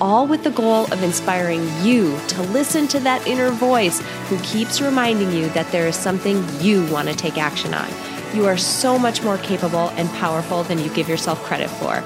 all 0.00 0.26
with 0.26 0.44
the 0.44 0.50
goal 0.50 0.84
of 0.92 1.02
inspiring 1.02 1.62
you 1.82 2.18
to 2.28 2.42
listen 2.42 2.86
to 2.88 3.00
that 3.00 3.26
inner 3.26 3.50
voice 3.50 4.00
who 4.28 4.38
keeps 4.40 4.80
reminding 4.80 5.32
you 5.32 5.48
that 5.50 5.70
there 5.72 5.86
is 5.86 5.96
something 5.96 6.44
you 6.60 6.86
want 6.92 7.08
to 7.08 7.14
take 7.14 7.38
action 7.38 7.74
on. 7.74 7.88
You 8.34 8.46
are 8.46 8.56
so 8.56 8.98
much 8.98 9.22
more 9.22 9.38
capable 9.38 9.90
and 9.90 10.08
powerful 10.10 10.62
than 10.64 10.78
you 10.78 10.88
give 10.90 11.08
yourself 11.08 11.42
credit 11.44 11.68
for. 11.68 12.02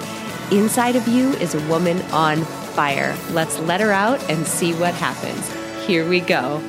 Inside 0.54 0.96
of 0.96 1.06
you 1.08 1.30
is 1.34 1.54
a 1.54 1.68
woman 1.68 2.00
on 2.12 2.44
fire. 2.74 3.16
Let's 3.30 3.58
let 3.60 3.80
her 3.80 3.92
out 3.92 4.22
and 4.30 4.46
see 4.46 4.72
what 4.74 4.94
happens. 4.94 5.50
Here 5.86 6.08
we 6.08 6.20
go. 6.20 6.62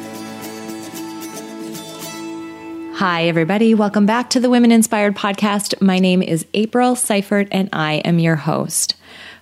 Hi, 3.00 3.24
everybody. 3.30 3.74
Welcome 3.74 4.06
back 4.06 4.30
to 4.32 4.42
the 4.42 4.50
Women 4.50 4.74
Inspired 4.74 5.16
Podcast. 5.16 5.82
My 5.82 6.00
name 6.00 6.22
is 6.22 6.46
April 6.54 6.96
Seifert, 6.98 7.48
and 7.50 7.70
I 7.72 7.94
am 8.04 8.20
your 8.20 8.36
host. 8.36 8.96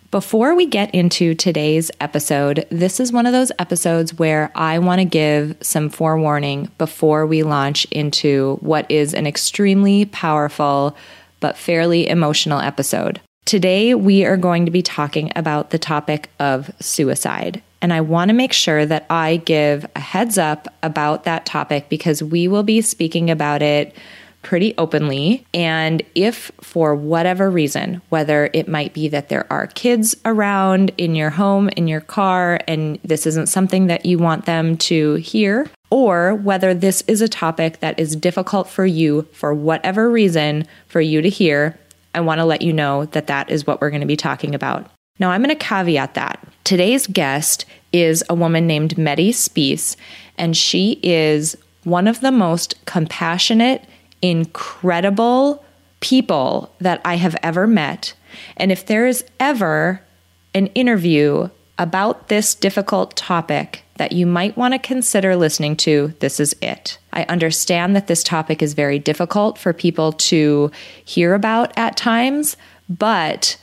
Before 0.10 0.56
we 0.56 0.66
get 0.68 0.96
into 0.96 1.36
today's 1.36 1.92
episode, 2.00 2.66
this 2.70 3.02
is 3.02 3.12
one 3.12 3.26
of 3.26 3.34
those 3.34 3.52
episodes 3.60 4.18
where 4.18 4.52
I 4.56 4.80
want 4.80 5.00
to 5.00 5.06
give 5.06 5.58
some 5.60 5.90
forewarning 5.90 6.72
before 6.78 7.26
we 7.26 7.44
launch 7.44 7.84
into 7.92 8.58
what 8.62 8.90
is 8.90 9.14
an 9.14 9.28
extremely 9.28 10.06
powerful 10.06 10.96
but 11.42 11.58
fairly 11.58 12.08
emotional 12.08 12.62
episode. 12.62 13.20
Today, 13.44 13.96
we 13.96 14.24
are 14.24 14.38
going 14.38 14.64
to 14.64 14.72
be 14.72 14.82
talking 14.82 15.30
about 15.36 15.72
the 15.72 15.80
topic 15.80 16.30
of 16.40 16.72
suicide. 16.80 17.62
And 17.82 17.92
I 17.92 18.00
want 18.00 18.30
to 18.30 18.34
make 18.34 18.54
sure 18.54 18.86
that 18.86 19.06
I 19.10 19.38
give 19.38 19.86
a 19.94 20.00
heads 20.00 20.38
up 20.38 20.70
about 20.84 21.26
that 21.26 21.46
topic 21.46 21.90
because 21.90 22.24
we 22.24 22.48
will 22.48 22.64
be 22.64 22.80
speaking 22.80 23.30
about 23.30 23.62
it 23.62 23.94
pretty 24.42 24.74
openly. 24.78 25.46
And 25.54 26.02
if 26.16 26.52
for 26.62 26.96
whatever 26.96 27.50
reason, 27.50 28.02
whether 28.10 28.50
it 28.54 28.68
might 28.68 28.94
be 28.94 29.08
that 29.10 29.30
there 29.30 29.46
are 29.52 29.68
kids 29.68 30.16
around 30.24 30.92
in 30.98 31.16
your 31.16 31.32
home, 31.32 31.70
in 31.70 31.88
your 31.88 32.02
car, 32.02 32.60
and 32.68 33.00
this 33.04 33.26
isn't 33.26 33.48
something 33.48 33.88
that 33.88 34.06
you 34.06 34.18
want 34.18 34.46
them 34.46 34.78
to 34.78 35.16
hear, 35.16 35.70
or 35.90 36.36
whether 36.36 36.74
this 36.74 37.02
is 37.08 37.22
a 37.22 37.28
topic 37.28 37.80
that 37.80 38.00
is 38.00 38.16
difficult 38.16 38.70
for 38.70 38.86
you 38.86 39.24
for 39.34 39.54
whatever 39.54 40.10
reason 40.10 40.66
for 40.88 41.02
you 41.02 41.22
to 41.22 41.30
hear, 41.30 41.78
I 42.14 42.22
want 42.22 42.40
to 42.40 42.46
let 42.46 42.62
you 42.62 42.74
know 42.74 43.06
that 43.06 43.28
that 43.28 43.50
is 43.50 43.68
what 43.68 43.82
we're 43.82 43.90
going 43.90 44.02
to 44.02 44.08
be 44.08 44.18
talking 44.18 44.56
about. 44.56 44.90
Now, 45.20 45.32
I'm 45.32 45.44
going 45.44 45.56
to 45.56 45.66
caveat 45.66 46.14
that. 46.14 46.46
Today's 46.64 47.08
guest 47.08 47.66
is 47.92 48.24
a 48.30 48.36
woman 48.36 48.68
named 48.68 48.98
Medi 48.98 49.32
Spees, 49.32 49.96
and 50.38 50.56
she 50.56 51.00
is 51.04 51.58
one 51.84 52.08
of 52.08 52.22
the 52.22 52.32
most 52.32 52.84
compassionate 52.86 53.84
incredible 54.22 55.64
people 56.00 56.74
that 56.80 57.02
I 57.04 57.16
have 57.16 57.36
ever 57.42 57.68
met. 57.68 58.14
And 58.56 58.72
if 58.72 58.86
there 58.86 59.08
is 59.08 59.24
ever 59.40 60.02
an 60.54 60.68
interview 60.68 61.50
about 61.78 62.28
this 62.28 62.56
difficult 62.56 63.16
topic 63.16 63.84
that 63.98 64.12
you 64.12 64.26
might 64.26 64.58
want 64.58 64.74
to 64.74 64.80
consider 64.80 65.36
listening 65.36 65.76
to, 65.76 66.14
this 66.20 66.40
is 66.40 66.56
it. 66.62 66.98
I 67.14 67.24
understand 67.24 67.96
that 67.96 68.08
this 68.08 68.24
topic 68.24 68.62
is 68.62 68.74
very 68.74 69.00
difficult 69.00 69.58
for 69.58 69.74
people 69.74 70.14
to 70.14 70.72
hear 71.04 71.34
about 71.34 71.76
at 71.78 71.98
times, 71.98 72.58
but 72.90 73.58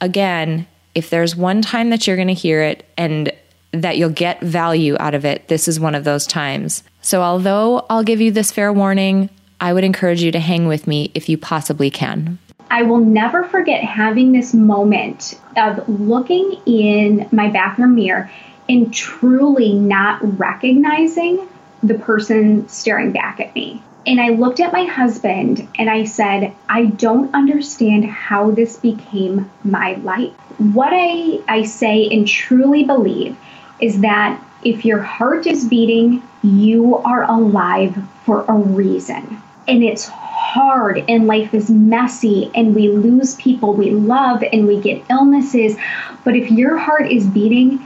again, 0.00 0.66
if 0.94 1.10
there's 1.10 1.36
one 1.36 1.62
time 1.62 1.90
that 1.90 2.06
you're 2.06 2.16
going 2.16 2.28
to 2.28 2.34
hear 2.34 2.62
it 2.62 2.84
and 2.96 3.32
that 3.72 3.98
you'll 3.98 4.10
get 4.10 4.40
value 4.40 4.96
out 4.98 5.14
of 5.14 5.24
it, 5.24 5.48
this 5.48 5.68
is 5.68 5.78
one 5.78 5.94
of 5.94 6.04
those 6.04 6.26
times. 6.26 6.82
So, 7.02 7.22
although 7.22 7.84
I'll 7.90 8.02
give 8.02 8.20
you 8.20 8.30
this 8.30 8.50
fair 8.50 8.72
warning, 8.72 9.30
I 9.60 9.72
would 9.72 9.84
encourage 9.84 10.22
you 10.22 10.30
to 10.32 10.40
hang 10.40 10.66
with 10.66 10.86
me 10.86 11.10
if 11.14 11.28
you 11.28 11.38
possibly 11.38 11.90
can. 11.90 12.38
I 12.70 12.82
will 12.82 12.98
never 12.98 13.44
forget 13.44 13.82
having 13.82 14.32
this 14.32 14.52
moment 14.52 15.38
of 15.56 15.88
looking 15.88 16.60
in 16.66 17.28
my 17.32 17.48
bathroom 17.48 17.94
mirror 17.94 18.30
and 18.68 18.92
truly 18.92 19.72
not 19.72 20.38
recognizing 20.38 21.48
the 21.82 21.94
person 21.94 22.68
staring 22.68 23.12
back 23.12 23.40
at 23.40 23.54
me. 23.54 23.82
And 24.06 24.20
I 24.20 24.30
looked 24.30 24.60
at 24.60 24.72
my 24.72 24.84
husband 24.84 25.66
and 25.78 25.88
I 25.88 26.04
said, 26.04 26.54
I 26.68 26.86
don't 26.86 27.34
understand 27.34 28.04
how 28.04 28.50
this 28.50 28.76
became 28.76 29.50
my 29.64 29.94
life. 29.94 30.32
What 30.58 30.92
I, 30.92 31.40
I 31.48 31.64
say 31.64 32.08
and 32.10 32.26
truly 32.26 32.84
believe 32.84 33.36
is 33.80 34.00
that 34.00 34.42
if 34.64 34.84
your 34.84 35.00
heart 35.00 35.46
is 35.46 35.66
beating, 35.68 36.22
you 36.42 36.96
are 36.98 37.24
alive 37.24 37.96
for 38.24 38.44
a 38.48 38.52
reason 38.52 39.42
and 39.68 39.82
it's 39.82 40.06
hard 40.06 41.04
and 41.08 41.26
life 41.26 41.52
is 41.52 41.70
messy 41.70 42.50
and 42.54 42.74
we 42.74 42.88
lose 42.88 43.34
people 43.36 43.74
we 43.74 43.90
love 43.90 44.42
and 44.52 44.66
we 44.66 44.80
get 44.80 45.04
illnesses. 45.10 45.76
But 46.24 46.36
if 46.36 46.50
your 46.50 46.76
heart 46.78 47.10
is 47.10 47.26
beating, 47.26 47.78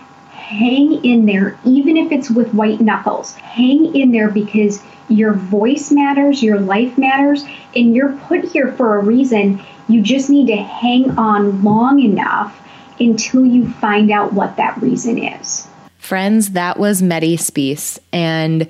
hang 0.51 1.05
in 1.05 1.27
there, 1.27 1.59
even 1.65 1.97
if 1.97 2.13
it's 2.13 2.31
with 2.31 2.53
white 2.55 2.81
knuckles. 2.81 3.35
Hang 3.37 3.95
in 3.95 4.13
there 4.13 4.31
because 4.31 4.83
your 5.09 5.35
voice 5.35 5.91
matters, 5.91 6.43
your 6.43 6.61
life 6.61 6.97
matters, 6.97 7.45
and 7.75 7.95
you're 7.95 8.13
put 8.13 8.45
here 8.45 8.73
for 8.73 8.97
a 8.97 9.03
reason. 9.03 9.61
You 9.89 10.03
just 10.03 10.31
need 10.31 10.47
to 10.49 10.57
hang 10.57 11.11
on 11.19 11.63
long 11.63 12.01
enough 12.01 12.57
until 13.01 13.45
you 13.45 13.71
find 13.75 14.11
out 14.11 14.33
what 14.33 14.57
that 14.57 14.81
reason 14.81 15.19
is. 15.19 15.67
Friends, 15.99 16.51
that 16.51 16.79
was 16.79 17.03
Medi 17.03 17.37
Spees, 17.37 17.99
and 18.13 18.69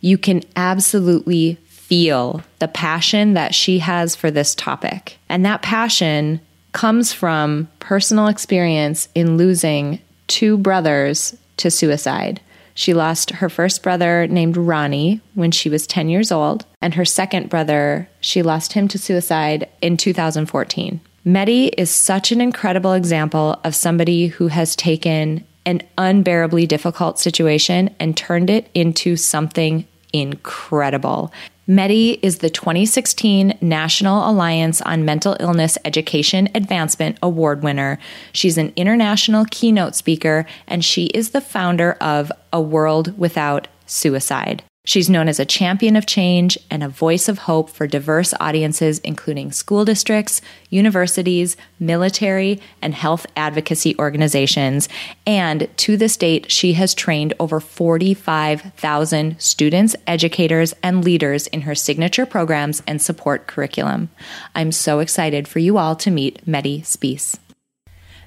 you 0.00 0.18
can 0.18 0.42
absolutely 0.56 1.58
feel 1.92 2.40
the 2.58 2.68
passion 2.68 3.34
that 3.34 3.54
she 3.54 3.78
has 3.78 4.16
for 4.16 4.30
this 4.30 4.54
topic. 4.54 5.18
And 5.28 5.44
that 5.44 5.60
passion 5.60 6.40
comes 6.72 7.12
from 7.12 7.68
personal 7.80 8.28
experience 8.28 9.10
in 9.14 9.36
losing 9.36 10.00
two 10.26 10.56
brothers 10.56 11.36
to 11.58 11.70
suicide. 11.70 12.40
She 12.72 12.94
lost 12.94 13.28
her 13.32 13.50
first 13.50 13.82
brother 13.82 14.26
named 14.26 14.56
Ronnie 14.56 15.20
when 15.34 15.50
she 15.50 15.68
was 15.68 15.86
10 15.86 16.08
years 16.08 16.32
old, 16.32 16.64
and 16.80 16.94
her 16.94 17.04
second 17.04 17.50
brother, 17.50 18.08
she 18.22 18.40
lost 18.42 18.72
him 18.72 18.88
to 18.88 18.98
suicide 18.98 19.68
in 19.82 19.98
2014. 19.98 20.98
Medi 21.26 21.66
is 21.66 21.90
such 21.90 22.32
an 22.32 22.40
incredible 22.40 22.94
example 22.94 23.60
of 23.64 23.74
somebody 23.74 24.28
who 24.28 24.46
has 24.46 24.74
taken 24.76 25.44
an 25.66 25.82
unbearably 25.98 26.66
difficult 26.66 27.18
situation 27.18 27.94
and 28.00 28.16
turned 28.16 28.48
it 28.48 28.70
into 28.72 29.14
something 29.14 29.86
incredible. 30.12 31.32
Medi 31.66 32.18
is 32.22 32.38
the 32.38 32.50
2016 32.50 33.56
National 33.60 34.28
Alliance 34.28 34.82
on 34.82 35.04
Mental 35.04 35.36
Illness 35.38 35.78
Education 35.84 36.48
Advancement 36.56 37.18
Award 37.22 37.62
winner. 37.62 38.00
She's 38.32 38.58
an 38.58 38.72
international 38.74 39.44
keynote 39.48 39.94
speaker, 39.94 40.44
and 40.66 40.84
she 40.84 41.04
is 41.06 41.30
the 41.30 41.40
founder 41.40 41.92
of 42.00 42.32
A 42.52 42.60
World 42.60 43.16
Without 43.16 43.68
Suicide. 43.86 44.64
She's 44.84 45.08
known 45.08 45.28
as 45.28 45.38
a 45.38 45.44
champion 45.44 45.94
of 45.94 46.06
change 46.06 46.58
and 46.68 46.82
a 46.82 46.88
voice 46.88 47.28
of 47.28 47.38
hope 47.38 47.70
for 47.70 47.86
diverse 47.86 48.34
audiences, 48.40 48.98
including 49.00 49.52
school 49.52 49.84
districts, 49.84 50.40
universities, 50.70 51.56
military, 51.78 52.60
and 52.80 52.92
health 52.92 53.24
advocacy 53.36 53.96
organizations. 54.00 54.88
And 55.24 55.68
to 55.78 55.96
this 55.96 56.16
date, 56.16 56.50
she 56.50 56.72
has 56.72 56.94
trained 56.94 57.32
over 57.38 57.60
45,000 57.60 59.40
students, 59.40 59.94
educators, 60.08 60.74
and 60.82 61.04
leaders 61.04 61.46
in 61.46 61.60
her 61.60 61.76
signature 61.76 62.26
programs 62.26 62.82
and 62.84 63.00
support 63.00 63.46
curriculum. 63.46 64.10
I'm 64.56 64.72
so 64.72 64.98
excited 64.98 65.46
for 65.46 65.60
you 65.60 65.78
all 65.78 65.94
to 65.94 66.10
meet 66.10 66.44
Medi 66.44 66.80
Spees. 66.82 67.38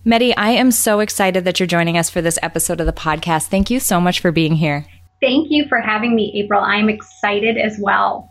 Medi, 0.06 0.34
I 0.38 0.52
am 0.52 0.72
so 0.72 1.02
excited 1.02 1.44
that 1.44 1.60
you're 1.60 1.68
joining 1.68 1.98
us 1.98 2.10
for 2.10 2.22
this 2.22 2.40
episode 2.42 2.80
of 2.80 2.86
the 2.86 2.94
podcast. 2.94 3.48
Thank 3.48 3.70
you 3.70 3.82
so 3.82 4.00
much 4.00 4.22
for 4.22 4.32
being 4.32 4.56
here. 4.56 4.86
Thank 5.26 5.48
you 5.50 5.68
for 5.68 5.82
having 5.82 6.16
me, 6.16 6.32
April. 6.36 6.62
I'm 6.62 6.88
excited 6.88 7.58
as 7.58 7.80
well. 7.80 8.30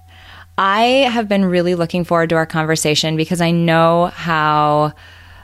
I 0.57 1.09
have 1.11 1.29
been 1.29 1.45
really 1.45 1.75
looking 1.75 2.05
forward 2.05 2.29
to 2.29 2.37
our 2.37 2.47
conversation 2.47 3.17
because 3.17 3.41
I 3.41 3.51
know 3.51 4.13
how 4.15 4.93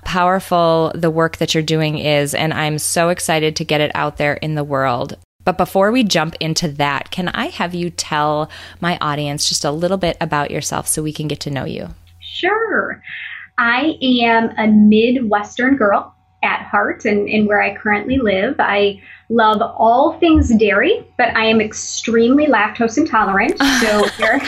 powerful 0.05 0.93
the 0.94 1.11
work 1.11 1.38
that 1.38 1.52
you're 1.52 1.64
doing 1.64 1.99
is, 1.99 2.35
and 2.35 2.55
I'm 2.55 2.79
so 2.79 3.08
excited 3.08 3.56
to 3.56 3.64
get 3.64 3.81
it 3.81 3.91
out 3.97 4.17
there 4.17 4.35
in 4.35 4.55
the 4.55 4.62
world. 4.62 5.17
But 5.44 5.58
before 5.58 5.91
we 5.91 6.05
jump 6.05 6.37
into 6.38 6.69
that, 6.69 7.11
can 7.11 7.26
I 7.26 7.47
have 7.47 7.75
you 7.75 7.91
tell 7.91 8.49
my 8.81 8.97
audience 9.00 9.49
just 9.49 9.64
a 9.64 9.73
little 9.73 9.99
bit 9.99 10.17
about 10.20 10.52
yourself 10.52 10.87
so 10.87 11.02
we 11.02 11.12
can 11.12 11.26
get 11.26 11.41
to 11.41 11.50
know 11.50 11.64
you? 11.64 11.88
Sure. 12.20 13.02
I 13.58 13.99
am 14.00 14.50
a 14.56 14.69
Midwestern 14.69 15.76
girl 15.76 16.14
at 16.44 16.62
heart 16.62 17.05
and, 17.05 17.29
and 17.29 17.49
where 17.49 17.61
I 17.61 17.75
currently 17.75 18.19
live. 18.19 18.55
I 18.61 19.02
love 19.30 19.62
all 19.62 20.18
things 20.18 20.54
dairy, 20.56 21.06
but 21.16 21.34
I 21.36 21.46
am 21.46 21.60
extremely 21.60 22.46
lactose 22.46 22.98
intolerant. 22.98 23.58
So 23.80 24.04
there, 24.18 24.42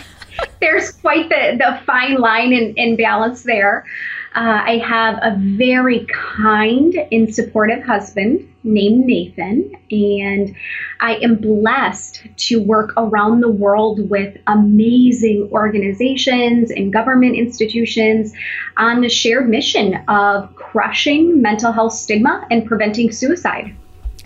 there's 0.61 0.93
quite 0.93 1.29
the, 1.29 1.57
the 1.57 1.81
fine 1.87 2.17
line 2.17 2.53
and, 2.53 2.77
and 2.77 2.99
balance 2.99 3.45
there. 3.45 3.87
Uh, 4.35 4.63
I 4.65 4.79
have 4.79 5.19
a 5.23 5.37
very 5.39 6.07
kind 6.11 6.95
and 7.13 7.35
supportive 7.35 7.83
husband 7.83 8.49
named 8.65 9.05
Nathan, 9.05 9.73
and 9.91 10.55
I 11.01 11.17
am 11.17 11.37
blessed 11.37 12.27
to 12.49 12.63
work 12.63 12.93
around 12.97 13.41
the 13.41 13.51
world 13.51 14.09
with 14.09 14.37
amazing 14.47 15.51
organizations 15.53 16.71
and 16.71 16.93
government 16.93 17.37
institutions 17.37 18.33
on 18.77 19.03
the 19.03 19.09
shared 19.09 19.49
mission 19.49 19.97
of 20.09 20.55
crushing 20.57 21.43
mental 21.43 21.73
health 21.73 21.93
stigma 21.93 22.47
and 22.51 22.67
preventing 22.67 23.13
suicide. 23.13 23.75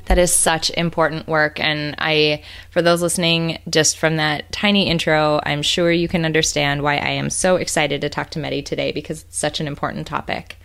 That 0.06 0.18
is 0.18 0.32
such 0.32 0.70
important 0.70 1.26
work. 1.26 1.60
And 1.60 1.94
I, 1.98 2.42
for 2.70 2.80
those 2.80 3.02
listening, 3.02 3.58
just 3.68 3.98
from 3.98 4.16
that 4.16 4.50
tiny 4.52 4.88
intro, 4.88 5.40
I'm 5.44 5.62
sure 5.62 5.90
you 5.90 6.08
can 6.08 6.24
understand 6.24 6.82
why 6.82 6.94
I 6.94 7.10
am 7.10 7.28
so 7.28 7.56
excited 7.56 8.00
to 8.00 8.08
talk 8.08 8.30
to 8.30 8.38
Medi 8.38 8.62
today 8.62 8.92
because 8.92 9.22
it's 9.22 9.36
such 9.36 9.60
an 9.60 9.66
important 9.66 10.06
topic. 10.06 10.56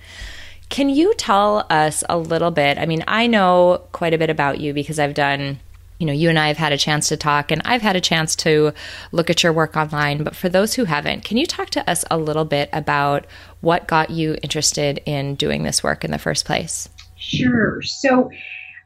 Can 0.70 0.90
you 0.90 1.14
tell 1.16 1.66
us 1.70 2.04
a 2.08 2.18
little 2.18 2.52
bit? 2.52 2.78
I 2.78 2.86
mean, 2.86 3.04
I 3.08 3.28
know 3.28 3.82
quite 3.92 4.14
a 4.14 4.18
bit 4.18 4.30
about 4.30 4.60
you 4.60 4.74
because 4.74 5.00
I've 5.00 5.14
done 5.14 5.60
you 6.02 6.08
know, 6.08 6.14
you 6.14 6.30
and 6.30 6.40
I 6.40 6.48
have 6.48 6.58
had 6.58 6.74
a 6.74 6.80
chance 6.80 7.10
to 7.10 7.16
talk, 7.16 7.52
and 7.52 7.62
I've 7.64 7.84
had 7.84 7.96
a 7.96 8.02
chance 8.02 8.36
to 8.38 8.74
look 9.12 9.30
at 9.30 9.44
your 9.44 9.54
work 9.54 9.78
online. 9.78 10.24
But 10.24 10.36
for 10.36 10.50
those 10.50 10.74
who 10.74 10.86
haven't, 10.86 11.24
can 11.24 11.38
you 11.38 11.46
talk 11.46 11.70
to 11.70 11.88
us 11.88 12.04
a 12.10 12.18
little 12.18 12.44
bit 12.44 12.70
about 12.74 13.28
what 13.62 13.88
got 13.88 14.10
you 14.10 14.36
interested 14.42 15.00
in 15.06 15.36
doing 15.36 15.62
this 15.62 15.84
work 15.84 16.04
in 16.04 16.10
the 16.10 16.18
first 16.18 16.44
place? 16.44 16.90
Sure. 17.18 17.84
So, 17.84 18.32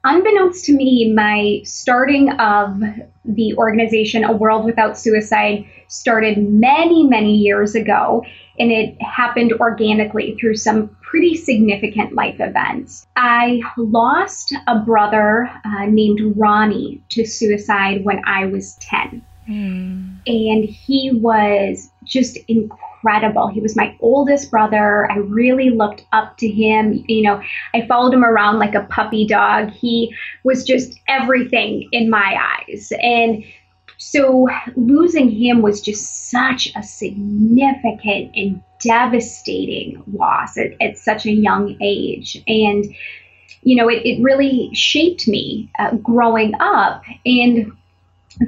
unbeknownst 0.05 0.65
to 0.65 0.73
me, 0.73 1.11
my 1.13 1.61
starting 1.65 2.29
of 2.39 2.81
the 3.25 3.55
organization 3.57 4.23
A 4.23 4.31
World 4.31 4.63
Without 4.63 4.97
Suicide 4.97 5.65
started 5.87 6.37
many, 6.37 7.03
many 7.03 7.35
years 7.35 7.75
ago, 7.75 8.23
and 8.57 8.71
it 8.71 9.01
happened 9.01 9.53
organically 9.53 10.37
through 10.39 10.55
some 10.55 10.95
pretty 11.01 11.35
significant 11.35 12.13
life 12.13 12.39
events. 12.39 13.05
I 13.15 13.61
lost 13.77 14.53
a 14.67 14.79
brother 14.79 15.49
uh, 15.65 15.85
named 15.85 16.37
Ronnie 16.37 17.01
to 17.09 17.25
suicide 17.25 18.05
when 18.05 18.21
I 18.25 18.45
was 18.45 18.75
10. 18.75 19.25
Mm. 19.49 20.17
And 20.25 20.63
he 20.63 21.11
was 21.13 21.89
just 22.03 22.37
incredible 22.47 22.84
incredible. 23.05 23.47
He 23.47 23.61
was 23.61 23.75
my 23.75 23.95
oldest 23.99 24.51
brother. 24.51 25.09
I 25.11 25.17
really 25.17 25.69
looked 25.69 26.05
up 26.11 26.37
to 26.37 26.47
him. 26.47 27.03
You 27.07 27.23
know, 27.23 27.41
I 27.73 27.85
followed 27.87 28.13
him 28.13 28.23
around 28.23 28.59
like 28.59 28.75
a 28.75 28.83
puppy 28.83 29.27
dog. 29.27 29.69
He 29.69 30.15
was 30.43 30.63
just 30.63 30.99
everything 31.07 31.87
in 31.91 32.09
my 32.09 32.37
eyes. 32.67 32.91
And 33.01 33.43
so 33.97 34.47
losing 34.75 35.29
him 35.29 35.61
was 35.61 35.81
just 35.81 36.29
such 36.29 36.69
a 36.75 36.83
significant 36.83 38.31
and 38.35 38.61
devastating 38.79 40.03
loss 40.13 40.57
at, 40.57 40.71
at 40.81 40.97
such 40.97 41.25
a 41.25 41.31
young 41.31 41.77
age. 41.81 42.41
And, 42.47 42.85
you 43.61 43.75
know, 43.75 43.89
it, 43.89 44.05
it 44.05 44.21
really 44.21 44.69
shaped 44.73 45.27
me 45.27 45.69
uh, 45.79 45.95
growing 45.95 46.53
up. 46.59 47.03
And 47.25 47.71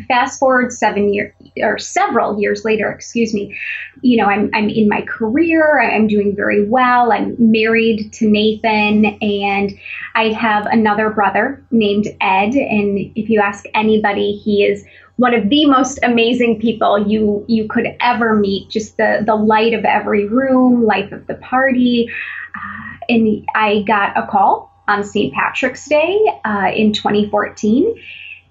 fast 0.07 0.39
forward 0.39 0.71
seven 0.71 1.13
years 1.13 1.33
or 1.61 1.77
several 1.77 2.39
years 2.39 2.65
later 2.65 2.91
excuse 2.91 3.33
me 3.33 3.57
you 4.01 4.17
know 4.17 4.25
I'm, 4.25 4.49
I'm 4.53 4.69
in 4.69 4.87
my 4.89 5.01
career 5.01 5.79
i'm 5.79 6.07
doing 6.07 6.35
very 6.35 6.67
well 6.67 7.11
i'm 7.11 7.35
married 7.39 8.11
to 8.13 8.29
nathan 8.29 9.05
and 9.21 9.77
i 10.15 10.29
have 10.29 10.65
another 10.65 11.09
brother 11.09 11.63
named 11.71 12.07
ed 12.21 12.53
and 12.53 12.99
if 13.15 13.29
you 13.29 13.39
ask 13.39 13.65
anybody 13.73 14.33
he 14.33 14.63
is 14.63 14.85
one 15.17 15.33
of 15.33 15.49
the 15.49 15.65
most 15.65 15.99
amazing 16.03 16.59
people 16.59 17.07
you 17.07 17.43
you 17.47 17.67
could 17.67 17.87
ever 17.99 18.35
meet 18.35 18.69
just 18.69 18.97
the 18.97 19.23
the 19.25 19.35
light 19.35 19.73
of 19.73 19.83
every 19.85 20.27
room 20.27 20.85
life 20.85 21.11
of 21.11 21.25
the 21.27 21.35
party. 21.35 22.09
Uh, 22.55 22.97
and 23.09 23.45
i 23.55 23.83
got 23.83 24.17
a 24.17 24.25
call 24.27 24.71
on 24.87 25.03
st 25.03 25.33
patrick's 25.33 25.85
day 25.87 26.19
uh, 26.45 26.71
in 26.73 26.93
2014 26.93 27.95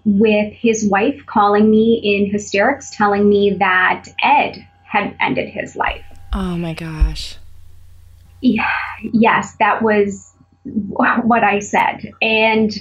with 0.07 0.53
his 0.53 0.89
wife 0.89 1.27
calling 1.27 1.69
me 1.69 2.01
in 2.03 2.31
hysterics, 2.31 2.91
telling 2.97 3.29
me 3.29 3.57
that 3.59 4.07
Ed 4.23 4.67
had 4.85 5.15
ended 5.21 5.49
his 5.49 5.75
life. 5.75 6.05
Oh 6.33 6.57
my 6.57 6.75
gosh. 6.75 7.37
Yeah, 8.41 8.71
yes, 9.13 9.57
that 9.59 9.83
was 9.83 10.33
what 10.65 11.43
I 11.43 11.59
said. 11.59 12.13
And 12.23 12.73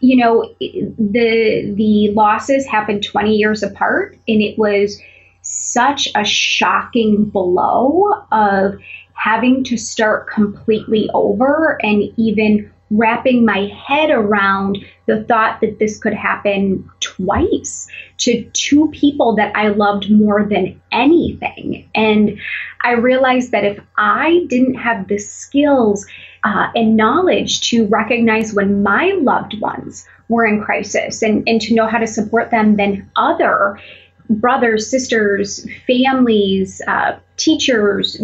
you 0.00 0.16
know, 0.16 0.54
the 0.60 1.72
the 1.74 2.10
losses 2.12 2.66
happened 2.66 3.02
20 3.02 3.34
years 3.34 3.62
apart 3.62 4.16
and 4.28 4.42
it 4.42 4.58
was 4.58 5.00
such 5.42 6.08
a 6.14 6.24
shocking 6.24 7.24
blow 7.24 8.04
of 8.30 8.74
having 9.14 9.64
to 9.64 9.76
start 9.76 10.28
completely 10.28 11.08
over 11.14 11.78
and 11.82 12.02
even 12.16 12.70
wrapping 12.90 13.44
my 13.44 13.66
head 13.86 14.10
around 14.10 14.78
the 15.08 15.24
thought 15.24 15.60
that 15.62 15.78
this 15.78 15.98
could 15.98 16.12
happen 16.12 16.88
twice 17.00 17.88
to 18.18 18.44
two 18.52 18.88
people 18.92 19.34
that 19.36 19.56
I 19.56 19.68
loved 19.68 20.10
more 20.10 20.44
than 20.44 20.80
anything. 20.92 21.88
And 21.94 22.38
I 22.84 22.92
realized 22.92 23.50
that 23.52 23.64
if 23.64 23.80
I 23.96 24.44
didn't 24.48 24.74
have 24.74 25.08
the 25.08 25.18
skills 25.18 26.06
uh, 26.44 26.68
and 26.74 26.94
knowledge 26.94 27.62
to 27.70 27.86
recognize 27.86 28.52
when 28.52 28.82
my 28.82 29.14
loved 29.22 29.58
ones 29.60 30.06
were 30.28 30.44
in 30.44 30.62
crisis 30.62 31.22
and, 31.22 31.42
and 31.48 31.58
to 31.62 31.74
know 31.74 31.86
how 31.86 31.98
to 31.98 32.06
support 32.06 32.50
them, 32.50 32.76
then 32.76 33.10
other 33.16 33.80
brothers, 34.28 34.90
sisters, 34.90 35.66
families, 35.86 36.82
uh, 36.86 37.18
teachers, 37.38 38.20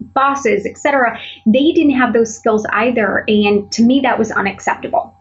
bosses, 0.00 0.66
etc., 0.66 1.16
they 1.46 1.70
didn't 1.70 1.94
have 1.94 2.12
those 2.12 2.34
skills 2.34 2.66
either. 2.72 3.24
And 3.28 3.70
to 3.70 3.84
me, 3.84 4.00
that 4.00 4.18
was 4.18 4.32
unacceptable. 4.32 5.13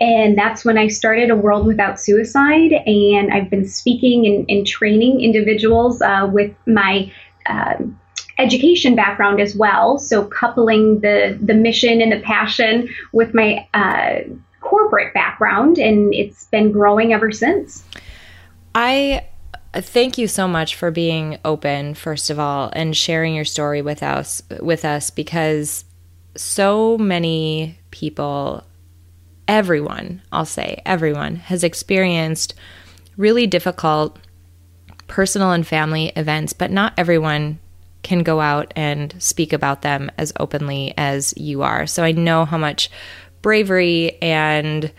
And 0.00 0.38
that's 0.38 0.64
when 0.64 0.78
I 0.78 0.88
started 0.88 1.30
A 1.30 1.36
World 1.36 1.66
Without 1.66 2.00
Suicide. 2.00 2.72
And 2.72 3.32
I've 3.32 3.50
been 3.50 3.66
speaking 3.66 4.26
and, 4.26 4.46
and 4.48 4.66
training 4.66 5.20
individuals 5.20 6.00
uh, 6.00 6.28
with 6.32 6.54
my 6.66 7.12
uh, 7.46 7.74
education 8.38 8.94
background 8.94 9.40
as 9.40 9.56
well. 9.56 9.98
So 9.98 10.24
coupling 10.26 11.00
the, 11.00 11.36
the 11.42 11.54
mission 11.54 12.00
and 12.00 12.12
the 12.12 12.20
passion 12.20 12.88
with 13.12 13.34
my 13.34 13.66
uh, 13.74 14.20
corporate 14.60 15.12
background. 15.14 15.78
And 15.78 16.14
it's 16.14 16.44
been 16.46 16.70
growing 16.70 17.12
ever 17.12 17.32
since. 17.32 17.84
I 18.74 19.26
thank 19.74 20.16
you 20.16 20.28
so 20.28 20.46
much 20.46 20.76
for 20.76 20.90
being 20.90 21.38
open 21.44 21.94
first 21.94 22.30
of 22.30 22.38
all 22.38 22.70
and 22.72 22.96
sharing 22.96 23.34
your 23.34 23.44
story 23.44 23.82
with 23.82 24.02
us 24.02 24.42
with 24.60 24.84
us 24.84 25.10
because 25.10 25.84
so 26.36 26.96
many 26.96 27.78
people 27.90 28.64
everyone 29.48 30.22
I'll 30.30 30.44
say 30.44 30.82
everyone 30.86 31.36
has 31.36 31.64
experienced 31.64 32.54
really 33.16 33.46
difficult 33.46 34.18
personal 35.08 35.52
and 35.52 35.66
family 35.66 36.12
events 36.14 36.52
but 36.52 36.70
not 36.70 36.92
everyone 36.96 37.58
can 38.02 38.22
go 38.22 38.40
out 38.40 38.72
and 38.76 39.14
speak 39.20 39.52
about 39.52 39.82
them 39.82 40.10
as 40.16 40.32
openly 40.38 40.94
as 40.96 41.34
you 41.36 41.62
are 41.62 41.86
so 41.86 42.04
I 42.04 42.12
know 42.12 42.44
how 42.44 42.58
much 42.58 42.90
bravery 43.42 44.20
and 44.22 44.92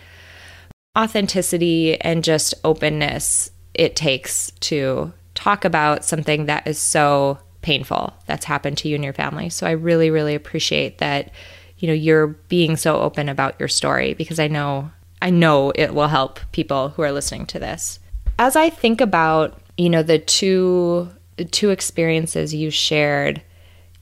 authenticity 0.97 1.99
and 2.01 2.23
just 2.23 2.53
openness 2.63 3.51
it 3.73 3.95
takes 3.95 4.51
to 4.59 5.13
talk 5.35 5.63
about 5.63 6.03
something 6.03 6.47
that 6.47 6.67
is 6.67 6.77
so 6.77 7.39
painful 7.61 8.13
that's 8.25 8.45
happened 8.45 8.77
to 8.79 8.89
you 8.89 8.95
and 8.95 9.03
your 9.03 9.13
family. 9.13 9.49
So 9.49 9.67
I 9.67 9.71
really, 9.71 10.09
really 10.09 10.35
appreciate 10.35 10.97
that, 10.99 11.31
you 11.79 11.87
know, 11.87 11.93
you're 11.93 12.27
being 12.27 12.75
so 12.77 12.99
open 12.99 13.29
about 13.29 13.59
your 13.59 13.69
story 13.69 14.13
because 14.13 14.39
I 14.39 14.47
know 14.47 14.91
I 15.21 15.29
know 15.29 15.71
it 15.75 15.93
will 15.93 16.07
help 16.07 16.39
people 16.51 16.89
who 16.89 17.01
are 17.01 17.11
listening 17.11 17.45
to 17.47 17.59
this. 17.59 17.99
As 18.37 18.55
I 18.55 18.69
think 18.69 19.01
about, 19.01 19.59
you 19.77 19.89
know, 19.89 20.03
the 20.03 20.19
two 20.19 21.09
two 21.51 21.69
experiences 21.69 22.53
you 22.53 22.69
shared, 22.69 23.41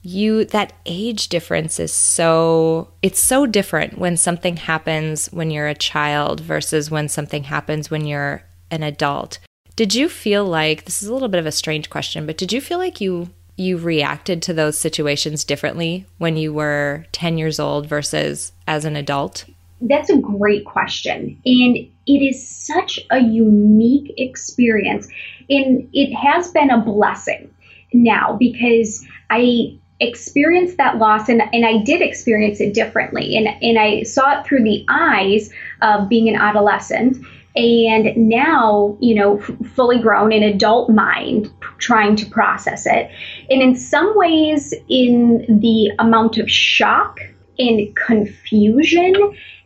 you 0.01 0.46
that 0.46 0.74
age 0.86 1.29
difference 1.29 1.79
is 1.79 1.91
so 1.91 2.91
it's 3.01 3.19
so 3.19 3.46
different 3.46 3.98
when 3.98 4.17
something 4.17 4.57
happens 4.57 5.27
when 5.27 5.51
you're 5.51 5.67
a 5.67 5.75
child 5.75 6.39
versus 6.39 6.91
when 6.91 7.07
something 7.07 7.43
happens 7.43 7.91
when 7.91 8.05
you're 8.05 8.43
an 8.72 8.84
adult. 8.84 9.39
Did 9.75 9.93
you 9.93 10.10
feel 10.10 10.43
like 10.43 10.86
this 10.86 11.03
is 11.03 11.07
a 11.07 11.13
little 11.13 11.27
bit 11.27 11.39
of 11.39 11.46
a 11.46 11.51
strange 11.51 11.89
question, 11.91 12.25
but 12.25 12.38
did 12.38 12.51
you 12.51 12.60
feel 12.60 12.79
like 12.79 13.00
you 13.00 13.29
you 13.57 13.77
reacted 13.77 14.41
to 14.43 14.53
those 14.53 14.77
situations 14.77 15.43
differently 15.43 16.05
when 16.19 16.37
you 16.37 16.53
were 16.53 17.05
10 17.11 17.37
years 17.37 17.59
old 17.59 17.87
versus 17.87 18.53
as 18.67 18.85
an 18.85 18.95
adult? 18.95 19.45
That's 19.81 20.09
a 20.09 20.17
great 20.17 20.65
question. 20.65 21.39
And 21.45 21.77
it 21.77 21.91
is 22.07 22.47
such 22.47 22.99
a 23.11 23.19
unique 23.19 24.13
experience. 24.17 25.07
And 25.49 25.89
it 25.93 26.13
has 26.15 26.49
been 26.51 26.69
a 26.69 26.81
blessing 26.81 27.53
now 27.93 28.35
because 28.39 29.05
I 29.29 29.77
experienced 29.99 30.77
that 30.77 30.97
loss 30.97 31.27
and, 31.27 31.41
and 31.53 31.65
I 31.65 31.83
did 31.83 32.01
experience 32.01 32.59
it 32.59 32.73
differently 32.73 33.35
and, 33.35 33.47
and 33.63 33.79
I 33.79 34.03
saw 34.03 34.39
it 34.39 34.45
through 34.45 34.63
the 34.63 34.85
eyes 34.89 35.51
of 35.81 36.07
being 36.07 36.29
an 36.29 36.35
adolescent 36.35 37.17
and 37.57 38.15
now 38.15 38.95
you 39.01 39.15
know 39.15 39.39
fully 39.75 39.99
grown 39.99 40.31
in 40.31 40.43
adult 40.43 40.89
mind 40.89 41.51
trying 41.79 42.15
to 42.15 42.25
process 42.27 42.85
it. 42.85 43.09
And 43.49 43.61
in 43.61 43.75
some 43.75 44.15
ways 44.15 44.73
in 44.89 45.45
the 45.59 45.91
amount 45.99 46.37
of 46.37 46.49
shock 46.49 47.19
and 47.57 47.95
confusion 47.95 49.13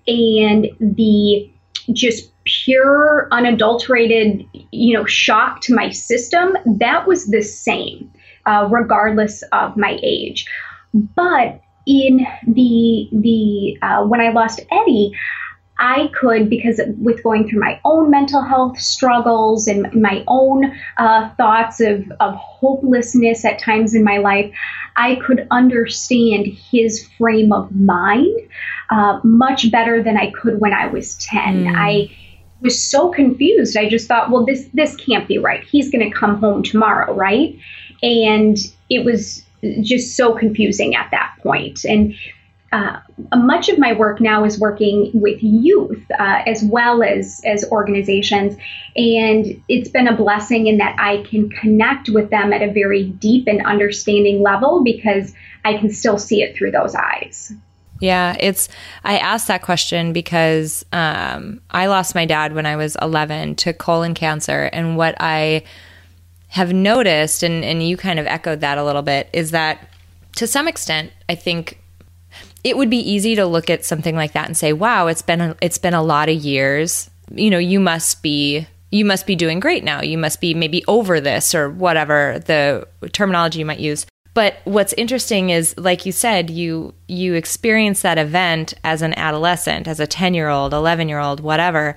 and 0.08 0.68
the 0.80 1.52
just 1.92 2.32
pure 2.46 3.28
unadulterated 3.32 4.46
you 4.72 4.98
know 4.98 5.06
shock 5.06 5.62
to 5.62 5.76
my 5.76 5.90
system 5.90 6.58
that 6.66 7.08
was 7.08 7.28
the 7.28 7.42
same 7.42 8.12
uh, 8.46 8.68
regardless 8.72 9.44
of 9.52 9.76
my 9.76 10.00
age. 10.02 10.46
But 10.94 11.62
in 11.88 12.26
the 12.48 13.10
the 13.12 13.78
uh, 13.82 14.04
when 14.06 14.22
i 14.22 14.30
lost 14.30 14.62
eddie 14.72 15.12
I 15.80 16.12
could, 16.20 16.50
because 16.50 16.80
with 17.00 17.24
going 17.24 17.50
through 17.50 17.60
my 17.60 17.80
own 17.84 18.12
mental 18.12 18.42
health 18.42 18.80
struggles 18.80 19.68
and 19.68 19.92
my 20.00 20.24
own 20.28 20.72
uh, 20.98 21.30
thoughts 21.36 21.82
of, 21.82 22.12
of 22.20 22.36
hopelessness 22.36 23.44
at 23.46 23.58
times 23.58 23.96
in 23.96 24.04
my 24.04 24.18
life, 24.18 24.54
I 24.96 25.16
could 25.16 25.48
understand 25.50 26.46
his 26.46 27.08
frame 27.18 27.52
of 27.52 27.72
mind 27.76 28.36
uh, 28.90 29.20
much 29.24 29.72
better 29.72 30.04
than 30.04 30.18
I 30.18 30.32
could 30.32 30.60
when 30.60 30.74
I 30.74 30.88
was 30.88 31.16
10. 31.16 31.64
Mm. 31.64 31.74
I 31.76 32.16
was 32.62 32.84
so 32.84 33.10
confused. 33.10 33.76
I 33.76 33.90
just 33.90 34.08
thought, 34.08 34.30
well, 34.30 34.46
this 34.46 34.68
this 34.74 34.96
can't 34.96 35.28
be 35.28 35.38
right. 35.38 35.64
He's 35.64 35.90
going 35.92 36.08
to 36.10 36.16
come 36.16 36.40
home 36.40 36.64
tomorrow, 36.64 37.14
right? 37.14 37.58
And 38.04 38.58
it 38.90 39.04
was 39.04 39.44
just 39.82 40.16
so 40.16 40.34
confusing 40.34 40.96
at 40.96 41.10
that 41.12 41.36
point. 41.42 41.84
And 41.86 42.14
uh, 42.72 43.00
much 43.36 43.68
of 43.68 43.78
my 43.78 43.92
work 43.94 44.22
now 44.22 44.46
is 44.46 44.58
working 44.58 45.12
with 45.14 45.44
youth 45.44 46.02
uh, 46.12 46.42
as 46.46 46.64
well 46.64 47.04
as 47.04 47.42
as 47.46 47.70
organizations, 47.70 48.56
and 48.96 49.62
it's 49.68 49.90
been 49.90 50.08
a 50.08 50.16
blessing 50.16 50.68
in 50.68 50.78
that 50.78 50.96
I 50.98 51.24
can 51.24 51.50
connect 51.50 52.08
with 52.10 52.30
them 52.30 52.54
at 52.54 52.62
a 52.62 52.72
very 52.72 53.04
deep 53.04 53.48
and 53.48 53.66
understanding 53.66 54.42
level 54.42 54.84
because 54.84 55.34
I 55.66 55.78
can 55.78 55.92
still 55.92 56.18
see 56.18 56.42
it 56.42 56.56
through 56.56 56.72
those 56.72 56.96
eyes. 56.96 57.54
Yeah, 58.00 58.38
it's. 58.40 58.70
I 59.04 59.18
asked 59.18 59.48
that 59.48 59.62
question 59.62 60.14
because 60.14 60.86
um, 60.94 61.62
I 61.72 61.88
lost 61.88 62.16
my 62.16 62.26
dad 62.26 62.54
when 62.54 62.66
I 62.66 62.78
was 62.78 62.96
11 63.02 63.56
to 63.58 63.74
colon 63.74 64.14
cancer, 64.14 64.70
and 64.72 64.96
what 64.96 65.16
I 65.20 65.64
have 66.48 66.72
noticed, 66.72 67.44
and 67.44 67.66
and 67.66 67.86
you 67.86 67.98
kind 67.98 68.18
of 68.18 68.28
echoed 68.28 68.62
that 68.62 68.78
a 68.78 68.84
little 68.84 69.02
bit, 69.02 69.30
is 69.34 69.52
that 69.52 69.90
to 70.38 70.48
some 70.48 70.70
extent, 70.70 71.12
I 71.28 71.36
think 71.36 71.81
it 72.64 72.78
would 72.78 72.90
be 72.90 72.98
easy 72.98 73.36
to 73.36 73.46
look 73.46 73.70
at 73.70 73.86
something 73.86 74.16
like 74.16 74.34
that 74.34 74.46
and 74.48 74.56
say, 74.56 74.74
"Wow, 74.74 75.08
it's 75.08 75.22
been 75.22 75.42
a, 75.42 75.56
it's 75.62 75.78
been 75.78 75.94
a 75.94 76.04
lot 76.04 76.30
of 76.30 76.36
years. 76.36 77.10
You 77.34 77.50
know, 77.50 77.58
you 77.58 77.80
must 77.80 78.22
be 78.22 78.68
you 78.92 79.06
must 79.06 79.26
be 79.26 79.36
doing 79.36 79.60
great 79.60 79.84
now. 79.84 80.02
You 80.02 80.18
must 80.18 80.42
be 80.42 80.54
maybe 80.54 80.84
over 80.88 81.22
this 81.22 81.56
or 81.56 81.70
whatever 81.70 82.42
the 82.46 82.88
terminology 83.12 83.60
you 83.60 83.66
might 83.66 83.80
use." 83.80 84.06
But 84.34 84.60
what's 84.64 84.94
interesting 84.94 85.50
is 85.50 85.78
like 85.78 86.06
you 86.06 86.12
said, 86.12 86.50
you 86.50 86.94
you 87.08 87.34
experience 87.34 88.02
that 88.02 88.18
event 88.18 88.74
as 88.84 89.02
an 89.02 89.14
adolescent, 89.18 89.88
as 89.88 90.00
a 90.00 90.08
10-year-old, 90.08 90.72
11-year-old, 90.72 91.42
whatever. 91.42 91.96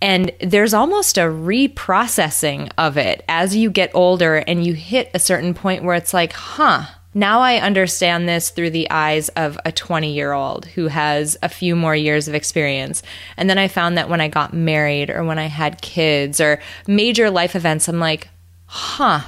And 0.00 0.32
there's 0.40 0.72
almost 0.72 1.18
a 1.18 1.22
reprocessing 1.22 2.70
of 2.78 2.96
it 2.96 3.22
as 3.28 3.54
you 3.54 3.70
get 3.70 3.90
older 3.94 4.36
and 4.36 4.64
you 4.64 4.72
hit 4.74 5.10
a 5.12 5.18
certain 5.18 5.52
point 5.52 5.84
where 5.84 5.94
it's 5.94 6.14
like, 6.14 6.32
"Huh, 6.32 6.84
now 7.14 7.40
I 7.40 7.56
understand 7.56 8.28
this 8.28 8.50
through 8.50 8.70
the 8.70 8.90
eyes 8.90 9.28
of 9.30 9.58
a 9.64 9.70
20 9.70 10.12
year 10.12 10.32
old 10.32 10.66
who 10.66 10.88
has 10.88 11.36
a 11.42 11.48
few 11.48 11.76
more 11.76 11.94
years 11.94 12.26
of 12.26 12.34
experience. 12.34 13.02
And 13.36 13.48
then 13.48 13.58
I 13.58 13.68
found 13.68 13.96
that 13.96 14.08
when 14.08 14.20
I 14.20 14.28
got 14.28 14.52
married 14.52 15.10
or 15.10 15.24
when 15.24 15.38
I 15.38 15.46
had 15.46 15.80
kids 15.80 16.40
or 16.40 16.60
major 16.88 17.30
life 17.30 17.54
events, 17.54 17.88
I'm 17.88 18.00
like, 18.00 18.28
huh, 18.66 19.20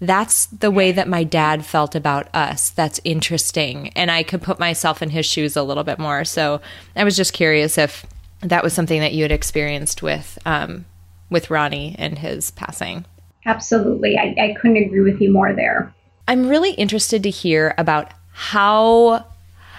that's 0.00 0.46
the 0.46 0.70
way 0.70 0.92
that 0.92 1.08
my 1.08 1.24
dad 1.24 1.64
felt 1.64 1.94
about 1.94 2.28
us. 2.34 2.70
That's 2.70 3.00
interesting. 3.04 3.88
And 3.90 4.10
I 4.10 4.24
could 4.24 4.42
put 4.42 4.58
myself 4.58 5.00
in 5.00 5.10
his 5.10 5.24
shoes 5.24 5.56
a 5.56 5.62
little 5.62 5.84
bit 5.84 5.98
more. 5.98 6.24
So 6.24 6.60
I 6.94 7.04
was 7.04 7.16
just 7.16 7.32
curious 7.32 7.78
if 7.78 8.04
that 8.40 8.64
was 8.64 8.74
something 8.74 9.00
that 9.00 9.14
you 9.14 9.22
had 9.22 9.32
experienced 9.32 10.02
with, 10.02 10.38
um, 10.44 10.84
with 11.30 11.50
Ronnie 11.50 11.96
and 11.98 12.18
his 12.18 12.50
passing. 12.50 13.06
Absolutely. 13.46 14.18
I, 14.18 14.34
I 14.38 14.56
couldn't 14.60 14.76
agree 14.76 15.00
with 15.00 15.20
you 15.20 15.32
more 15.32 15.54
there. 15.54 15.94
I'm 16.32 16.48
really 16.48 16.70
interested 16.70 17.24
to 17.24 17.30
hear 17.30 17.74
about 17.76 18.10
how 18.30 19.26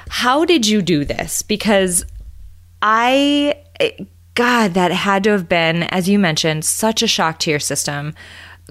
how 0.08 0.46
did 0.46 0.68
you 0.68 0.84
do 0.84 1.04
this 1.04 1.42
because 1.42 2.06
I 2.80 3.58
god 4.36 4.76
that 4.76 4.92
had 4.92 5.24
to 5.24 5.32
have 5.32 5.50
been 5.50 5.82
as 5.82 6.08
you 6.08 6.20
mentioned 6.20 6.64
such 6.64 7.02
a 7.02 7.08
shock 7.08 7.40
to 7.40 7.50
your 7.50 7.60
system 7.60 8.14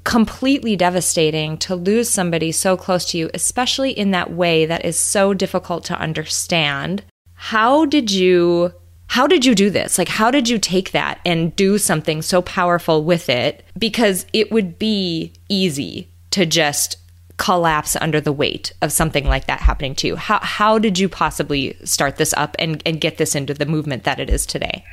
completely 0.05 0.77
devastating 0.77 1.59
to 1.59 1.75
lose 1.75 2.09
somebody 2.09 2.53
so 2.53 2.77
close 2.77 3.05
to 3.07 3.19
you 3.19 3.29
especially 3.35 3.91
in 3.91 4.12
that 4.12 4.33
way 4.33 4.65
that 4.65 4.85
is 4.85 4.97
so 4.97 5.35
difficult 5.35 5.85
to 5.85 5.99
understand 5.99 7.03
how 7.35 7.85
did 7.85 8.12
you 8.12 8.73
how 9.09 9.27
did 9.27 9.45
you 9.45 9.55
do 9.55 9.69
this? 9.69 9.99
Like, 9.99 10.09
how 10.09 10.31
did 10.31 10.49
you 10.49 10.59
take 10.59 10.93
that 10.93 11.21
and 11.27 11.55
do 11.55 11.77
something 11.77 12.23
so 12.23 12.41
powerful 12.41 13.05
with 13.05 13.29
it? 13.29 13.62
Because 13.79 14.25
it 14.33 14.51
would 14.51 14.79
be 14.79 15.35
easy 15.51 16.09
to 16.31 16.47
just 16.47 16.97
collapse 17.37 17.97
under 17.97 18.21
the 18.21 18.33
weight 18.33 18.73
of 18.83 18.93
something 18.93 19.25
like 19.25 19.47
that 19.47 19.61
happening 19.61 19.95
to 19.97 20.07
you? 20.07 20.17
How, 20.17 20.39
how 20.41 20.79
did 20.79 20.99
you 20.99 21.09
possibly 21.09 21.77
start 21.85 22.17
this 22.17 22.33
up 22.35 22.57
and, 22.59 22.83
and 22.87 23.01
get 23.01 23.19
this 23.19 23.35
into 23.35 23.55
the 23.55 23.67
movement 23.67 24.05
that 24.05 24.21
it 24.21 24.31
is 24.31 24.47
today? 24.47 24.85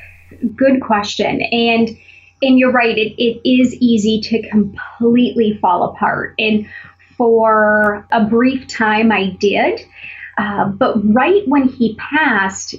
Good 0.56 0.80
question. 0.80 1.42
And 1.42 1.96
and 2.42 2.58
you're 2.58 2.72
right, 2.72 2.96
it, 2.96 3.22
it 3.22 3.40
is 3.46 3.74
easy 3.74 4.20
to 4.22 4.48
completely 4.48 5.58
fall 5.60 5.90
apart. 5.90 6.34
And 6.38 6.66
for 7.16 8.06
a 8.10 8.24
brief 8.24 8.66
time, 8.66 9.12
I 9.12 9.36
did. 9.38 9.82
Uh, 10.38 10.68
but 10.68 10.94
right 11.14 11.46
when 11.46 11.68
he 11.68 11.96
passed, 11.96 12.74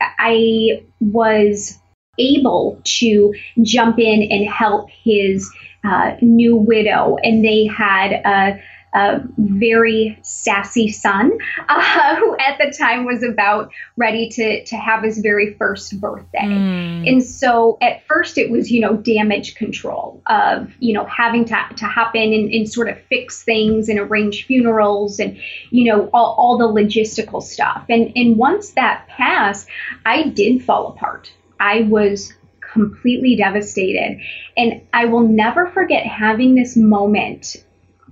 I 0.00 0.82
was 1.00 1.78
able 2.18 2.80
to 2.84 3.34
jump 3.62 3.98
in 3.98 4.28
and 4.30 4.46
help 4.46 4.90
his 4.90 5.50
uh, 5.82 6.16
new 6.20 6.56
widow. 6.56 7.16
And 7.22 7.42
they 7.42 7.66
had 7.66 8.12
a 8.12 8.60
a 8.96 9.20
very 9.36 10.18
sassy 10.22 10.88
son 10.88 11.36
uh, 11.68 12.16
who 12.16 12.34
at 12.38 12.58
the 12.58 12.74
time 12.76 13.04
was 13.04 13.22
about 13.22 13.70
ready 13.96 14.28
to, 14.30 14.64
to 14.64 14.76
have 14.76 15.04
his 15.04 15.18
very 15.18 15.52
first 15.54 16.00
birthday. 16.00 16.38
Mm. 16.38 17.06
And 17.06 17.22
so 17.22 17.76
at 17.82 18.06
first 18.06 18.38
it 18.38 18.50
was, 18.50 18.70
you 18.70 18.80
know, 18.80 18.96
damage 18.96 19.54
control 19.54 20.22
of, 20.26 20.72
you 20.80 20.94
know, 20.94 21.04
having 21.04 21.44
to, 21.44 21.66
to 21.76 21.84
hop 21.84 22.16
in 22.16 22.32
and, 22.32 22.50
and 22.50 22.72
sort 22.72 22.88
of 22.88 22.98
fix 23.02 23.42
things 23.42 23.90
and 23.90 23.98
arrange 23.98 24.46
funerals 24.46 25.20
and, 25.20 25.38
you 25.70 25.92
know, 25.92 26.08
all, 26.14 26.34
all 26.38 26.58
the 26.58 26.68
logistical 26.68 27.42
stuff. 27.42 27.84
And, 27.90 28.12
and 28.16 28.38
once 28.38 28.70
that 28.70 29.06
passed, 29.08 29.68
I 30.06 30.30
did 30.30 30.64
fall 30.64 30.88
apart. 30.88 31.30
I 31.60 31.82
was 31.82 32.32
completely 32.72 33.36
devastated. 33.36 34.20
And 34.56 34.80
I 34.92 35.04
will 35.04 35.26
never 35.28 35.66
forget 35.66 36.06
having 36.06 36.54
this 36.54 36.76
moment 36.76 37.56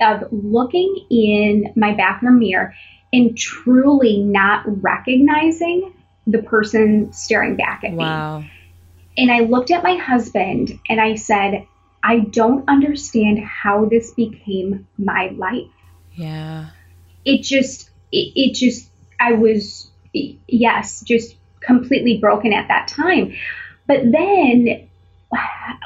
of 0.01 0.25
looking 0.31 1.07
in 1.11 1.73
my 1.77 1.95
bathroom 1.95 2.39
mirror 2.39 2.75
and 3.13 3.37
truly 3.37 4.19
not 4.19 4.65
recognizing 4.83 5.95
the 6.27 6.43
person 6.43 7.13
staring 7.13 7.57
back 7.57 7.85
at 7.85 7.93
wow. 7.93 8.41
me. 8.41 8.51
And 9.17 9.31
I 9.31 9.41
looked 9.41 9.71
at 9.71 9.83
my 9.83 9.97
husband 9.97 10.79
and 10.89 11.01
I 11.01 11.15
said, 11.15 11.67
I 12.03 12.19
don't 12.19 12.69
understand 12.69 13.39
how 13.39 13.87
this 13.87 14.11
became 14.11 14.87
my 14.99 15.29
life. 15.37 15.71
Yeah. 16.15 16.67
It 17.25 17.43
just, 17.43 17.91
it, 18.11 18.33
it 18.35 18.55
just, 18.55 18.91
I 19.21 19.33
was, 19.33 19.91
yes, 20.13 21.01
just 21.03 21.37
completely 21.61 22.19
broken 22.19 22.53
at 22.53 22.69
that 22.69 22.89
time. 22.89 23.35
But 23.87 24.01
then 24.11 24.89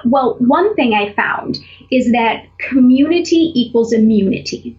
well, 0.04 0.36
one 0.40 0.74
thing 0.74 0.94
I 0.94 1.12
found 1.12 1.58
is 1.90 2.12
that 2.12 2.44
community 2.58 3.52
equals 3.54 3.92
immunity. 3.92 4.78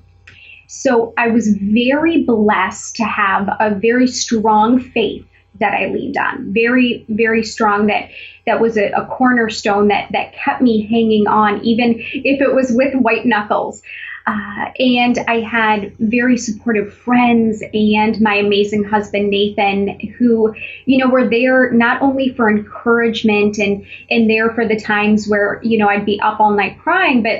So 0.68 1.14
I 1.18 1.30
was 1.30 1.48
very 1.48 2.24
blessed 2.24 2.96
to 2.98 3.04
have 3.04 3.50
a 3.60 3.74
very 3.74 4.08
strong 4.08 4.80
faith 4.80 5.26
that 5.60 5.74
I 5.74 5.88
leaned 5.88 6.18
on. 6.18 6.54
Very, 6.54 7.06
very 7.10 7.44
strong 7.44 7.88
that 7.88 8.10
that 8.46 8.62
was 8.62 8.78
a, 8.78 8.90
a, 8.92 9.06
cornerstone 9.06 9.90
that 9.90 10.12
that 10.12 10.34
kept 10.34 10.62
me 10.62 10.82
hanging 10.82 11.28
on, 11.28 11.64
even 11.64 11.96
if 11.98 12.42
it 12.42 12.54
was 12.54 12.72
with 12.72 12.94
white 12.96 13.26
knuckles. 13.26 13.82
Uh, 14.30 14.72
and 14.78 15.18
I 15.28 15.40
had 15.40 15.96
very 15.98 16.38
supportive 16.38 16.94
friends 16.94 17.64
and 17.74 18.22
my 18.22 18.36
amazing 18.36 18.84
husband 18.84 19.30
Nathan, 19.32 20.00
who 20.18 20.54
you 20.86 20.98
know 21.00 21.10
were 21.10 21.28
there 21.28 21.72
not 21.72 22.02
only 22.02 22.30
for 22.36 22.50
encouragement 22.50 23.58
and 23.58 23.88
and 24.12 24.30
there 24.30 24.52
for 24.52 24.68
the 24.68 24.80
times 24.80 25.28
where 25.28 25.60
you 25.64 25.78
know 25.80 25.90
I'd 25.90 26.06
be 26.06 26.20
up 26.22 26.40
all 26.40 26.52
night 26.52 26.78
crying, 26.80 27.24
but 27.24 27.40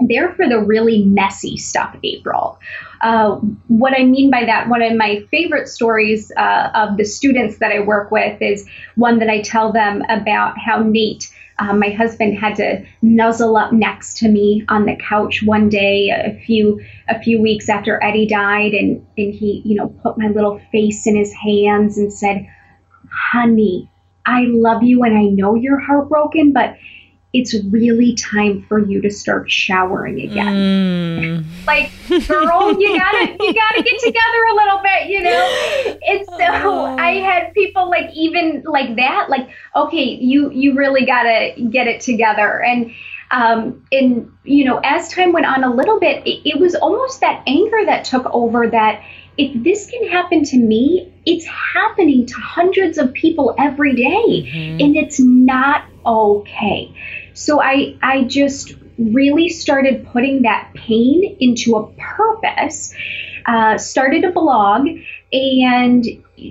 there 0.00 0.32
for 0.34 0.48
the 0.48 0.60
really 0.60 1.04
messy 1.04 1.56
stuff, 1.56 1.96
April. 2.02 2.58
uh, 3.02 3.36
what 3.68 3.92
I 3.98 4.04
mean 4.04 4.30
by 4.30 4.44
that, 4.44 4.68
one 4.68 4.82
of 4.82 4.96
my 4.96 5.24
favorite 5.30 5.68
stories 5.68 6.30
uh, 6.36 6.70
of 6.74 6.96
the 6.96 7.04
students 7.04 7.58
that 7.58 7.72
I 7.72 7.80
work 7.80 8.10
with 8.12 8.40
is 8.40 8.66
one 8.94 9.18
that 9.18 9.28
I 9.28 9.40
tell 9.42 9.72
them 9.72 10.02
about 10.08 10.56
how 10.58 10.82
Nate. 10.82 11.31
Uh, 11.58 11.74
my 11.74 11.90
husband 11.90 12.38
had 12.38 12.56
to 12.56 12.84
nuzzle 13.02 13.56
up 13.56 13.72
next 13.72 14.16
to 14.18 14.28
me 14.28 14.64
on 14.68 14.86
the 14.86 14.96
couch 14.96 15.42
one 15.44 15.68
day 15.68 16.08
a 16.10 16.34
few 16.44 16.80
a 17.08 17.20
few 17.20 17.40
weeks 17.40 17.68
after 17.68 18.02
Eddie 18.02 18.26
died 18.26 18.72
and 18.72 19.04
and 19.18 19.34
he 19.34 19.62
you 19.64 19.76
know 19.76 19.88
put 20.02 20.18
my 20.18 20.28
little 20.28 20.60
face 20.72 21.06
in 21.06 21.16
his 21.16 21.32
hands 21.32 21.98
and 21.98 22.12
said 22.12 22.46
honey 23.32 23.90
I 24.24 24.44
love 24.48 24.82
you 24.82 25.02
and 25.02 25.16
I 25.16 25.24
know 25.24 25.54
you're 25.54 25.80
heartbroken 25.80 26.52
but 26.52 26.76
it's 27.32 27.54
really 27.64 28.14
time 28.14 28.64
for 28.68 28.78
you 28.78 29.00
to 29.00 29.10
start 29.10 29.50
showering 29.50 30.20
again. 30.20 30.54
Mm. 30.54 31.66
like, 31.66 31.90
girl, 32.28 32.78
you 32.78 32.98
gotta 32.98 33.36
you 33.40 33.54
gotta 33.54 33.82
get 33.82 34.00
together 34.04 34.44
a 34.50 34.54
little 34.54 34.80
bit, 34.82 35.08
you 35.08 35.22
know. 35.22 35.98
And 36.08 36.26
so 36.26 36.36
oh. 36.40 36.96
I 36.98 37.14
had 37.14 37.54
people 37.54 37.88
like 37.88 38.10
even 38.14 38.64
like 38.66 38.96
that, 38.96 39.30
like, 39.30 39.48
okay, 39.74 40.04
you 40.04 40.50
you 40.50 40.74
really 40.74 41.06
gotta 41.06 41.54
get 41.70 41.86
it 41.86 42.02
together. 42.02 42.62
And 42.62 42.92
um, 43.30 43.82
and 43.90 44.30
you 44.44 44.64
know, 44.64 44.78
as 44.84 45.08
time 45.08 45.32
went 45.32 45.46
on 45.46 45.64
a 45.64 45.74
little 45.74 45.98
bit, 45.98 46.26
it, 46.26 46.46
it 46.48 46.60
was 46.60 46.74
almost 46.74 47.20
that 47.20 47.42
anger 47.46 47.84
that 47.86 48.04
took 48.04 48.26
over. 48.26 48.68
That 48.68 49.02
if 49.38 49.64
this 49.64 49.90
can 49.90 50.06
happen 50.08 50.44
to 50.44 50.58
me, 50.58 51.10
it's 51.24 51.46
happening 51.46 52.26
to 52.26 52.34
hundreds 52.34 52.98
of 52.98 53.12
people 53.14 53.54
every 53.58 53.94
day, 53.94 54.02
mm-hmm. 54.02 54.80
and 54.80 54.96
it's 54.96 55.18
not 55.18 55.84
okay. 56.04 56.94
So 57.34 57.60
I 57.60 57.96
I 58.02 58.24
just 58.24 58.74
really 58.98 59.48
started 59.48 60.06
putting 60.08 60.42
that 60.42 60.72
pain 60.74 61.36
into 61.40 61.76
a 61.76 61.90
purpose. 61.92 62.94
Uh, 63.44 63.76
started 63.76 64.22
a 64.22 64.30
blog 64.30 64.86
and 65.32 66.06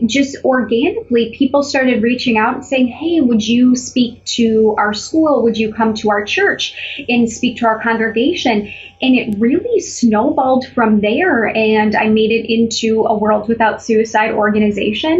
just 0.06 0.38
organically 0.44 1.36
people 1.38 1.64
started 1.64 2.02
reaching 2.02 2.38
out 2.38 2.56
and 2.56 2.66
saying 2.66 2.88
hey 2.88 3.20
would 3.22 3.46
you 3.46 3.76
speak 3.76 4.24
to 4.26 4.76
our 4.78 4.94
school 4.94 5.44
would 5.44 5.58
you 5.58 5.74
come 5.74 5.94
to 5.94 6.10
our 6.10 6.24
church 6.24 6.76
and 7.10 7.30
speak 7.30 7.58
to 7.58 7.66
our 7.66 7.82
congregation 7.82 8.72
and 9.02 9.16
it 9.16 9.36
really 9.40 9.80
snowballed 9.80 10.66
from 10.74 11.02
there 11.02 11.48
and 11.48 11.96
i 11.96 12.08
made 12.08 12.32
it 12.32 12.52
into 12.52 13.04
a 13.06 13.18
world 13.18 13.48
without 13.48 13.82
suicide 13.82 14.32
organization 14.32 15.20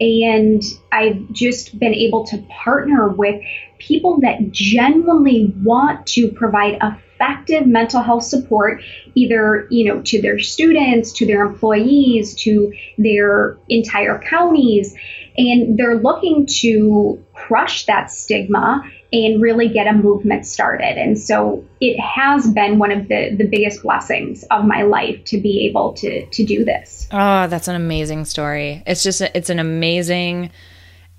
and 0.00 0.62
i've 0.92 1.30
just 1.32 1.78
been 1.78 1.94
able 1.94 2.24
to 2.24 2.38
partner 2.48 3.08
with 3.08 3.42
people 3.78 4.20
that 4.20 4.50
genuinely 4.50 5.52
want 5.62 6.06
to 6.06 6.30
provide 6.30 6.78
effective 6.82 7.66
mental 7.66 8.02
health 8.02 8.24
support 8.24 8.82
either 9.14 9.66
you 9.70 9.84
know 9.84 10.02
to 10.02 10.20
their 10.20 10.38
students 10.38 11.12
to 11.12 11.26
their 11.26 11.42
employees 11.42 12.34
to 12.34 12.72
their 12.98 13.56
entire 13.68 14.18
counties. 14.18 14.94
And 15.38 15.78
they're 15.78 15.96
looking 15.96 16.46
to 16.60 17.22
crush 17.34 17.84
that 17.86 18.10
stigma 18.10 18.82
and 19.12 19.40
really 19.40 19.68
get 19.68 19.86
a 19.86 19.92
movement 19.92 20.46
started. 20.46 20.98
And 20.98 21.18
so 21.18 21.64
it 21.80 21.98
has 22.00 22.50
been 22.50 22.78
one 22.78 22.90
of 22.90 23.08
the 23.08 23.34
the 23.36 23.46
biggest 23.46 23.82
blessings 23.82 24.44
of 24.50 24.64
my 24.64 24.82
life 24.82 25.24
to 25.26 25.38
be 25.38 25.66
able 25.66 25.92
to 25.94 26.26
to 26.26 26.44
do 26.44 26.64
this. 26.64 27.06
Oh 27.12 27.46
that's 27.46 27.68
an 27.68 27.76
amazing 27.76 28.24
story. 28.24 28.82
It's 28.86 29.02
just 29.02 29.20
it's 29.20 29.50
an 29.50 29.58
amazing 29.58 30.50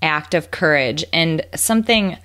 act 0.02 0.34
of 0.34 0.50
courage 0.50 1.04
and 1.12 1.44
something 1.54 2.16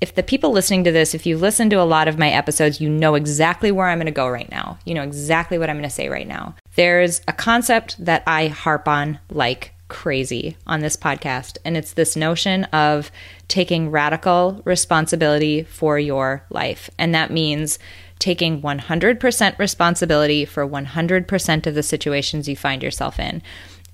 if 0.00 0.14
the 0.14 0.22
people 0.22 0.50
listening 0.50 0.84
to 0.84 0.92
this, 0.92 1.14
if 1.14 1.26
you 1.26 1.36
listen 1.36 1.68
to 1.70 1.80
a 1.80 1.84
lot 1.84 2.08
of 2.08 2.18
my 2.18 2.30
episodes, 2.30 2.80
you 2.80 2.88
know 2.88 3.14
exactly 3.14 3.70
where 3.70 3.86
I'm 3.86 3.98
going 3.98 4.06
to 4.06 4.12
go 4.12 4.28
right 4.28 4.50
now. 4.50 4.78
You 4.86 4.94
know 4.94 5.02
exactly 5.02 5.58
what 5.58 5.68
I'm 5.68 5.76
going 5.76 5.88
to 5.88 5.94
say 5.94 6.08
right 6.08 6.26
now. 6.26 6.54
There's 6.74 7.20
a 7.28 7.34
concept 7.34 8.02
that 8.02 8.22
I 8.26 8.48
harp 8.48 8.88
on 8.88 9.18
like 9.30 9.74
crazy 9.88 10.56
on 10.66 10.80
this 10.80 10.96
podcast, 10.96 11.58
and 11.64 11.76
it's 11.76 11.92
this 11.92 12.16
notion 12.16 12.64
of 12.64 13.10
taking 13.48 13.90
radical 13.90 14.62
responsibility 14.64 15.64
for 15.64 15.98
your 15.98 16.44
life. 16.48 16.88
And 16.96 17.14
that 17.14 17.30
means 17.30 17.78
taking 18.18 18.62
100% 18.62 19.58
responsibility 19.58 20.44
for 20.44 20.66
100% 20.66 21.66
of 21.66 21.74
the 21.74 21.82
situations 21.82 22.48
you 22.48 22.56
find 22.56 22.82
yourself 22.82 23.18
in. 23.18 23.42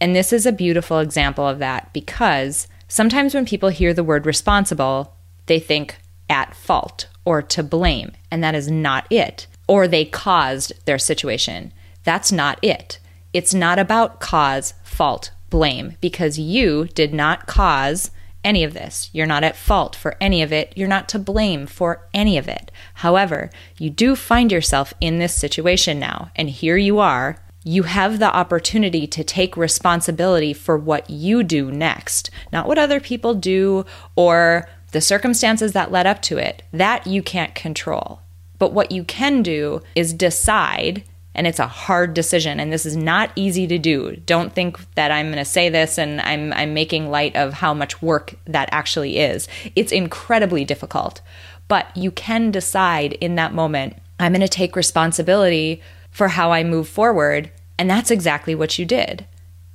And 0.01 0.15
this 0.15 0.33
is 0.33 0.47
a 0.47 0.53
beautiful 0.53 0.99
example 0.99 1.49
of 1.49 1.59
that 1.61 1.93
because 1.93 2.69
sometimes 2.89 3.35
when 3.35 3.47
people 3.47 3.69
hear 3.69 3.93
the 3.93 4.05
word 4.05 4.27
responsible, 4.27 5.15
they 5.47 5.59
think 5.59 5.97
at 6.29 6.55
fault 6.55 7.09
or 7.25 7.43
to 7.43 7.63
blame, 7.63 8.13
and 8.31 8.43
that 8.43 8.55
is 8.55 8.71
not 8.71 9.07
it. 9.11 9.47
Or 9.69 9.89
they 9.89 10.05
caused 10.05 10.73
their 10.87 10.99
situation. 10.99 11.73
That's 12.05 12.31
not 12.31 12.59
it. 12.63 12.99
It's 13.33 13.53
not 13.53 13.79
about 13.79 14.21
cause, 14.21 14.75
fault, 14.85 15.33
blame, 15.51 15.97
because 16.01 16.39
you 16.39 16.87
did 16.95 17.13
not 17.13 17.47
cause 17.47 18.11
any 18.45 18.63
of 18.63 18.75
this. 18.75 19.11
You're 19.13 19.27
not 19.27 19.43
at 19.43 19.57
fault 19.57 19.97
for 19.97 20.17
any 20.21 20.41
of 20.41 20.53
it. 20.53 20.73
You're 20.77 20.87
not 20.87 21.09
to 21.11 21.19
blame 21.19 21.67
for 21.67 22.07
any 22.15 22.39
of 22.39 22.47
it. 22.47 22.71
However, 22.95 23.51
you 23.77 23.91
do 23.91 24.15
find 24.15 24.53
yourself 24.53 24.95
in 25.01 25.19
this 25.19 25.35
situation 25.35 25.99
now, 25.99 26.31
and 26.37 26.49
here 26.49 26.77
you 26.77 27.01
are. 27.01 27.39
You 27.69 27.83
have 27.83 28.21
the 28.21 28.33
opportunity 28.33 29.09
to 29.09 29.25
take 29.25 29.57
responsibility 29.57 30.53
for 30.53 30.79
what 30.79 31.11
you 31.11 31.43
do 31.43 31.73
next, 31.73 32.31
not 32.53 32.69
what 32.69 32.79
other 32.79 33.01
people 33.01 33.35
do 33.35 33.85
or 34.15 34.69
the 34.93 35.01
circumstances 35.01 35.73
that 35.73 35.91
led 35.91 36.07
up 36.07 36.23
to 36.23 36.39
it, 36.39 36.63
that 36.73 37.09
you 37.09 37.25
can't 37.25 37.57
control. 37.57 38.21
But 38.61 38.73
what 38.73 38.93
you 38.93 39.03
can 39.03 39.43
do 39.43 39.83
is 39.97 40.13
decide, 40.13 41.03
and 41.35 41.45
it's 41.45 41.59
a 41.59 41.67
hard 41.67 42.15
decision, 42.15 42.61
and 42.61 42.73
this 42.73 42.87
is 42.87 42.97
not 42.97 43.33
easy 43.35 43.67
to 43.67 43.79
do. 43.79 44.15
Don't 44.15 44.53
think 44.53 44.79
that 44.95 45.11
I'm 45.11 45.27
going 45.27 45.39
to 45.39 45.45
say 45.45 45.69
this 45.69 45.99
and 45.99 46.21
I'm, 46.21 46.53
I'm 46.53 46.73
making 46.73 47.11
light 47.11 47.35
of 47.35 47.55
how 47.55 47.75
much 47.75 48.01
work 48.01 48.37
that 48.47 48.69
actually 48.71 49.19
is. 49.19 49.49
It's 49.75 49.91
incredibly 49.91 50.65
difficult. 50.65 51.21
But 51.67 51.97
you 51.97 52.13
can 52.13 52.53
decide 52.53 53.15
in 53.15 53.35
that 53.35 53.55
moment, 53.55 53.97
I'm 54.21 54.33
going 54.33 54.41
to 54.41 54.49
take 54.49 54.77
responsibility 54.77 55.83
for 56.13 56.29
how 56.29 56.53
I 56.53 56.63
move 56.63 56.89
forward. 56.89 57.51
And 57.79 57.91
that's 57.91 58.11
exactly 58.11 58.55
what 58.55 58.79
you 58.79 58.85
did. 58.85 59.27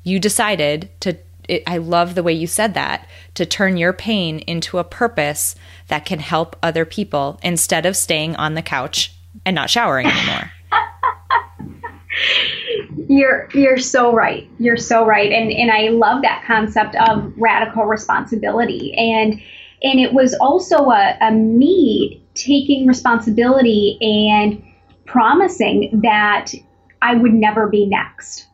You 0.03 0.19
decided 0.19 0.89
to 1.01 1.17
it, 1.47 1.63
I 1.67 1.77
love 1.77 2.15
the 2.15 2.23
way 2.23 2.33
you 2.33 2.47
said 2.47 2.73
that 2.75 3.07
to 3.35 3.45
turn 3.45 3.77
your 3.77 3.93
pain 3.93 4.39
into 4.39 4.77
a 4.77 4.83
purpose 4.83 5.55
that 5.87 6.05
can 6.05 6.19
help 6.19 6.55
other 6.63 6.85
people 6.85 7.39
instead 7.43 7.85
of 7.85 7.97
staying 7.97 8.35
on 8.35 8.53
the 8.53 8.61
couch 8.61 9.13
and 9.45 9.55
not 9.55 9.69
showering 9.69 10.07
anymore. 10.07 10.51
you're 13.07 13.49
you're 13.53 13.77
so 13.77 14.13
right. 14.13 14.49
You're 14.59 14.77
so 14.77 15.05
right. 15.05 15.31
And 15.31 15.51
and 15.51 15.71
I 15.71 15.89
love 15.89 16.21
that 16.21 16.43
concept 16.45 16.95
of 16.95 17.33
radical 17.37 17.85
responsibility. 17.85 18.93
And 18.95 19.41
and 19.83 19.99
it 19.99 20.13
was 20.13 20.33
also 20.35 20.89
a, 20.89 21.17
a 21.21 21.31
me 21.31 22.21
taking 22.33 22.87
responsibility 22.87 23.97
and 24.01 24.63
promising 25.05 26.01
that 26.03 26.53
I 27.01 27.15
would 27.15 27.33
never 27.33 27.67
be 27.67 27.85
next. 27.85 28.47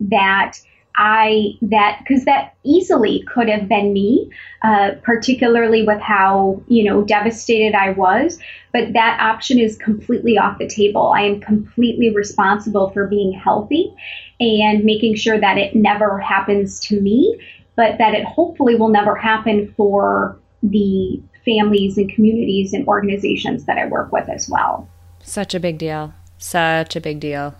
That 0.00 0.58
I 0.96 1.52
that 1.62 2.00
because 2.00 2.24
that 2.24 2.54
easily 2.64 3.24
could 3.32 3.48
have 3.48 3.68
been 3.68 3.92
me, 3.92 4.30
uh, 4.62 4.92
particularly 5.02 5.86
with 5.86 6.00
how 6.00 6.62
you 6.68 6.84
know 6.84 7.02
devastated 7.02 7.74
I 7.74 7.92
was. 7.92 8.38
But 8.72 8.92
that 8.92 9.18
option 9.20 9.58
is 9.58 9.76
completely 9.76 10.36
off 10.36 10.58
the 10.58 10.68
table. 10.68 11.12
I 11.14 11.22
am 11.22 11.40
completely 11.40 12.14
responsible 12.14 12.90
for 12.90 13.06
being 13.06 13.32
healthy 13.32 13.94
and 14.40 14.84
making 14.84 15.16
sure 15.16 15.40
that 15.40 15.58
it 15.58 15.74
never 15.74 16.18
happens 16.18 16.80
to 16.80 17.00
me, 17.00 17.40
but 17.76 17.98
that 17.98 18.14
it 18.14 18.24
hopefully 18.24 18.74
will 18.74 18.88
never 18.88 19.14
happen 19.14 19.72
for 19.76 20.38
the 20.62 21.20
families 21.44 21.96
and 21.96 22.12
communities 22.12 22.72
and 22.72 22.86
organizations 22.86 23.64
that 23.64 23.78
I 23.78 23.86
work 23.86 24.12
with 24.12 24.28
as 24.28 24.48
well. 24.48 24.88
Such 25.22 25.54
a 25.54 25.60
big 25.60 25.78
deal. 25.78 26.12
Such 26.38 26.96
a 26.96 27.00
big 27.00 27.20
deal. 27.20 27.54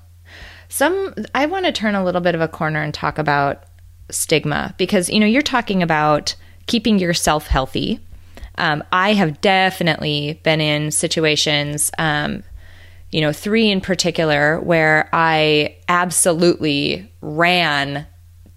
Some 0.70 1.14
I 1.35 1.46
want 1.46 1.66
to 1.66 1.72
turn 1.72 1.96
a 1.96 2.04
little 2.04 2.20
bit 2.20 2.37
of 2.37 2.40
a 2.40 2.48
corner 2.48 2.80
and 2.80 2.94
talk 2.94 3.18
about 3.18 3.64
stigma 4.09 4.74
because 4.78 5.11
you 5.11 5.20
know 5.20 5.26
you're 5.26 5.42
talking 5.42 5.83
about 5.83 6.37
keeping 6.66 6.98
yourself 6.98 7.48
healthy. 7.48 7.98
Um, 8.56 8.85
I 8.92 9.14
have 9.14 9.40
definitely 9.40 10.40
been 10.44 10.61
in 10.61 10.92
situations, 10.92 11.90
um, 11.98 12.44
you 13.11 13.20
know, 13.20 13.33
three 13.33 13.68
in 13.68 13.80
particular, 13.80 14.61
where 14.61 15.09
I 15.12 15.76
absolutely 15.88 17.11
ran 17.20 18.06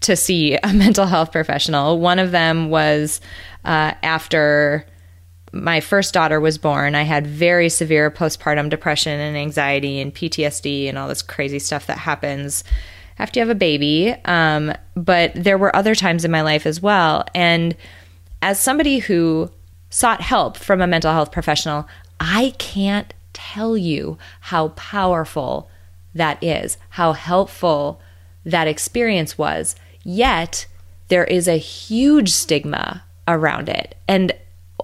to 0.02 0.16
see 0.16 0.56
a 0.62 0.68
mental 0.74 1.08
health 1.08 1.32
professional. 1.32 2.00
One 2.00 2.20
of 2.20 2.30
them 2.30 2.70
was 2.70 3.22
uh, 3.66 3.94
after 4.04 4.86
my 5.54 5.80
first 5.80 6.14
daughter 6.14 6.40
was 6.40 6.58
born, 6.58 6.96
I 6.96 7.04
had 7.04 7.28
very 7.28 7.70
severe 7.70 8.10
postpartum 8.10 8.70
depression 8.70 9.20
and 9.20 9.38
anxiety 9.38 10.02
and 10.02 10.14
PTSD 10.14 10.90
and 10.90 10.98
all 10.98 11.08
this 11.08 11.22
crazy 11.22 11.60
stuff 11.60 11.86
that 11.86 12.00
happens 12.00 12.64
after 13.20 13.40
you 13.40 13.46
have 13.46 13.56
a 13.56 13.60
baby. 13.60 14.16
Um, 14.26 14.74
but 14.96 15.32
there 15.36 15.60
were 15.60 15.76
other 15.76 15.94
times 15.94 16.26
in 16.26 16.32
my 16.32 16.42
life 16.42 16.66
as 16.66 16.82
well. 16.82 17.24
And 17.36 17.78
as 18.42 18.60
somebody 18.60 18.98
who 18.98 19.52
sought 19.92 20.22
help 20.22 20.58
from 20.58 20.82
a 20.82 20.88
mental 20.88 21.14
health 21.14 21.32
professional, 21.32 21.88
I 22.20 22.56
can't 22.58 23.14
tell 23.34 23.78
you 23.78 24.18
how 24.42 24.70
powerful 24.70 25.70
that 26.16 26.44
is, 26.44 26.78
how 26.90 27.14
helpful 27.14 28.02
that 28.44 28.68
experience 28.68 29.38
was. 29.38 29.76
Yet, 30.04 30.66
there 31.10 31.24
is 31.24 31.48
a 31.48 31.58
huge 31.58 32.32
stigma 32.32 33.04
around 33.28 33.70
it. 33.70 33.96
And 34.08 34.34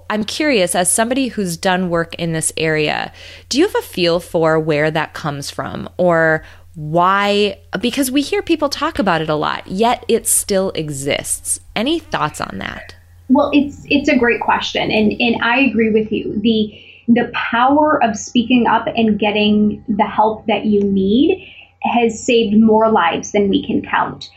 I'm 0.10 0.24
curious, 0.24 0.76
as 0.76 0.92
somebody 0.92 1.28
who's 1.28 1.56
done 1.56 1.90
work 1.90 2.16
in 2.16 2.34
this 2.34 2.52
area, 2.58 3.14
do 3.48 3.60
you 3.60 3.66
have 3.68 3.76
a 3.76 3.82
feel 3.82 4.20
for 4.20 4.60
where 4.60 4.90
that 4.90 5.14
comes 5.14 5.52
from 5.52 5.88
or 5.98 6.44
why? 6.76 7.60
Because 7.80 8.10
we 8.10 8.22
hear 8.22 8.42
people 8.42 8.70
talk 8.70 9.00
about 9.00 9.22
it 9.22 9.30
a 9.30 9.36
lot, 9.36 9.68
yet 9.68 10.06
it 10.08 10.28
still 10.28 10.72
exists. 10.72 11.60
Any 11.76 12.00
thoughts 12.00 12.40
on 12.40 12.58
that? 12.60 12.96
Well, 13.28 13.52
it's 13.54 13.86
it's 13.90 14.10
a 14.10 14.18
great 14.18 14.42
question, 14.42 14.90
and 14.90 15.12
and 15.20 15.44
I 15.44 15.60
agree 15.60 15.92
with 15.92 16.12
you. 16.12 16.40
the 16.40 16.74
The 17.08 17.32
power 17.34 18.02
of 18.04 18.18
speaking 18.18 18.66
up 18.66 18.88
and 18.88 19.20
getting 19.20 19.84
the 19.88 20.06
help 20.06 20.46
that 20.48 20.66
you 20.66 20.82
need 20.82 21.48
has 21.84 22.24
saved 22.26 22.58
more 22.58 22.90
lives 22.90 23.32
than 23.32 23.50
we 23.50 23.66
can 23.66 23.82
count. 23.82 24.30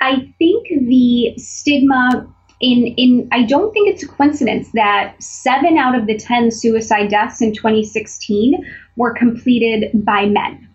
I 0.00 0.32
think 0.38 0.68
the 0.68 1.34
stigma 1.38 2.26
in 2.62 2.86
in 2.96 3.28
I 3.32 3.42
don't 3.42 3.72
think 3.72 3.88
it's 3.88 4.02
a 4.02 4.08
coincidence 4.08 4.70
that 4.72 5.14
seven 5.20 5.76
out 5.76 5.94
of 5.94 6.06
the 6.06 6.16
ten 6.16 6.50
suicide 6.50 7.10
deaths 7.10 7.42
in 7.42 7.52
2016 7.52 8.64
were 8.96 9.12
completed 9.12 9.90
by 10.04 10.26
men. 10.26 10.68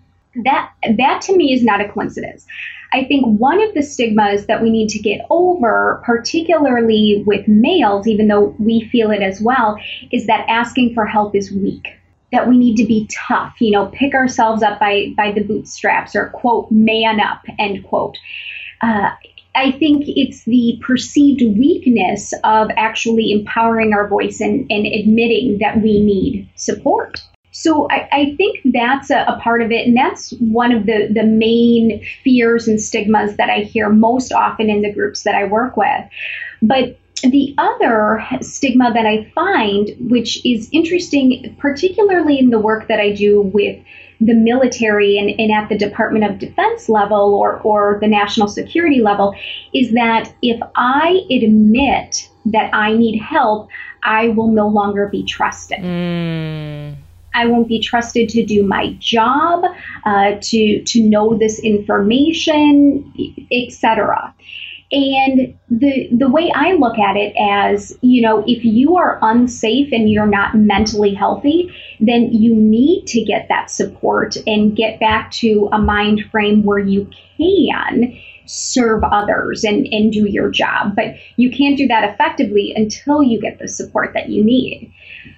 That 0.43 0.71
that 0.97 1.21
to 1.23 1.36
me 1.36 1.54
is 1.54 1.63
not 1.63 1.82
a 1.82 1.89
coincidence. 1.89 2.45
I 2.93 3.06
think 3.06 3.26
one 3.39 3.62
of 3.62 3.73
the 3.73 3.82
stigmas 3.82 4.45
that 4.45 4.62
we 4.62 4.69
need 4.69 4.89
to 4.89 5.00
get 5.00 5.26
over, 5.30 6.02
particularly 6.06 7.23
with 7.26 7.47
males, 7.47 8.08
even 8.08 8.28
though 8.28 8.56
we 8.60 8.88
feel 8.91 9.12
it 9.12 9.21
as 9.21 9.41
well, 9.41 9.78
is 10.12 10.28
that 10.28 10.45
asking 10.47 10.93
for 10.93 11.06
help 11.06 11.36
is 11.36 11.52
weak. 11.52 11.88
That 12.32 12.47
we 12.47 12.58
need 12.58 12.76
to 12.78 12.86
be 12.86 13.10
tough, 13.10 13.56
you 13.62 13.71
know, 13.71 13.88
pick 13.88 14.13
ourselves 14.13 14.62
up 14.62 14.80
by 14.82 15.13
by 15.15 15.32
the 15.32 15.43
bootstraps, 15.43 16.15
or 16.15 16.28
quote, 16.30 16.69
man 16.69 17.21
up, 17.21 17.43
end 17.58 17.86
quote. 17.86 18.17
Uh, 18.82 19.12
I 19.58 19.72
think 19.72 20.04
it's 20.08 20.43
the 20.43 20.80
perceived 20.82 21.41
weakness 21.41 22.32
of 22.43 22.70
actually 22.78 23.32
empowering 23.32 23.91
our 23.91 24.08
voice 24.08 24.39
and, 24.39 24.70
and 24.70 24.86
admitting 24.86 25.58
that 25.58 25.82
we 25.82 26.00
need 26.00 26.48
support. 26.56 27.24
So 27.52 27.88
I, 27.89 28.08
I 28.12 28.36
think 28.36 28.60
that's 28.65 29.10
a, 29.10 29.26
a, 29.28 29.39
part 29.41 29.63
of 29.63 29.72
it, 29.72 29.88
and 29.88 29.98
that's 29.98 30.30
one 30.34 30.72
of 30.72 30.86
the, 30.86 31.10
the 31.12 31.24
main 31.24 32.06
fears 32.24 32.67
and 32.67 32.80
stigmas 32.80 33.36
that 33.38 33.50
I 33.50 33.62
hear 33.62 33.89
most 33.89 34.32
often 34.32 34.70
in 34.70 34.84
the 34.84 34.93
groups 34.93 35.24
that 35.24 35.34
I 35.34 35.46
work 35.46 35.76
with. 35.76 36.06
But 36.62 37.00
the 37.24 37.56
other 37.58 38.24
stigma 38.41 38.93
that 38.93 39.08
I 39.08 39.24
find, 39.34 39.89
which 40.00 40.46
is 40.46 40.70
interesting, 40.72 41.56
particularly 41.58 42.38
in 42.38 42.52
the 42.52 42.60
work 42.60 42.88
that 42.89 43.00
I 43.00 43.12
do 43.12 43.41
with 43.41 43.84
the 44.19 44.34
military 44.34 45.17
and, 45.17 45.30
and 45.39 45.51
at 45.51 45.69
the 45.69 45.77
Department 45.77 46.25
of 46.25 46.39
Defense 46.39 46.89
level 46.89 47.36
or, 47.36 47.60
or 47.62 47.97
the 48.01 48.08
national 48.08 48.47
security 48.47 49.01
level, 49.01 49.36
is 49.73 49.91
that 49.93 50.34
if 50.41 50.60
I 50.75 51.21
admit 51.32 52.30
that 52.45 52.73
I 52.73 52.93
need 52.93 53.19
help, 53.19 53.69
I 54.03 54.30
will 54.30 54.49
no 54.49 54.67
longer 54.67 55.08
be 55.08 55.23
trusted. 55.23 55.80
Mm. 55.80 56.95
I 57.34 57.45
won't 57.45 57.67
be 57.67 57.80
trusted 57.80 58.30
to 58.30 58.43
do 58.43 58.63
my 58.63 58.93
job, 58.99 59.63
uh, 60.06 60.38
to 60.41 60.84
to 60.84 61.03
know 61.03 61.38
this 61.38 61.60
information, 61.60 63.13
etc. 63.51 64.34
And 64.89 65.58
the 65.69 66.10
the 66.17 66.30
way 66.30 66.50
I 66.56 66.73
look 66.73 66.97
at 66.97 67.17
it 67.17 67.36
as, 67.38 67.97
you 68.02 68.21
know, 68.21 68.43
if 68.47 68.63
you 68.63 68.95
are 68.95 69.19
unsafe 69.21 69.91
and 69.91 70.10
you're 70.10 70.26
not 70.26 70.56
mentally 70.56 71.13
healthy, 71.13 71.69
then 72.00 72.32
you 72.32 72.56
need 72.56 73.06
to 73.08 73.21
get 73.21 73.47
that 73.50 73.69
support 73.69 74.38
and 74.47 74.78
get 74.78 75.00
back 75.00 75.32
to 75.32 75.67
a 75.73 75.78
mind 75.78 76.21
frame 76.32 76.63
where 76.63 76.80
you 76.80 77.10
can 77.38 78.17
serve 78.45 79.04
others 79.04 79.65
and, 79.65 79.86
and 79.88 80.13
do 80.13 80.26
your 80.26 80.50
job. 80.50 80.95
But 80.95 81.15
you 81.36 81.52
can't 81.52 81.78
do 81.78 81.88
that 81.88 82.10
effectively 82.10 82.73
until 82.73 83.21
you 83.21 83.41
get 83.41 83.60
the 83.60 83.67
support 83.67 84.13
that 84.13 84.30
you 84.30 84.41
need. 84.41 84.93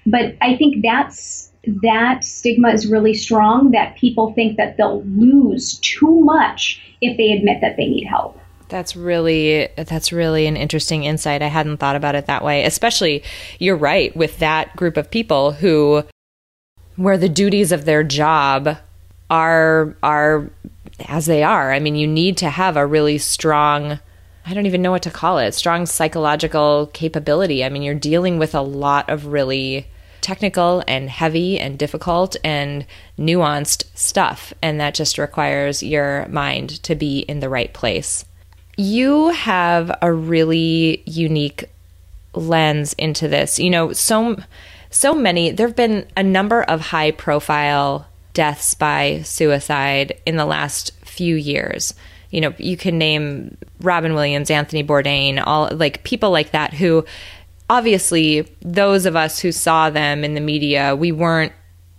But 0.06 0.36
I 0.42 0.58
think 0.58 0.84
that's 0.84 1.52
that 1.84 2.24
stigma 2.24 2.70
is 2.70 2.88
really 2.88 3.14
strong 3.14 3.72
that 3.72 3.98
people 3.98 4.34
think 4.34 4.58
that 4.58 4.78
they'll 4.78 5.04
lose 5.04 5.80
too 5.80 6.22
much 6.22 6.82
if 7.02 7.18
they 7.18 7.32
admit 7.32 7.62
that 7.62 7.78
they 7.78 7.88
need 7.88 8.06
help. 8.06 8.39
That's 8.70 8.96
really 8.96 9.68
that's 9.76 10.14
really 10.14 10.46
an 10.48 10.56
interesting 10.56 11.04
insight. 11.04 11.42
I 11.42 11.48
hadn't 11.48 11.78
thought 11.78 11.96
about 11.96 12.16
it 12.16 12.28
that 12.28 12.44
way. 12.44 12.64
Especially 12.64 13.24
you're 13.58 13.76
right 13.76 14.16
with 14.16 14.40
that 14.40 14.76
group 14.76 14.96
of 14.96 15.12
people 15.12 15.54
who 15.54 16.04
where 16.96 17.18
the 17.18 17.30
duties 17.30 17.72
of 17.72 17.86
their 17.86 18.04
job 18.04 18.78
are 19.30 19.98
are 20.04 20.50
as 21.08 21.26
they 21.26 21.44
are. 21.44 21.72
I 21.72 21.80
mean, 21.80 21.96
you 21.96 22.08
need 22.08 22.38
to 22.38 22.50
have 22.50 22.78
a 22.78 22.86
really 22.86 23.18
strong 23.18 24.00
I 24.46 24.54
don't 24.54 24.66
even 24.66 24.82
know 24.82 24.92
what 24.92 25.04
to 25.04 25.12
call 25.12 25.38
it, 25.38 25.54
strong 25.54 25.86
psychological 25.86 26.90
capability. 26.94 27.64
I 27.64 27.70
mean, 27.70 27.84
you're 27.84 27.94
dealing 27.94 28.40
with 28.40 28.56
a 28.56 28.62
lot 28.62 29.10
of 29.10 29.28
really 29.28 29.88
technical 30.22 30.84
and 30.88 31.10
heavy 31.10 31.60
and 31.60 31.78
difficult 31.78 32.36
and 32.44 32.86
nuanced 33.18 33.86
stuff. 33.96 34.54
And 34.62 34.80
that 34.80 34.96
just 34.96 35.18
requires 35.18 35.84
your 35.84 36.28
mind 36.30 36.82
to 36.84 36.96
be 36.96 37.20
in 37.20 37.40
the 37.40 37.50
right 37.50 37.74
place. 37.74 38.26
You 38.80 39.28
have 39.32 39.92
a 40.02 40.14
really 40.14 41.04
unique 41.06 41.66
lens 42.34 42.94
into 42.94 43.28
this. 43.28 43.60
You 43.60 43.70
know, 43.70 43.92
so 43.92 44.38
so 44.90 45.14
many 45.14 45.52
there've 45.52 45.76
been 45.76 46.08
a 46.16 46.24
number 46.24 46.64
of 46.64 46.80
high 46.80 47.12
profile 47.12 48.08
deaths 48.34 48.76
by 48.76 49.22
suicide 49.24 50.18
in 50.26 50.38
the 50.38 50.46
last 50.46 50.94
few 51.04 51.36
years. 51.36 51.94
You 52.30 52.40
know, 52.40 52.54
you 52.58 52.78
can 52.78 52.98
name 52.98 53.58
Robin 53.82 54.14
Williams, 54.14 54.50
Anthony 54.50 54.82
Bourdain, 54.82 55.44
all 55.46 55.68
like 55.74 56.06
people 56.06 56.32
like 56.32 56.52
that 56.52 56.74
who 56.74 57.04
obviously 57.70 58.48
those 58.62 59.06
of 59.06 59.18
us 59.18 59.40
who 59.40 59.52
saw 59.52 59.90
them 59.90 60.24
in 60.24 60.36
the 60.36 60.42
media, 60.42 60.96
we 60.96 61.12
weren't 61.12 61.52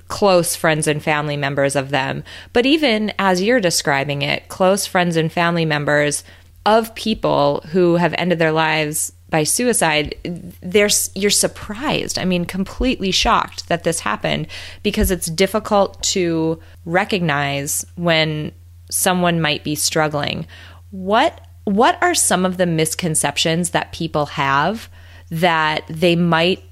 close 0.08 0.56
friends 0.56 0.86
and 0.86 1.02
family 1.02 1.36
members 1.36 1.76
of 1.76 1.90
them. 1.90 2.24
But 2.54 2.64
even 2.64 3.12
as 3.18 3.42
you're 3.42 3.60
describing 3.60 4.22
it, 4.22 4.48
close 4.48 4.86
friends 4.86 5.16
and 5.16 5.30
family 5.30 5.64
members 5.64 6.24
of 6.66 6.94
people 6.94 7.62
who 7.70 7.96
have 7.96 8.14
ended 8.18 8.38
their 8.38 8.52
lives 8.52 9.12
by 9.30 9.44
suicide, 9.44 10.16
there's 10.60 11.10
you're 11.14 11.30
surprised. 11.30 12.18
I 12.18 12.24
mean, 12.24 12.44
completely 12.44 13.12
shocked 13.12 13.68
that 13.68 13.84
this 13.84 14.00
happened 14.00 14.48
because 14.82 15.10
it's 15.10 15.26
difficult 15.26 16.02
to 16.04 16.60
recognize 16.84 17.86
when 17.94 18.52
someone 18.90 19.40
might 19.40 19.64
be 19.64 19.74
struggling. 19.74 20.46
What 20.90 21.46
what 21.64 22.02
are 22.02 22.14
some 22.14 22.44
of 22.44 22.56
the 22.56 22.66
misconceptions 22.66 23.70
that 23.70 23.92
people 23.92 24.26
have 24.26 24.88
that 25.30 25.84
they 25.88 26.16
might 26.16 26.62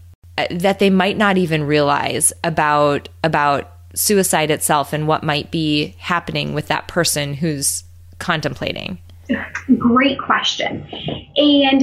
that 0.50 0.80
they 0.80 0.90
might 0.90 1.16
not 1.16 1.38
even 1.38 1.64
realize 1.64 2.32
about 2.42 3.08
about 3.22 3.72
suicide 3.94 4.50
itself 4.50 4.92
and 4.92 5.08
what 5.08 5.22
might 5.22 5.50
be 5.50 5.94
happening 5.98 6.54
with 6.54 6.68
that 6.68 6.88
person 6.88 7.34
who's 7.34 7.84
contemplating? 8.18 8.98
Great 9.78 10.18
question. 10.18 10.86
And 11.36 11.82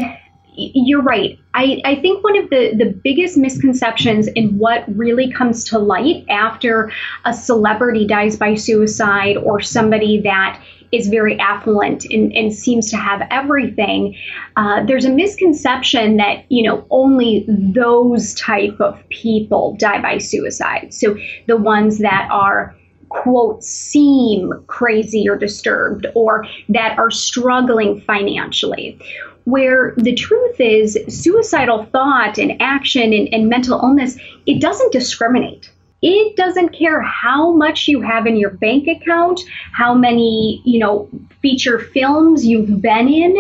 you're 0.57 1.01
right. 1.01 1.37
I, 1.53 1.81
I 1.83 1.95
think 1.95 2.23
one 2.23 2.37
of 2.37 2.49
the, 2.49 2.73
the 2.77 2.99
biggest 3.03 3.37
misconceptions 3.37 4.27
in 4.27 4.57
what 4.57 4.83
really 4.95 5.31
comes 5.31 5.65
to 5.65 5.79
light 5.79 6.25
after 6.29 6.91
a 7.25 7.33
celebrity 7.33 8.07
dies 8.07 8.37
by 8.37 8.55
suicide 8.55 9.37
or 9.37 9.59
somebody 9.59 10.21
that 10.21 10.61
is 10.91 11.07
very 11.07 11.37
affluent 11.39 12.05
and, 12.05 12.31
and 12.33 12.53
seems 12.53 12.89
to 12.91 12.97
have 12.97 13.21
everything, 13.29 14.15
uh, 14.55 14.85
there's 14.85 15.05
a 15.05 15.09
misconception 15.09 16.17
that 16.17 16.45
you 16.49 16.63
know 16.63 16.85
only 16.89 17.45
those 17.47 18.33
type 18.35 18.79
of 18.79 18.97
people 19.09 19.75
die 19.77 20.01
by 20.01 20.17
suicide. 20.17 20.93
So 20.93 21.17
the 21.47 21.57
ones 21.57 21.99
that 21.99 22.29
are 22.31 22.75
quote 23.21 23.63
seem 23.63 24.51
crazy 24.67 25.27
or 25.27 25.37
disturbed 25.37 26.05
or 26.15 26.45
that 26.69 26.97
are 26.97 27.11
struggling 27.11 28.01
financially 28.01 28.99
where 29.45 29.93
the 29.97 30.13
truth 30.15 30.59
is 30.59 30.97
suicidal 31.07 31.85
thought 31.85 32.37
and 32.37 32.59
action 32.61 33.13
and, 33.13 33.31
and 33.33 33.47
mental 33.47 33.79
illness 33.79 34.17
it 34.45 34.59
doesn't 34.61 34.91
discriminate 34.91 35.71
it 36.07 36.35
doesn't 36.35 36.69
care 36.69 37.01
how 37.01 37.51
much 37.51 37.87
you 37.87 37.99
have 38.01 38.27
in 38.27 38.37
your 38.37 38.51
bank 38.51 38.87
account, 38.87 39.41
how 39.71 39.95
many, 39.95 40.61
you 40.63 40.77
know, 40.77 41.09
feature 41.41 41.79
films 41.79 42.45
you've 42.45 42.79
been 42.79 43.07
in. 43.07 43.35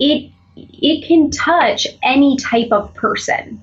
It 0.00 0.30
it 0.56 1.06
can 1.06 1.30
touch 1.30 1.86
any 2.02 2.38
type 2.38 2.72
of 2.72 2.94
person. 2.94 3.62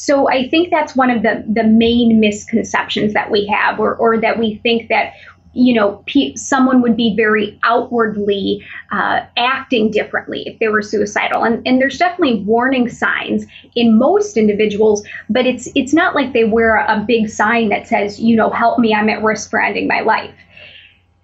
So 0.00 0.28
I 0.28 0.48
think 0.48 0.70
that's 0.70 0.94
one 0.94 1.10
of 1.10 1.22
the, 1.22 1.44
the 1.52 1.64
main 1.64 2.20
misconceptions 2.20 3.14
that 3.14 3.32
we 3.32 3.46
have, 3.48 3.80
or, 3.80 3.96
or 3.96 4.20
that 4.20 4.38
we 4.38 4.56
think 4.62 4.88
that 4.88 5.12
you 5.54 5.74
know, 5.74 6.04
pe- 6.06 6.36
someone 6.36 6.82
would 6.82 6.96
be 6.96 7.16
very 7.16 7.58
outwardly 7.64 8.64
uh, 8.92 9.20
acting 9.36 9.90
differently 9.90 10.44
if 10.46 10.56
they 10.60 10.68
were 10.68 10.82
suicidal, 10.82 11.42
and, 11.42 11.66
and 11.66 11.80
there's 11.80 11.98
definitely 11.98 12.44
warning 12.44 12.88
signs 12.88 13.44
in 13.74 13.98
most 13.98 14.36
individuals, 14.36 15.04
but 15.28 15.46
it's 15.46 15.68
it's 15.74 15.92
not 15.92 16.14
like 16.14 16.32
they 16.32 16.44
wear 16.44 16.76
a 16.76 17.04
big 17.08 17.28
sign 17.28 17.70
that 17.70 17.88
says, 17.88 18.20
you 18.20 18.36
know, 18.36 18.50
help 18.50 18.78
me, 18.78 18.94
I'm 18.94 19.08
at 19.08 19.22
risk 19.22 19.50
for 19.50 19.60
ending 19.60 19.88
my 19.88 20.00
life. 20.00 20.34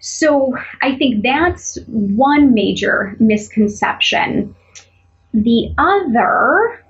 So 0.01 0.57
I 0.83 0.97
think 0.97 1.23
that's 1.23 1.79
one 1.87 2.55
major 2.55 3.17
misconception. 3.21 4.55
The 5.33 5.73
other, 5.79 6.84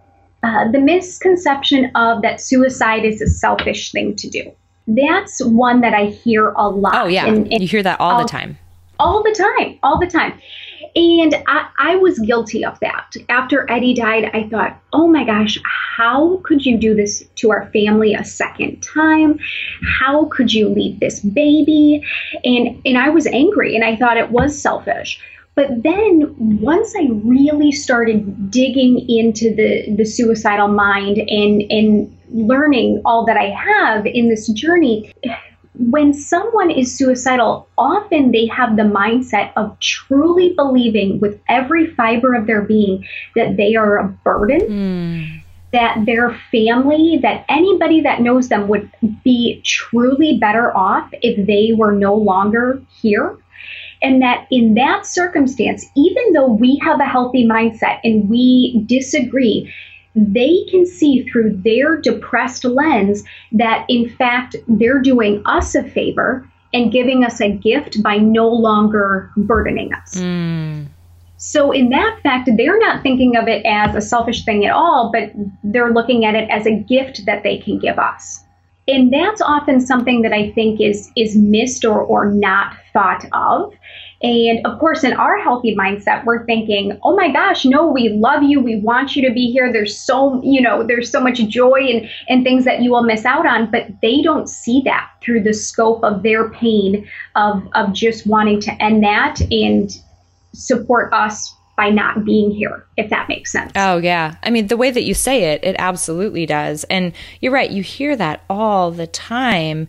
uh, 0.45 0.71
the 0.71 0.79
misconception 0.79 1.91
of 1.95 2.21
that 2.21 2.41
suicide 2.41 3.05
is 3.05 3.23
a 3.23 3.27
selfish 3.27 3.93
thing 3.93 4.15
to 4.17 4.29
do. 4.29 4.53
That's 4.87 5.43
one 5.43 5.81
that 5.81 5.95
I 5.95 6.07
hear 6.07 6.51
a 6.51 6.69
lot. 6.69 6.95
Oh, 6.95 7.07
yeah. 7.07 7.27
And, 7.27 7.51
and 7.51 7.63
you 7.63 7.69
hear 7.69 7.83
that 7.83 7.99
all 7.99 8.21
the 8.21 8.29
time. 8.29 8.59
All 8.99 9.23
the 9.23 9.33
time. 9.33 9.79
All 9.83 9.99
the 9.99 10.07
time. 10.07 10.39
And 10.97 11.35
I, 11.49 11.69
I, 11.79 11.97
was 11.97 12.21
guilty 12.21 12.65
of 12.65 12.79
that. 12.79 13.17
After 13.29 13.69
Eddie 13.69 13.95
died, 13.95 14.31
I 14.33 14.49
thought, 14.49 14.81
oh 14.93 15.09
my 15.09 15.25
gosh, 15.25 15.59
how 15.65 16.37
could 16.45 16.65
you 16.65 16.77
do 16.77 16.95
this 16.95 17.25
to 17.37 17.51
our 17.51 17.69
family 17.73 18.15
a 18.15 18.25
second 18.25 18.81
time? 18.81 19.41
How 19.99 20.27
could 20.27 20.53
you 20.53 20.69
leave 20.69 21.01
this 21.01 21.19
baby? 21.19 22.05
And 22.45 22.81
and 22.85 22.97
I 22.97 23.09
was 23.09 23.27
angry 23.27 23.75
and 23.75 23.85
I 23.85 23.97
thought 23.97 24.19
it 24.19 24.31
was 24.31 24.57
selfish. 24.57 25.19
But 25.55 25.83
then 25.83 26.35
once 26.61 26.95
I 26.97 27.09
really 27.11 27.71
started 27.71 28.51
digging 28.51 29.09
into 29.09 29.55
the, 29.55 29.95
the 29.95 30.05
suicidal 30.05 30.69
mind 30.69 31.19
and, 31.19 31.63
and 31.71 32.17
learning 32.31 33.03
all 33.05 33.25
that 33.27 33.37
I 33.37 33.51
have 33.51 34.05
in 34.07 34.29
this 34.29 34.49
journey, 34.49 35.13
when 35.77 36.13
someone 36.13 36.71
is 36.71 36.97
suicidal, 36.97 37.69
often 37.79 38.33
they 38.33 38.47
have 38.47 38.77
the 38.77 38.83
mindset 38.83 39.53
of 39.57 39.79
truly 39.81 40.55
believing 40.55 41.21
with 41.21 41.41
every 41.49 41.87
fiber 41.95 42.35
of 42.35 42.47
their 42.47 42.63
being 42.63 43.07
that 43.35 43.57
they 43.57 43.75
are 43.75 43.99
a 43.99 44.09
burden, 44.09 44.61
mm. 44.61 45.43
that 45.73 46.05
their 46.07 46.39
family, 46.51 47.19
that 47.23 47.45
anybody 47.49 48.01
that 48.01 48.21
knows 48.21 48.49
them 48.49 48.69
would 48.69 48.91
be 49.25 49.61
truly 49.65 50.39
better 50.39 50.77
off 50.77 51.09
if 51.23 51.47
they 51.47 51.73
were 51.77 51.93
no 51.93 52.15
longer 52.15 52.81
here. 53.01 53.37
And 54.05 54.21
that 54.21 54.47
in 54.51 54.75
that 54.75 55.07
circumstance, 55.07 55.87
even 55.97 56.35
though 56.35 56.53
we 56.53 56.79
have 56.83 57.01
a 57.01 57.07
healthy 57.07 57.47
mindset 57.47 58.01
and 58.05 58.29
we 58.29 58.85
disagree, 58.87 59.73
they 60.15 60.67
can 60.71 60.85
see 60.85 61.27
through 61.27 61.57
their 61.65 61.97
depressed 61.97 62.67
lens 62.67 63.25
that, 63.53 63.87
in 63.89 64.11
fact, 64.11 64.57
they're 64.69 65.01
doing 65.01 65.41
us 65.47 65.75
a 65.75 65.83
favor 65.83 66.47
and 66.75 66.93
giving 66.93 67.25
us 67.25 67.41
a 67.41 67.51
gift 67.51 68.03
by 68.03 68.19
no 68.19 68.47
longer 68.47 69.31
burdening 69.39 69.95
us. 69.95 70.17
Mm. 70.17 70.87
So, 71.39 71.73
in 71.73 71.89
that 71.89 72.21
fact, 72.23 72.51
they're 72.59 72.79
not 72.79 73.03
thinking 73.03 73.37
of 73.37 73.49
it 73.49 73.65
as 73.65 73.95
a 73.95 74.03
selfish 74.03 74.45
thing 74.45 74.67
at 74.67 74.73
all, 74.73 75.11
but 75.13 75.31
they're 75.63 75.93
looking 75.93 76.27
at 76.27 76.35
it 76.35 76.51
as 76.51 76.67
a 76.67 76.77
gift 76.77 77.25
that 77.25 77.43
they 77.43 77.57
can 77.57 77.79
give 77.79 77.99
us. 77.99 78.44
And 78.87 79.13
that's 79.13 79.41
often 79.41 79.81
something 79.81 80.23
that 80.23 80.33
I 80.33 80.51
think 80.53 80.81
is 80.81 81.11
is 81.17 81.37
missed 81.37 81.85
or, 81.85 82.01
or 82.03 82.31
not 82.31 82.77
thought 82.93 83.25
of. 83.33 83.73
And 84.23 84.65
of 84.67 84.79
course, 84.79 85.05
in 85.05 85.13
our 85.13 85.39
healthy 85.39 85.77
mindset, 85.77 86.25
we're 86.25 86.47
thinking, 86.47 86.99
oh 87.03 87.15
my 87.15 87.31
gosh, 87.31 87.67
no, 87.67 87.87
we 87.87 88.09
love 88.09 88.43
you. 88.43 88.61
We 88.61 88.81
want 88.81 89.17
you 89.17 89.27
to 89.29 89.35
be 89.35 89.53
here. 89.53 89.71
There's 89.71 89.99
so, 89.99 90.41
you 90.43 90.63
know, 90.63 90.83
there's 90.83 91.11
so 91.11 91.21
much 91.21 91.39
joy 91.47 91.81
and, 91.81 92.09
and 92.29 92.43
things 92.43 92.65
that 92.65 92.81
you 92.81 92.91
will 92.91 93.03
miss 93.03 93.27
out 93.27 93.47
on. 93.47 93.71
But 93.71 93.89
they 94.01 94.23
don't 94.23 94.49
see 94.49 94.81
that 94.87 95.11
through 95.21 95.43
the 95.43 95.53
scope 95.53 96.03
of 96.03 96.23
their 96.23 96.49
pain 96.51 97.07
of, 97.37 97.69
of 97.75 97.93
just 97.93 98.27
wanting 98.27 98.61
to 98.63 98.83
end 98.83 99.03
that 99.03 99.41
and 99.51 99.91
support 100.55 101.13
us 101.13 101.55
by 101.77 101.91
not 101.91 102.25
being 102.25 102.51
here, 102.51 102.87
if 102.97 103.11
that 103.11 103.29
makes 103.29 103.51
sense. 103.51 103.73
Oh, 103.75 103.99
yeah. 103.99 104.37
I 104.43 104.51
mean, 104.51 104.69
the 104.69 104.77
way 104.77 104.91
that 104.91 105.03
you 105.03 105.15
say 105.15 105.53
it, 105.53 105.65
it 105.65 105.77
absolutely 105.79 106.47
does. 106.47 106.85
And 106.85 107.13
you're 107.41 107.53
right, 107.53 107.71
you 107.71 107.83
hear 107.83 108.15
that 108.17 108.43
all 108.49 108.91
the 108.91 109.07
time. 109.07 109.89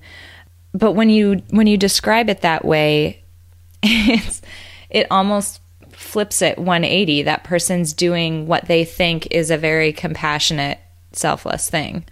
But 0.74 0.94
when 0.94 1.10
you 1.10 1.42
when 1.52 1.68
you 1.68 1.78
describe 1.78 2.30
it 2.30 2.42
that 2.42 2.66
way, 2.66 3.24
it's 3.84 4.42
it 4.90 5.08
almost 5.12 5.62
flips 5.92 6.42
it 6.42 6.58
180 6.58 7.24
that 7.24 7.44
person's 7.44 7.94
doing 7.94 8.48
what 8.48 8.66
they 8.66 8.84
think 8.84 9.28
is 9.32 9.50
a 9.50 9.58
very 9.58 9.94
compassionate 9.94 10.78
selfless 11.14 11.70
thing 11.70 12.06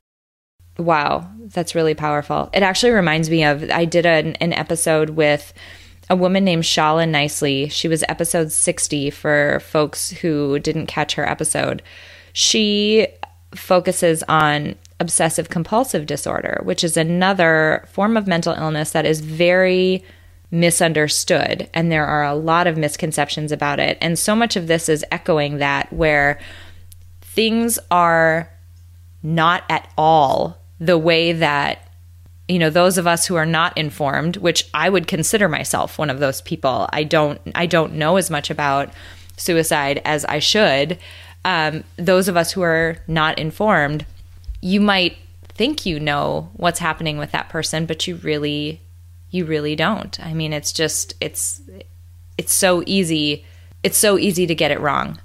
wow 0.78 1.30
that's 1.48 1.76
really 1.76 1.94
powerful 1.94 2.50
it 2.54 2.64
actually 2.64 2.92
reminds 2.92 3.30
me 3.30 3.44
of 3.44 3.70
i 3.72 3.84
did 3.84 4.06
an, 4.06 4.36
an 4.36 4.54
episode 4.54 5.12
with 5.12 5.54
a 6.14 6.16
woman 6.16 6.46
named 6.46 6.64
Shala 6.64 7.10
Nicely. 7.10 7.70
She 7.70 7.88
was 7.88 8.04
episode 8.08 8.52
60 8.52 9.10
for 9.10 9.60
folks 9.62 10.12
who 10.12 10.60
didn't 10.60 10.86
catch 10.86 11.16
her 11.16 11.28
episode. 11.28 11.82
She 12.34 13.08
focuses 13.56 14.22
on 14.30 14.76
obsessive 15.00 15.50
compulsive 15.50 16.06
disorder, 16.06 16.62
which 16.64 16.84
is 16.84 16.98
another 16.98 17.84
form 17.92 18.16
of 18.16 18.28
mental 18.28 18.54
illness 18.54 18.92
that 18.92 19.08
is 19.08 19.22
very 19.22 20.06
misunderstood 20.52 21.68
and 21.74 21.92
there 21.92 22.06
are 22.06 22.24
a 22.24 22.36
lot 22.36 22.68
of 22.68 22.78
misconceptions 22.78 23.52
about 23.52 23.80
it 23.80 23.98
and 24.00 24.20
so 24.20 24.36
much 24.36 24.56
of 24.56 24.68
this 24.68 24.88
is 24.88 25.04
echoing 25.12 25.58
that 25.58 25.92
where 25.92 26.40
things 27.22 27.80
are 27.90 28.48
not 29.24 29.64
at 29.68 29.90
all 29.98 30.56
the 30.80 30.96
way 30.96 31.34
that 31.34 31.83
you 32.48 32.60
know 32.60 32.70
those 32.70 32.98
of 32.98 33.08
us 33.08 33.26
who 33.26 33.36
are 33.36 33.46
not 33.46 33.78
informed 33.78 34.38
which 34.38 34.70
i 34.74 34.90
would 34.90 35.08
consider 35.08 35.48
myself 35.48 35.98
one 35.98 36.10
of 36.10 36.20
those 36.20 36.42
people 36.42 36.88
i 36.92 37.04
don't 37.04 37.40
i 37.56 37.66
don't 37.66 37.94
know 37.94 38.18
as 38.18 38.30
much 38.30 38.50
about 38.50 38.90
suicide 39.38 40.02
as 40.06 40.26
i 40.26 40.40
should 40.40 40.98
um, 41.46 41.84
those 41.98 42.30
of 42.30 42.38
us 42.38 42.54
who 42.54 42.62
are 42.62 42.98
not 43.08 43.38
informed 43.38 44.06
you 44.62 44.80
might 44.80 45.18
think 45.50 45.86
you 45.86 46.00
know 46.00 46.50
what's 46.54 46.80
happening 46.80 47.18
with 47.18 47.32
that 47.32 47.50
person 47.50 47.86
but 47.86 48.08
you 48.08 48.16
really 48.18 48.82
you 49.34 49.46
really 49.46 49.76
don't. 49.76 50.20
I 50.24 50.34
mean, 50.34 50.54
it's 50.54 50.72
just 50.72 51.16
it's 51.20 51.62
it's 52.38 52.54
so 52.54 52.84
easy. 52.86 53.44
It's 53.82 53.98
so 53.98 54.18
easy 54.18 54.46
to 54.46 54.56
get 54.56 54.72
it 54.72 54.80
wrong. 54.80 55.20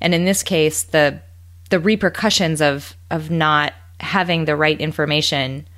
And 0.00 0.14
in 0.14 0.24
this 0.24 0.42
case, 0.42 0.82
the 0.82 1.20
the 1.68 1.78
repercussions 1.78 2.62
of 2.62 2.96
of 3.10 3.30
not 3.30 3.74
having 4.00 4.46
the 4.46 4.56
right 4.56 4.80
information, 4.80 5.68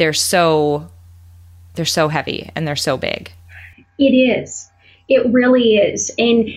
they're 0.00 0.14
so 0.14 0.88
they're 1.74 1.84
so 1.84 2.08
heavy 2.08 2.50
and 2.54 2.66
they're 2.66 2.74
so 2.74 2.96
big. 2.96 3.30
It 3.98 4.14
is. 4.14 4.70
It 5.10 5.30
really 5.30 5.76
is. 5.76 6.10
And 6.16 6.48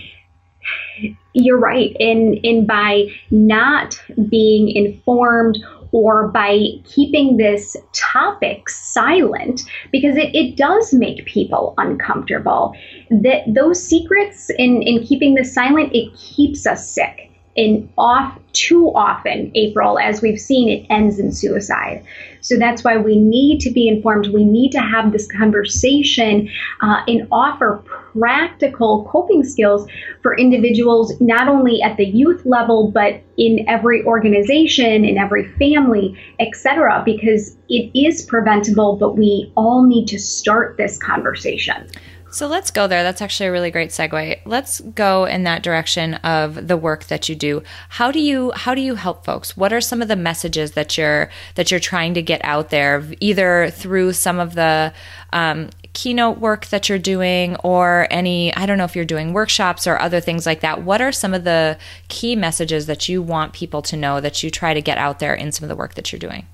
you're 1.34 1.60
right. 1.60 1.94
And 2.00 2.40
and 2.46 2.66
by 2.66 3.08
not 3.32 4.02
being 4.30 4.70
informed 4.70 5.58
or 5.92 6.30
by 6.30 6.68
keeping 6.86 7.36
this 7.36 7.76
topic 7.92 8.70
silent 8.70 9.64
because 9.92 10.16
it, 10.16 10.34
it 10.34 10.56
does 10.56 10.94
make 10.94 11.26
people 11.26 11.74
uncomfortable 11.78 12.74
that 13.10 13.44
those 13.46 13.86
secrets 13.86 14.50
in, 14.58 14.82
in 14.82 15.04
keeping 15.04 15.36
this 15.36 15.54
silent 15.54 15.94
it 15.94 16.12
keeps 16.16 16.66
us 16.66 16.90
sick 16.90 17.30
and 17.56 17.88
off 17.96 18.40
too 18.54 18.88
often 18.96 19.52
april 19.54 20.00
as 20.00 20.24
we've 20.24 20.40
seen 20.40 20.68
it 20.68 20.84
ends 20.90 21.20
in 21.20 21.32
suicide 21.32 22.04
so 22.44 22.58
that's 22.58 22.84
why 22.84 22.98
we 22.98 23.18
need 23.18 23.60
to 23.62 23.72
be 23.72 23.88
informed. 23.88 24.28
We 24.28 24.44
need 24.44 24.72
to 24.74 24.82
have 24.82 25.12
this 25.12 25.32
conversation 25.32 26.50
uh, 26.82 27.02
and 27.08 27.26
offer 27.32 27.82
practical 27.88 29.06
coping 29.06 29.44
skills 29.44 29.88
for 30.22 30.38
individuals, 30.38 31.14
not 31.22 31.48
only 31.48 31.82
at 31.82 31.96
the 31.96 32.06
youth 32.06 32.46
level, 32.46 32.92
but 32.92 33.22
in 33.38 33.66
every 33.68 34.04
organization, 34.04 35.06
in 35.06 35.18
every 35.18 35.48
family, 35.54 36.18
etc. 36.40 37.02
Because 37.06 37.56
it 37.70 37.90
is 37.98 38.24
preventable, 38.24 38.98
but 38.98 39.18
we 39.18 39.52
all 39.56 39.84
need 39.84 40.08
to 40.10 40.20
start 40.20 40.76
this 40.78 40.98
conversation. 40.98 41.88
So 42.34 42.48
let's 42.48 42.72
go 42.72 42.88
there. 42.88 43.04
That's 43.04 43.22
actually 43.22 43.46
a 43.46 43.52
really 43.52 43.70
great 43.70 43.92
segue. 43.92 44.40
Let's 44.44 44.80
go 44.80 45.26
in 45.26 45.44
that 45.44 45.62
direction 45.62 46.16
of 46.16 46.68
the 46.68 46.76
work 46.76 47.04
that 47.04 47.30
you 47.30 47.36
do. 47.36 47.62
How 47.90 48.12
do 48.12 48.20
you 48.20 48.52
how 48.56 48.74
do 48.74 48.82
you 48.82 48.96
help 48.96 49.24
folks? 49.24 49.56
What 49.56 49.72
are 49.72 49.80
some 49.80 50.02
of 50.02 50.08
the 50.08 50.16
messages 50.16 50.72
that 50.72 50.98
you're 50.98 51.30
that 51.54 51.70
you're 51.70 51.80
trying 51.80 52.16
to 52.16 52.24
get 52.24 52.44
out 52.44 52.72
there, 52.72 53.06
either 53.20 53.70
through 53.70 54.14
some 54.14 54.40
of 54.40 54.56
the 54.56 54.92
um, 55.32 55.70
keynote 55.94 56.40
work 56.40 56.66
that 56.68 56.90
you're 56.90 56.98
doing, 56.98 57.56
or 57.58 58.08
any 58.10 58.52
I 58.56 58.66
don't 58.66 58.80
know 58.80 58.86
if 58.86 58.96
you're 58.96 59.06
doing 59.06 59.34
workshops 59.34 59.86
or 59.86 60.00
other 60.00 60.20
things 60.20 60.48
like 60.48 60.62
that. 60.62 60.82
What 60.82 61.02
are 61.02 61.12
some 61.12 61.36
of 61.36 61.44
the 61.44 61.78
key 62.08 62.36
messages 62.36 62.88
that 62.88 63.08
you 63.08 63.22
want 63.22 63.54
people 63.54 63.84
to 63.84 63.96
know 63.96 64.20
that 64.20 64.42
you 64.42 64.50
try 64.50 64.74
to 64.74 64.82
get 64.82 64.98
out 64.98 65.20
there 65.20 65.36
in 65.36 65.52
some 65.52 65.66
of 65.66 65.70
the 65.70 65.76
work 65.76 65.94
that 65.94 66.12
you're 66.12 66.20
doing? 66.20 66.48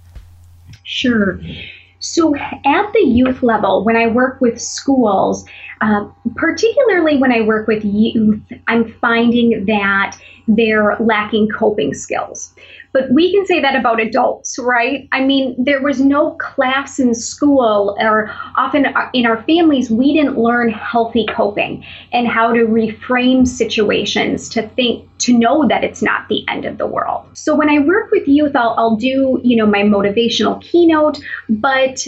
Sure. 0.83 1.39
So, 1.99 2.33
at 2.35 2.93
the 2.93 3.01
youth 3.05 3.43
level, 3.43 3.83
when 3.83 3.97
I 3.97 4.07
work 4.07 4.39
with 4.39 4.61
schools, 4.61 5.45
uh, 5.81 6.07
particularly 6.35 7.17
when 7.17 7.31
I 7.31 7.41
work 7.41 7.67
with 7.67 7.83
youth, 7.83 8.41
I'm 8.67 8.91
finding 9.01 9.65
that 9.65 10.17
they're 10.47 10.95
lacking 10.99 11.49
coping 11.49 11.93
skills. 11.93 12.53
But 12.91 13.11
we 13.11 13.31
can 13.31 13.45
say 13.45 13.61
that 13.61 13.75
about 13.75 13.99
adults, 13.99 14.57
right? 14.57 15.07
I 15.11 15.23
mean, 15.23 15.55
there 15.63 15.81
was 15.81 16.01
no 16.01 16.31
class 16.31 16.99
in 16.99 17.13
school, 17.13 17.95
or 17.99 18.31
often 18.55 18.87
uh, 18.87 19.09
in 19.13 19.25
our 19.25 19.43
families, 19.43 19.91
we 19.91 20.13
didn't 20.13 20.37
learn 20.37 20.69
healthy 20.71 21.25
coping 21.27 21.85
and 22.11 22.27
how 22.27 22.51
to 22.51 22.61
reframe 22.61 23.47
situations 23.47 24.49
to 24.49 24.67
think, 24.69 25.07
to 25.19 25.37
know 25.37 25.67
that 25.67 25.83
it's 25.83 26.01
not 26.01 26.27
the 26.29 26.43
end 26.47 26.65
of 26.65 26.77
the 26.77 26.87
world. 26.87 27.25
So 27.33 27.55
when 27.55 27.69
I 27.69 27.79
work 27.79 28.09
with 28.11 28.27
youth, 28.27 28.55
I'll, 28.55 28.73
I'll 28.77 28.95
do, 28.95 29.39
you 29.43 29.55
know, 29.55 29.65
my 29.65 29.83
motivational 29.83 30.61
keynote, 30.61 31.19
but 31.47 32.07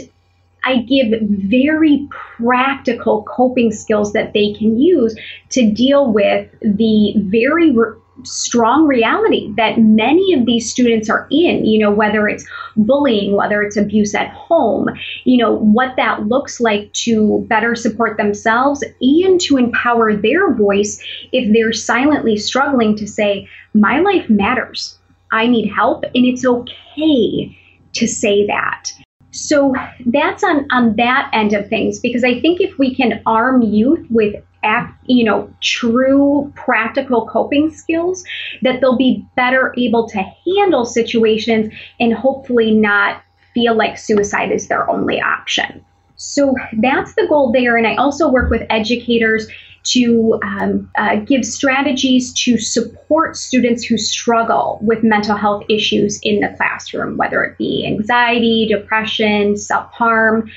I 0.64 0.78
give 0.78 1.20
very 1.22 2.08
practical 2.12 3.24
coping 3.24 3.72
skills 3.72 4.14
that 4.14 4.34
they 4.34 4.54
can 4.54 4.80
use 4.80 5.16
to 5.50 5.72
deal 5.72 6.12
with 6.12 6.50
the 6.62 7.14
very 7.18 7.72
re- 7.72 7.96
strong 8.24 8.88
reality 8.88 9.54
that 9.58 9.80
many 9.80 10.34
of 10.34 10.46
these 10.46 10.70
students 10.70 11.10
are 11.10 11.28
in, 11.32 11.66
you 11.66 11.80
know, 11.80 11.92
whether 11.92 12.28
it's 12.28 12.46
bullying, 12.76 13.36
whether 13.36 13.62
it's 13.62 13.78
abuse 13.78 14.14
at 14.16 14.30
home, 14.30 14.88
you 15.24 15.38
know, 15.38 15.58
what 15.58 15.96
that 15.98 16.28
looks 16.28 16.60
like 16.60 16.92
to 16.94 17.46
better 17.50 17.76
support 17.76 18.18
themselves 18.18 18.84
and 19.02 19.40
to 19.42 19.58
empower 19.58 20.16
their 20.16 20.54
voice 20.54 21.04
if 21.32 21.52
they're 21.54 21.74
silently 21.74 22.38
struggling 22.38 22.96
to 22.96 23.08
say, 23.08 23.48
my 23.74 24.00
life 24.00 24.30
matters. 24.30 24.98
I 25.32 25.48
need 25.48 25.70
help, 25.70 26.04
and 26.04 26.26
it's 26.26 26.46
okay 26.46 27.58
to 27.94 28.08
say 28.08 28.46
that. 28.48 28.92
So 29.32 29.74
that's 30.08 30.44
on, 30.44 30.68
on 30.72 30.96
that 30.98 31.30
end 31.34 31.54
of 31.54 31.70
things 31.70 32.00
because 32.00 32.24
I 32.24 32.42
think 32.42 32.60
if 32.60 32.78
we 32.78 32.94
can 32.94 33.22
arm 33.26 33.62
youth 33.62 34.06
with 34.10 34.36
act, 34.64 34.94
you 35.06 35.24
know, 35.24 35.52
true 35.62 36.52
practical 36.56 37.28
coping 37.28 37.72
skills, 37.72 38.24
that 38.62 38.82
they'll 38.82 38.98
be 38.98 39.26
better 39.36 39.74
able 39.78 40.08
to 40.10 40.24
handle 40.56 40.86
situations 40.86 41.74
and 42.00 42.14
hopefully 42.14 42.72
not 42.72 43.22
feel 43.54 43.76
like 43.76 43.98
suicide 43.98 44.52
is 44.52 44.68
their 44.68 44.90
only 44.90 45.22
option. 45.22 45.84
So 46.16 46.56
that's 46.78 47.16
the 47.16 47.26
goal 47.28 47.52
there. 47.52 47.78
And 47.78 47.88
I 47.88 47.96
also 47.96 48.30
work 48.30 48.50
with 48.52 48.62
educators 48.70 49.48
to 49.84 50.40
um, 50.44 50.92
uh, 50.96 51.16
give 51.16 51.44
strategies 51.44 52.32
to 52.34 52.58
support 52.58 53.36
students 53.36 53.84
who 53.84 53.98
struggle 53.98 54.78
with 54.82 55.04
mental 55.04 55.36
health 55.36 55.64
issues 55.70 56.20
in 56.22 56.40
the 56.40 56.54
classroom, 56.56 57.18
whether 57.18 57.44
it 57.44 57.58
be 57.58 57.86
anxiety, 57.88 58.68
depression, 58.68 59.58
self 59.58 59.92
harm 59.92 60.52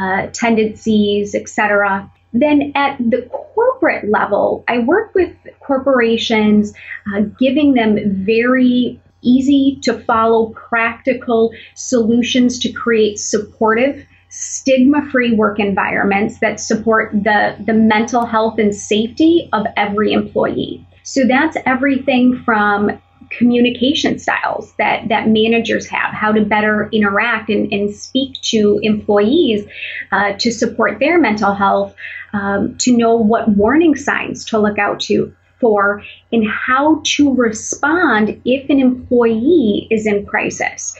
uh, 0.00 0.28
tendencies, 0.32 1.34
etc. 1.34 2.10
Then 2.32 2.72
at 2.74 2.98
the 2.98 3.22
corporate 3.32 4.10
level, 4.10 4.64
I 4.68 4.78
work 4.78 5.14
with 5.14 5.34
corporations, 5.60 6.72
uh, 7.12 7.22
giving 7.38 7.74
them 7.74 7.98
very 8.24 9.00
easy 9.22 9.78
to 9.82 9.98
follow 10.00 10.50
practical 10.50 11.52
solutions 11.74 12.58
to 12.60 12.72
create 12.72 13.18
supportive 13.18 14.06
stigma 14.30 15.04
free 15.10 15.34
work 15.34 15.58
environments 15.58 16.38
that 16.38 16.60
support 16.60 17.12
the, 17.12 17.56
the 17.66 17.72
mental 17.72 18.24
health 18.24 18.58
and 18.58 18.74
safety 18.74 19.48
of 19.52 19.66
every 19.76 20.12
employee. 20.12 20.86
So 21.02 21.26
that's 21.26 21.56
everything 21.66 22.40
from 22.44 23.00
communication 23.30 24.18
styles 24.18 24.72
that, 24.78 25.08
that 25.08 25.28
managers 25.28 25.86
have, 25.86 26.12
how 26.12 26.32
to 26.32 26.44
better 26.44 26.88
interact 26.92 27.48
and, 27.48 27.72
and 27.72 27.94
speak 27.94 28.40
to 28.42 28.78
employees 28.82 29.66
uh, 30.12 30.32
to 30.38 30.50
support 30.50 30.98
their 30.98 31.18
mental 31.18 31.54
health, 31.54 31.94
um, 32.32 32.76
to 32.78 32.96
know 32.96 33.16
what 33.16 33.48
warning 33.48 33.96
signs 33.96 34.44
to 34.44 34.58
look 34.58 34.78
out 34.78 35.00
to 35.00 35.34
for 35.60 36.02
and 36.32 36.48
how 36.48 37.02
to 37.04 37.34
respond 37.34 38.40
if 38.44 38.68
an 38.70 38.80
employee 38.80 39.86
is 39.90 40.06
in 40.06 40.24
crisis. 40.26 40.96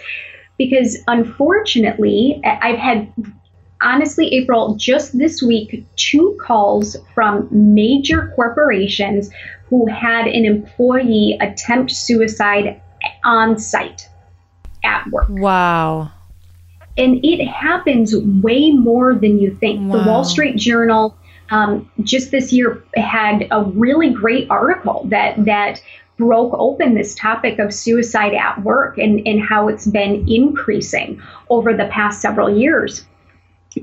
Because 0.59 0.99
unfortunately, 1.09 2.40
I've 2.45 2.79
had 2.79 3.11
honestly, 3.81 4.29
April, 4.35 4.75
just 4.77 5.16
this 5.16 5.43
week, 5.43 5.87
two 5.97 6.38
calls 6.40 6.97
from 7.14 7.49
major 7.51 8.33
corporations 8.37 9.31
who 9.71 9.87
had 9.87 10.27
an 10.27 10.45
employee 10.45 11.39
attempt 11.41 11.93
suicide 11.93 12.83
on 13.25 13.59
site 13.59 14.09
at 14.85 15.07
work. 15.11 15.29
Wow. 15.29 16.11
And 16.99 17.25
it 17.25 17.47
happens 17.47 18.15
way 18.17 18.73
more 18.73 19.15
than 19.15 19.39
you 19.39 19.55
think. 19.55 19.91
Wow. 19.91 19.99
The 19.99 20.11
Wall 20.11 20.25
Street 20.25 20.57
Journal 20.57 21.17
um, 21.51 21.91
just 22.03 22.31
this 22.31 22.53
year 22.53 22.83
had 22.95 23.47
a 23.51 23.65
really 23.65 24.11
great 24.11 24.51
article 24.51 25.07
that 25.09 25.45
that 25.45 25.83
broke 26.17 26.55
open 26.59 26.95
this 26.95 27.15
topic 27.15 27.59
of 27.59 27.73
suicide 27.73 28.35
at 28.35 28.63
work 28.63 28.99
and, 28.99 29.27
and 29.27 29.41
how 29.41 29.69
it's 29.69 29.87
been 29.87 30.29
increasing 30.29 31.21
over 31.49 31.73
the 31.73 31.87
past 31.87 32.21
several 32.21 32.55
years. 32.55 33.07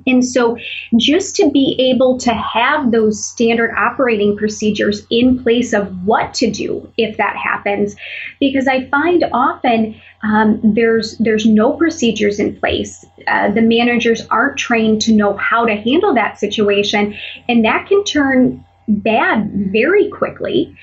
And 0.06 0.26
so, 0.26 0.58
just 0.98 1.36
to 1.38 1.50
be 1.50 1.76
able 1.80 2.18
to 2.20 2.34
have 2.34 2.92
those 2.92 3.24
standard 3.26 3.74
operating 3.78 4.36
procedures 4.36 5.06
in 5.10 5.42
place 5.42 5.74
of 5.74 6.06
what 6.06 6.34
to 6.36 6.52
do 6.52 6.92
if 6.98 7.18
that 7.18 7.36
happens, 7.36 7.96
because 8.40 8.68
I 8.68 8.86
find 8.90 9.24
often 9.32 10.00
um, 10.24 10.60
there's 10.64 11.18
there's 11.20 11.46
no 11.46 11.74
procedures 11.74 12.40
in 12.40 12.56
place. 12.60 13.06
Uh, 13.28 13.52
the 13.52 13.62
managers 13.62 14.26
aren't 14.30 14.58
trained 14.58 15.02
to 15.04 15.14
know 15.14 15.38
how 15.38 15.66
to 15.66 15.76
handle 15.76 16.14
that 16.16 16.40
situation, 16.40 17.18
and 17.48 17.64
that 17.66 17.88
can 17.88 18.04
turn 18.04 18.64
bad 18.88 19.52
very 19.72 20.10
quickly 20.10 20.76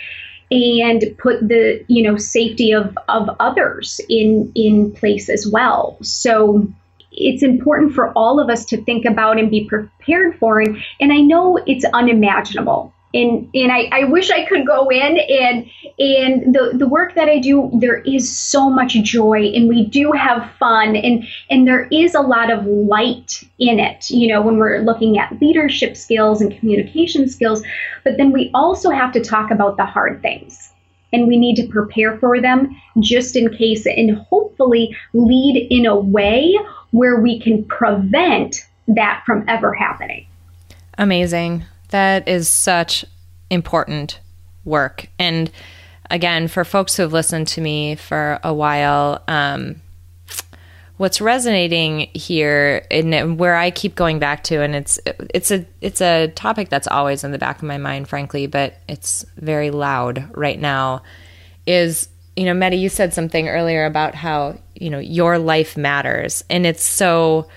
and 0.51 1.03
put 1.19 1.41
the 1.47 1.85
you 1.89 2.03
know 2.03 2.17
safety 2.17 2.73
of 2.73 2.97
of 3.09 3.29
others 3.41 4.01
in 4.09 4.53
in 4.55 4.93
place 4.93 5.29
as 5.29 5.49
well 5.51 5.97
so 6.03 6.69
it's 7.17 7.43
important 7.43 7.95
for 7.95 8.13
all 8.13 8.41
of 8.41 8.51
us 8.51 8.65
to 8.67 8.83
think 8.85 9.05
about 9.05 9.39
and 9.39 9.51
be 9.51 9.65
prepared 9.65 10.39
for 10.39 10.61
and, 10.61 10.77
and 11.01 11.13
i 11.13 11.21
know 11.21 11.59
it's 11.67 11.85
unimaginable. 11.93 12.93
And 13.13 13.49
and 13.55 13.71
I, 13.71 13.89
I 13.93 14.05
wish 14.05 14.33
I 14.33 14.45
could 14.45 14.67
go 14.67 14.89
in 14.89 15.19
and 15.19 15.71
and 16.01 16.53
the 16.53 16.73
the 16.75 16.89
work 16.89 17.15
that 17.15 17.29
I 17.29 17.39
do 17.39 17.71
there 17.75 17.99
is 17.99 18.37
so 18.37 18.69
much 18.69 18.95
joy 19.05 19.53
and 19.55 19.69
we 19.69 19.87
do 19.87 20.11
have 20.11 20.51
fun 20.59 20.97
and 20.97 21.25
and 21.49 21.65
there 21.65 21.87
is 21.93 22.17
a 22.17 22.21
lot 22.21 22.51
of 22.51 22.67
light 22.67 23.45
in 23.61 23.79
it 23.79 24.11
you 24.11 24.27
know 24.27 24.43
when 24.43 24.57
we're 24.57 24.81
looking 24.81 25.17
at 25.17 25.41
leadership 25.41 25.97
skills 25.97 26.41
and 26.41 26.59
communication 26.59 27.29
skills. 27.29 27.63
But 28.03 28.17
then 28.17 28.33
we 28.33 28.51
also 28.53 28.91
have 28.91 29.13
to 29.13 29.21
talk 29.21 29.53
about 29.53 29.77
the 29.77 29.87
hard 29.87 30.21
things 30.21 30.73
and 31.13 31.29
we 31.29 31.37
need 31.37 31.55
to 31.55 31.69
prepare 31.69 32.19
for 32.19 32.41
them 32.41 32.77
just 32.99 33.37
in 33.37 33.57
case 33.57 33.87
and 33.87 34.19
hopefully 34.29 34.97
lead 35.13 35.69
in 35.71 35.87
a 35.87 35.95
way 35.95 36.59
where 36.95 37.21
we 37.21 37.41
can 37.41 37.65
prevent 37.65 38.67
that 38.89 39.23
from 39.27 39.45
ever 39.49 39.75
happening 39.75 40.27
amazing 40.99 41.65
that 41.95 42.27
is 42.27 42.49
such 42.49 43.05
important 43.51 44.19
work. 44.65 45.07
And 45.19 45.51
again, 46.11 46.49
for 46.49 46.65
folks 46.65 46.97
who 46.97 47.03
have 47.03 47.13
listened 47.13 47.49
to 47.49 47.61
me 47.61 47.95
for 47.95 48.41
a 48.43 48.53
while, 48.53 49.23
um, 49.29 49.77
what's 50.97 51.21
resonating 51.21 52.11
here 52.15 52.87
and 52.91 53.39
where 53.39 53.57
I 53.57 53.71
keep 53.71 53.95
going 53.95 54.19
back 54.19 54.45
to, 54.45 54.61
and 54.61 54.75
it's 54.75 54.99
it's 55.07 55.51
a 55.51 55.67
it's 55.81 56.01
a 56.01 56.29
topic 56.29 56.69
that's 56.69 56.89
always 56.89 57.25
in 57.25 57.31
the 57.31 57.39
back 57.39 57.59
of 57.59 57.65
my 57.65 57.79
mind, 57.79 58.09
frankly, 58.09 58.47
but 58.47 58.77
it's 58.89 59.25
very 59.37 59.71
loud 59.71 60.29
right 60.37 60.59
now. 60.59 61.03
Is 61.67 62.09
you 62.37 62.45
know, 62.45 62.55
Mettie, 62.55 62.79
you 62.79 62.89
said 62.89 63.15
something 63.15 63.49
earlier 63.49 63.85
about 63.85 64.15
how 64.15 64.59
you 64.75 64.91
know 64.91 64.99
your 64.99 65.39
life 65.39 65.77
matters, 65.77 66.45
and 66.51 66.67
it's 66.67 66.83
so 66.83 67.49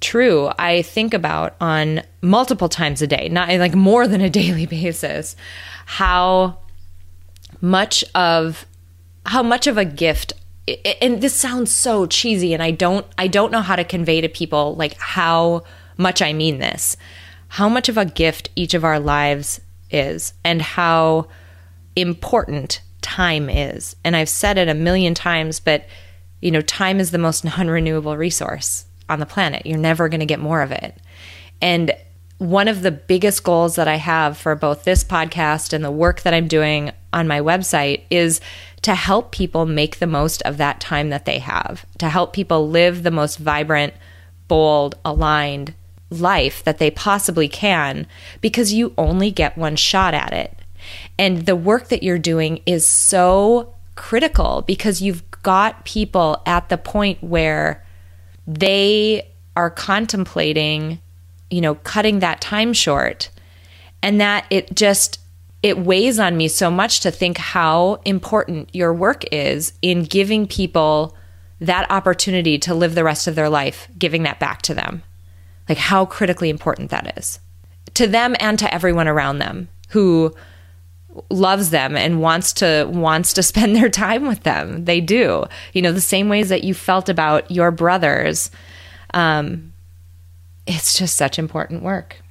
true 0.00 0.50
I 0.58 0.82
think 0.82 1.14
about 1.14 1.56
on 1.60 2.02
multiple 2.20 2.68
times 2.68 3.02
a 3.02 3.06
day, 3.06 3.28
not 3.28 3.48
like 3.48 3.74
more 3.74 4.06
than 4.06 4.20
a 4.20 4.30
daily 4.42 4.66
basis, 4.66 5.36
how 5.86 6.58
much 7.60 8.04
of 8.14 8.66
how 9.26 9.42
much 9.42 9.66
of 9.66 9.78
a 9.78 9.84
gift 9.84 10.34
and 11.00 11.20
this 11.20 11.34
sounds 11.34 11.70
so 11.70 12.06
cheesy 12.06 12.54
and 12.54 12.62
I 12.62 12.70
don't 12.70 13.06
I 13.18 13.26
don't 13.26 13.52
know 13.52 13.60
how 13.60 13.76
to 13.76 13.84
convey 13.84 14.20
to 14.20 14.28
people 14.28 14.74
like 14.76 14.96
how 14.98 15.64
much 15.96 16.22
I 16.22 16.32
mean 16.32 16.58
this. 16.58 16.96
How 17.48 17.68
much 17.68 17.88
of 17.88 17.96
a 17.96 18.04
gift 18.04 18.50
each 18.56 18.74
of 18.74 18.84
our 18.84 18.98
lives 18.98 19.60
is 19.90 20.32
and 20.42 20.60
how 20.60 21.28
important 21.94 22.80
time 23.04 23.48
is. 23.48 23.94
And 24.02 24.16
I've 24.16 24.28
said 24.28 24.58
it 24.58 24.68
a 24.68 24.74
million 24.74 25.14
times, 25.14 25.60
but 25.60 25.86
you 26.40 26.50
know, 26.50 26.60
time 26.62 26.98
is 26.98 27.10
the 27.10 27.18
most 27.18 27.44
non-renewable 27.44 28.16
resource 28.16 28.86
on 29.08 29.20
the 29.20 29.26
planet. 29.26 29.66
You're 29.66 29.78
never 29.78 30.08
going 30.08 30.20
to 30.20 30.26
get 30.26 30.40
more 30.40 30.62
of 30.62 30.72
it. 30.72 30.96
And 31.60 31.92
one 32.38 32.66
of 32.66 32.82
the 32.82 32.90
biggest 32.90 33.44
goals 33.44 33.76
that 33.76 33.88
I 33.88 33.96
have 33.96 34.36
for 34.36 34.54
both 34.54 34.84
this 34.84 35.04
podcast 35.04 35.72
and 35.72 35.84
the 35.84 35.90
work 35.90 36.22
that 36.22 36.34
I'm 36.34 36.48
doing 36.48 36.90
on 37.12 37.28
my 37.28 37.40
website 37.40 38.02
is 38.10 38.40
to 38.82 38.94
help 38.94 39.30
people 39.32 39.64
make 39.64 39.98
the 39.98 40.06
most 40.06 40.42
of 40.42 40.56
that 40.56 40.80
time 40.80 41.10
that 41.10 41.24
they 41.24 41.38
have, 41.38 41.86
to 41.98 42.08
help 42.08 42.32
people 42.32 42.68
live 42.68 43.02
the 43.02 43.10
most 43.10 43.38
vibrant, 43.38 43.94
bold, 44.48 44.96
aligned 45.04 45.74
life 46.10 46.62
that 46.64 46.78
they 46.78 46.90
possibly 46.90 47.48
can 47.48 48.06
because 48.40 48.72
you 48.72 48.92
only 48.98 49.30
get 49.30 49.56
one 49.56 49.76
shot 49.76 50.12
at 50.14 50.32
it. 50.32 50.58
And 51.18 51.46
the 51.46 51.56
work 51.56 51.88
that 51.88 52.02
you're 52.02 52.18
doing 52.18 52.60
is 52.66 52.86
so 52.86 53.74
critical 53.94 54.62
because 54.62 55.00
you've 55.00 55.22
got 55.42 55.84
people 55.84 56.42
at 56.46 56.68
the 56.68 56.78
point 56.78 57.22
where 57.22 57.84
they 58.46 59.30
are 59.56 59.70
contemplating, 59.70 61.00
you 61.50 61.60
know, 61.60 61.76
cutting 61.76 62.18
that 62.18 62.40
time 62.40 62.72
short. 62.72 63.30
And 64.02 64.20
that 64.20 64.46
it 64.50 64.74
just 64.74 65.20
it 65.62 65.78
weighs 65.78 66.18
on 66.18 66.36
me 66.36 66.48
so 66.48 66.70
much 66.70 67.00
to 67.00 67.10
think 67.10 67.38
how 67.38 68.00
important 68.04 68.68
your 68.74 68.92
work 68.92 69.24
is 69.32 69.72
in 69.80 70.02
giving 70.04 70.46
people 70.46 71.16
that 71.60 71.90
opportunity 71.90 72.58
to 72.58 72.74
live 72.74 72.94
the 72.94 73.04
rest 73.04 73.26
of 73.26 73.34
their 73.34 73.48
life, 73.48 73.88
giving 73.98 74.24
that 74.24 74.38
back 74.38 74.60
to 74.62 74.74
them. 74.74 75.02
like 75.68 75.78
how 75.78 76.04
critically 76.04 76.50
important 76.50 76.90
that 76.90 77.16
is 77.16 77.40
to 77.94 78.06
them 78.06 78.34
and 78.40 78.58
to 78.58 78.74
everyone 78.74 79.08
around 79.08 79.38
them 79.38 79.68
who 79.90 80.34
loves 81.30 81.70
them 81.70 81.96
and 81.96 82.20
wants 82.20 82.52
to 82.54 82.88
wants 82.90 83.32
to 83.34 83.42
spend 83.52 83.76
their 83.76 83.88
time 83.88 84.26
with 84.26 84.42
them. 84.42 84.84
They 84.84 85.00
do. 85.00 85.44
You 85.72 85.82
know, 85.82 85.92
the 85.92 86.00
same 86.00 86.28
ways 86.28 86.48
that 86.48 86.64
you 86.64 86.74
felt 86.74 87.08
about 87.08 87.50
your 87.50 87.70
brothers. 87.70 88.50
Um, 89.12 89.72
it's 90.66 90.98
just 90.98 91.16
such 91.16 91.38
important 91.38 91.82
work. 91.82 92.23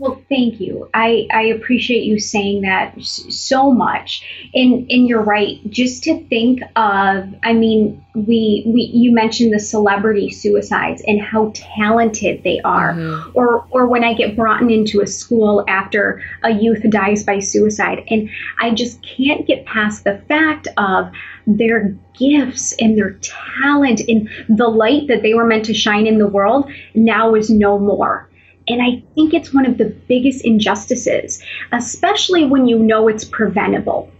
Well, 0.00 0.22
thank 0.28 0.60
you. 0.60 0.88
I, 0.94 1.26
I 1.32 1.42
appreciate 1.46 2.04
you 2.04 2.20
saying 2.20 2.62
that 2.62 2.94
so 3.02 3.72
much. 3.72 4.24
And 4.54 4.88
and 4.92 5.08
you're 5.08 5.24
right. 5.24 5.58
Just 5.68 6.04
to 6.04 6.24
think 6.28 6.62
of, 6.76 7.34
I 7.42 7.52
mean, 7.52 8.04
we 8.14 8.62
we 8.64 8.90
you 8.94 9.10
mentioned 9.10 9.52
the 9.52 9.58
celebrity 9.58 10.30
suicides 10.30 11.02
and 11.04 11.20
how 11.20 11.50
talented 11.52 12.44
they 12.44 12.60
are. 12.60 12.94
Mm-hmm. 12.94 13.30
Or 13.34 13.66
or 13.70 13.88
when 13.88 14.04
I 14.04 14.14
get 14.14 14.36
brought 14.36 14.62
into 14.62 15.00
a 15.00 15.06
school 15.06 15.64
after 15.66 16.22
a 16.44 16.52
youth 16.52 16.88
dies 16.88 17.24
by 17.24 17.40
suicide, 17.40 18.04
and 18.08 18.30
I 18.60 18.70
just 18.70 19.02
can't 19.02 19.48
get 19.48 19.66
past 19.66 20.04
the 20.04 20.18
fact 20.28 20.68
of 20.76 21.10
their 21.48 21.96
gifts 22.16 22.72
and 22.78 22.96
their 22.96 23.18
talent 23.62 24.02
and 24.06 24.28
the 24.48 24.68
light 24.68 25.08
that 25.08 25.22
they 25.22 25.34
were 25.34 25.46
meant 25.46 25.64
to 25.64 25.74
shine 25.74 26.06
in 26.06 26.18
the 26.18 26.28
world 26.28 26.70
now 26.94 27.34
is 27.34 27.50
no 27.50 27.80
more 27.80 28.28
and 28.68 28.82
I 28.82 29.02
think 29.14 29.34
it's 29.34 29.52
one 29.52 29.66
of 29.66 29.78
the 29.78 29.86
biggest 29.86 30.44
injustices, 30.44 31.42
especially 31.72 32.44
when 32.44 32.66
you 32.66 32.78
know 32.78 33.08
it's 33.08 33.24
preventable. 33.24 34.10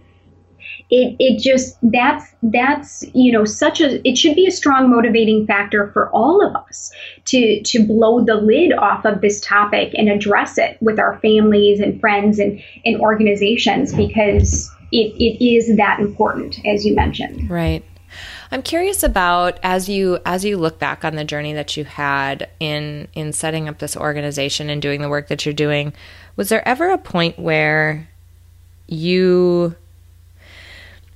It, 0.91 1.15
it 1.19 1.39
just 1.39 1.77
that's 1.83 2.25
that's 2.41 3.05
you 3.13 3.31
know 3.31 3.45
such 3.45 3.79
a 3.79 4.07
it 4.07 4.17
should 4.17 4.35
be 4.35 4.47
a 4.47 4.51
strong 4.51 4.89
motivating 4.89 5.45
factor 5.45 5.91
for 5.91 6.09
all 6.09 6.43
of 6.43 6.55
us 6.55 6.91
to 7.25 7.61
to 7.61 7.85
blow 7.85 8.25
the 8.25 8.35
lid 8.35 8.73
off 8.73 9.05
of 9.05 9.21
this 9.21 9.39
topic 9.39 9.93
and 9.95 10.09
address 10.09 10.57
it 10.57 10.77
with 10.81 10.97
our 10.97 11.19
families 11.19 11.79
and 11.79 12.01
friends 12.01 12.39
and, 12.39 12.59
and 12.85 12.99
organizations 13.01 13.93
because 13.93 14.71
it, 14.91 15.13
it 15.21 15.45
is 15.45 15.77
that 15.77 15.99
important 15.99 16.65
as 16.65 16.83
you 16.83 16.95
mentioned 16.95 17.47
right 17.51 17.85
I'm 18.51 18.63
curious 18.63 19.03
about 19.03 19.59
as 19.61 19.87
you 19.87 20.19
as 20.25 20.43
you 20.43 20.57
look 20.57 20.79
back 20.79 21.05
on 21.05 21.15
the 21.15 21.23
journey 21.23 21.53
that 21.53 21.77
you 21.77 21.85
had 21.85 22.49
in 22.59 23.07
in 23.13 23.31
setting 23.31 23.69
up 23.69 23.77
this 23.77 23.95
organization 23.95 24.69
and 24.69 24.81
doing 24.81 25.01
the 25.01 25.09
work 25.09 25.27
that 25.27 25.45
you're 25.45 25.53
doing, 25.53 25.93
was 26.35 26.49
there 26.49 26.67
ever 26.67 26.89
a 26.89 26.97
point 26.97 27.37
where 27.37 28.09
you 28.87 29.75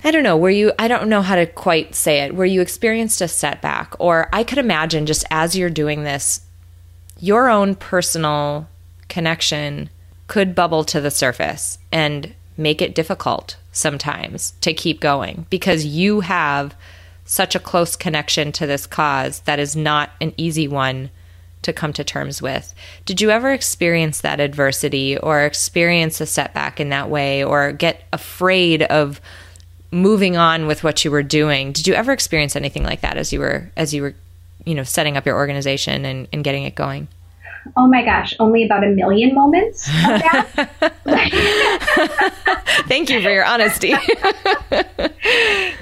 I 0.04 0.12
don't 0.12 0.24
know, 0.24 0.38
where 0.38 0.52
you 0.52 0.74
I 0.78 0.88
don't 0.88 1.10
know 1.10 1.24
how 1.24 1.36
to 1.36 1.48
quite 1.48 1.96
say 1.96 2.20
it, 2.20 2.36
where 2.36 2.46
you 2.46 2.62
experienced 2.62 3.22
a 3.22 3.28
setback? 3.28 3.96
Or 4.00 4.30
I 4.32 4.44
could 4.44 4.60
imagine 4.60 5.08
just 5.08 5.26
as 5.32 5.56
you're 5.56 5.70
doing 5.70 6.04
this 6.04 6.42
your 7.20 7.50
own 7.50 7.74
personal 7.74 8.68
connection 9.08 9.90
could 10.28 10.54
bubble 10.54 10.84
to 10.84 11.00
the 11.00 11.12
surface 11.12 11.78
and 11.92 12.36
make 12.58 12.82
it 12.82 12.94
difficult 12.94 13.56
sometimes 13.72 14.52
to 14.62 14.74
keep 14.74 15.00
going 15.00 15.46
because 15.50 15.86
you 15.86 16.20
have 16.20 16.76
such 17.26 17.56
a 17.56 17.60
close 17.60 17.96
connection 17.96 18.52
to 18.54 18.68
this 18.68 18.86
cause 18.86 19.40
that 19.42 19.60
is 19.60 19.76
not 19.76 20.12
an 20.20 20.34
easy 20.38 20.68
one 20.68 21.10
to 21.62 21.74
come 21.74 21.94
to 21.94 22.04
terms 22.04 22.42
with. 22.42 22.74
Did 23.06 23.22
you 23.22 23.30
ever 23.32 23.52
experience 23.52 24.22
that 24.22 24.40
adversity 24.40 25.18
or 25.18 25.46
experience 25.46 26.20
a 26.22 26.26
setback 26.26 26.80
in 26.80 26.90
that 26.90 27.10
way 27.10 27.44
or 27.44 27.72
get 27.72 28.04
afraid 28.12 28.84
of 28.84 29.22
moving 29.92 30.36
on 30.36 30.68
with 30.68 30.84
what 30.84 31.06
you 31.06 31.12
were 31.12 31.24
doing? 31.24 31.72
Did 31.72 31.88
you 31.88 31.94
ever 31.94 32.12
experience 32.12 32.56
anything 32.56 32.84
like 32.84 33.02
that 33.02 33.18
as 33.18 33.32
you 33.32 33.40
were 33.40 33.72
as 33.78 33.94
you 33.94 34.02
were, 34.02 34.16
you 34.66 34.76
know, 34.76 34.84
setting 34.84 35.18
up 35.18 35.26
your 35.26 35.38
organization 35.38 36.06
and, 36.06 36.28
and 36.34 36.44
getting 36.44 36.64
it 36.64 36.76
going? 36.76 37.08
Oh 37.76 37.88
my 37.88 38.04
gosh, 38.04 38.36
only 38.40 38.64
about 38.66 38.84
a 38.84 38.90
million 38.90 39.34
moments 39.34 39.88
of 39.88 39.94
that. 40.22 40.94
Thank 42.88 43.10
you 43.10 43.22
for 43.22 43.30
your 43.30 43.46
honesty. 43.46 43.94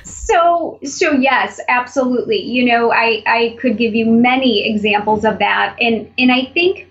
so 0.03 0.79
so 0.83 1.11
yes 1.11 1.59
absolutely 1.67 2.37
you 2.37 2.63
know 2.63 2.91
i 2.91 3.21
i 3.25 3.57
could 3.59 3.77
give 3.77 3.93
you 3.93 4.05
many 4.05 4.65
examples 4.65 5.25
of 5.25 5.39
that 5.39 5.75
and 5.81 6.09
and 6.17 6.31
i 6.31 6.45
think 6.53 6.87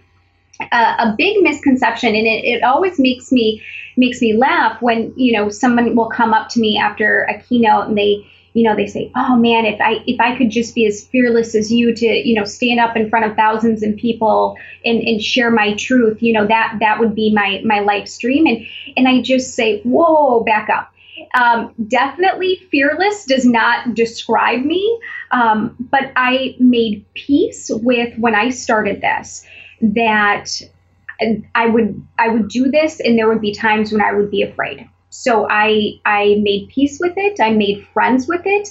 uh, 0.72 0.96
a 0.98 1.14
big 1.16 1.42
misconception 1.42 2.14
and 2.14 2.26
it, 2.26 2.44
it 2.44 2.62
always 2.62 2.98
makes 2.98 3.32
me 3.32 3.62
makes 3.96 4.20
me 4.20 4.34
laugh 4.34 4.80
when 4.82 5.12
you 5.16 5.32
know 5.32 5.48
someone 5.48 5.96
will 5.96 6.10
come 6.10 6.34
up 6.34 6.48
to 6.48 6.60
me 6.60 6.76
after 6.76 7.22
a 7.22 7.40
keynote 7.40 7.88
and 7.88 7.96
they 7.96 8.26
you 8.52 8.62
know 8.62 8.74
they 8.74 8.86
say 8.86 9.10
oh 9.14 9.36
man 9.36 9.64
if 9.64 9.80
i 9.80 10.02
if 10.06 10.20
i 10.20 10.36
could 10.36 10.50
just 10.50 10.74
be 10.74 10.86
as 10.86 11.04
fearless 11.06 11.54
as 11.54 11.70
you 11.72 11.94
to 11.94 12.06
you 12.06 12.34
know 12.34 12.44
stand 12.44 12.80
up 12.80 12.96
in 12.96 13.08
front 13.08 13.24
of 13.24 13.36
thousands 13.36 13.82
of 13.82 13.96
people 13.96 14.56
and, 14.84 15.00
and 15.02 15.22
share 15.22 15.50
my 15.50 15.74
truth 15.74 16.22
you 16.22 16.32
know 16.32 16.46
that 16.46 16.76
that 16.80 16.98
would 16.98 17.14
be 17.14 17.32
my 17.32 17.60
my 17.64 17.80
life 17.80 18.08
stream 18.08 18.46
and 18.46 18.66
and 18.96 19.08
i 19.08 19.20
just 19.20 19.54
say 19.54 19.80
whoa 19.82 20.42
back 20.44 20.68
up 20.68 20.92
um, 21.34 21.74
definitely 21.86 22.56
fearless 22.70 23.24
does 23.24 23.44
not 23.44 23.94
describe 23.94 24.64
me, 24.64 25.00
um, 25.30 25.76
but 25.78 26.12
I 26.16 26.56
made 26.58 27.04
peace 27.14 27.70
with 27.72 28.16
when 28.18 28.34
I 28.34 28.50
started 28.50 29.00
this 29.00 29.46
that 29.82 30.50
I 31.54 31.66
would 31.66 32.02
I 32.18 32.28
would 32.28 32.48
do 32.48 32.70
this, 32.70 33.00
and 33.00 33.18
there 33.18 33.28
would 33.28 33.40
be 33.40 33.52
times 33.52 33.92
when 33.92 34.00
I 34.00 34.12
would 34.12 34.30
be 34.30 34.42
afraid. 34.42 34.88
So 35.20 35.46
I 35.50 36.00
I 36.06 36.36
made 36.40 36.70
peace 36.74 36.98
with 36.98 37.12
it. 37.16 37.40
I 37.40 37.50
made 37.50 37.86
friends 37.92 38.26
with 38.26 38.40
it, 38.46 38.70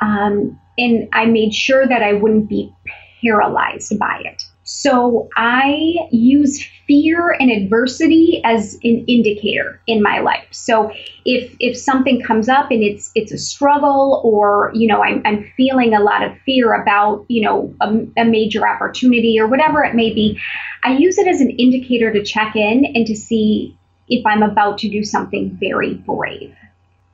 um, 0.00 0.58
and 0.78 1.08
I 1.12 1.26
made 1.26 1.52
sure 1.52 1.86
that 1.86 2.02
I 2.02 2.14
wouldn't 2.14 2.48
be 2.48 2.72
paralyzed 3.20 3.98
by 3.98 4.22
it. 4.24 4.42
So 4.62 5.28
I 5.36 5.96
use 6.10 6.64
fear 6.86 7.36
and 7.38 7.50
adversity 7.50 8.40
as 8.44 8.74
an 8.82 9.04
indicator 9.08 9.82
in 9.86 10.02
my 10.02 10.20
life. 10.20 10.46
So 10.52 10.90
if 11.26 11.54
if 11.60 11.76
something 11.76 12.22
comes 12.22 12.48
up 12.48 12.70
and 12.70 12.82
it's 12.82 13.10
it's 13.14 13.32
a 13.32 13.38
struggle 13.38 14.22
or 14.24 14.70
you 14.74 14.88
know 14.88 15.04
I'm, 15.04 15.20
I'm 15.26 15.52
feeling 15.54 15.92
a 15.92 16.00
lot 16.00 16.22
of 16.22 16.32
fear 16.46 16.72
about 16.80 17.26
you 17.28 17.42
know 17.42 17.74
a, 17.82 18.22
a 18.22 18.24
major 18.24 18.66
opportunity 18.66 19.38
or 19.38 19.48
whatever 19.48 19.84
it 19.84 19.94
may 19.94 20.14
be, 20.14 20.40
I 20.82 20.96
use 20.96 21.18
it 21.18 21.26
as 21.26 21.42
an 21.42 21.50
indicator 21.50 22.10
to 22.10 22.24
check 22.24 22.56
in 22.56 22.86
and 22.94 23.06
to 23.06 23.14
see 23.14 23.76
if 24.10 24.26
I'm 24.26 24.42
about 24.42 24.78
to 24.78 24.88
do 24.88 25.04
something 25.04 25.56
very 25.60 25.94
brave. 25.94 26.54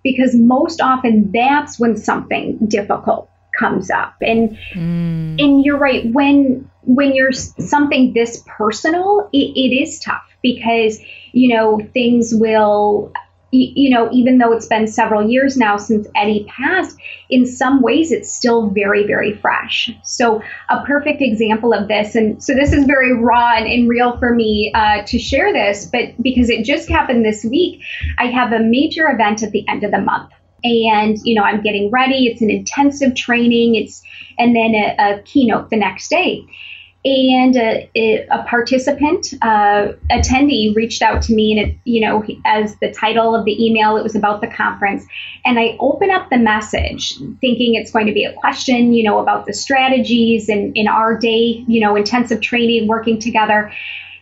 Because 0.02 0.34
most 0.34 0.80
often 0.80 1.30
that's 1.32 1.78
when 1.78 1.96
something 1.96 2.58
difficult 2.66 3.28
comes 3.58 3.90
up. 3.90 4.14
And 4.20 4.56
mm. 4.72 5.42
and 5.42 5.64
you're 5.64 5.78
right 5.78 6.10
when 6.12 6.68
when 6.82 7.14
you're 7.14 7.32
something 7.32 8.12
this 8.12 8.42
personal, 8.46 9.28
it, 9.32 9.52
it 9.56 9.74
is 9.74 9.98
tough 10.00 10.22
because 10.42 11.00
you 11.32 11.54
know 11.54 11.80
things 11.92 12.32
will 12.34 13.12
you 13.56 13.90
know, 13.90 14.08
even 14.12 14.38
though 14.38 14.52
it's 14.52 14.66
been 14.66 14.86
several 14.86 15.28
years 15.28 15.56
now 15.56 15.76
since 15.76 16.06
Eddie 16.14 16.46
passed, 16.48 16.96
in 17.30 17.46
some 17.46 17.82
ways 17.82 18.12
it's 18.12 18.32
still 18.32 18.70
very, 18.70 19.06
very 19.06 19.32
fresh. 19.32 19.90
So, 20.02 20.42
a 20.68 20.84
perfect 20.84 21.22
example 21.22 21.72
of 21.72 21.88
this, 21.88 22.14
and 22.14 22.42
so 22.42 22.54
this 22.54 22.72
is 22.72 22.84
very 22.84 23.12
raw 23.14 23.54
and, 23.56 23.66
and 23.66 23.88
real 23.88 24.18
for 24.18 24.34
me 24.34 24.72
uh, 24.74 25.02
to 25.06 25.18
share 25.18 25.52
this, 25.52 25.86
but 25.86 26.20
because 26.22 26.50
it 26.50 26.64
just 26.64 26.88
happened 26.88 27.24
this 27.24 27.44
week, 27.44 27.80
I 28.18 28.26
have 28.26 28.52
a 28.52 28.60
major 28.60 29.08
event 29.08 29.42
at 29.42 29.50
the 29.50 29.66
end 29.68 29.84
of 29.84 29.90
the 29.90 30.00
month. 30.00 30.30
And 30.64 31.18
you 31.22 31.34
know 31.34 31.42
i'm 31.42 31.62
getting 31.62 31.90
ready. 31.90 32.26
It's 32.26 32.40
an 32.40 32.50
intensive 32.50 33.14
training. 33.14 33.76
It's 33.76 34.02
and 34.38 34.56
then 34.56 34.74
a, 34.74 34.96
a 34.98 35.22
keynote 35.22 35.70
the 35.70 35.76
next 35.76 36.08
day 36.08 36.44
and 37.06 37.56
a, 37.56 38.26
a 38.30 38.42
participant 38.48 39.28
uh, 39.40 39.92
attendee 40.10 40.74
reached 40.74 41.02
out 41.02 41.22
to 41.22 41.34
me 41.34 41.56
and 41.56 41.68
it 41.68 41.76
you 41.84 42.00
know 42.00 42.24
as 42.44 42.74
the 42.76 42.90
title 42.92 43.34
of 43.34 43.44
the 43.44 43.64
email 43.64 43.96
it 43.96 44.02
was 44.02 44.16
about 44.16 44.40
the 44.40 44.48
conference 44.48 45.06
and 45.44 45.58
i 45.58 45.76
open 45.78 46.10
up 46.10 46.28
the 46.30 46.38
message 46.38 47.16
thinking 47.40 47.76
it's 47.76 47.92
going 47.92 48.06
to 48.06 48.12
be 48.12 48.24
a 48.24 48.32
question 48.32 48.92
you 48.92 49.04
know 49.04 49.18
about 49.18 49.46
the 49.46 49.54
strategies 49.54 50.48
and 50.48 50.76
in 50.76 50.88
our 50.88 51.16
day 51.16 51.64
you 51.68 51.80
know 51.80 51.94
intensive 51.94 52.40
training 52.40 52.88
working 52.88 53.20
together 53.20 53.72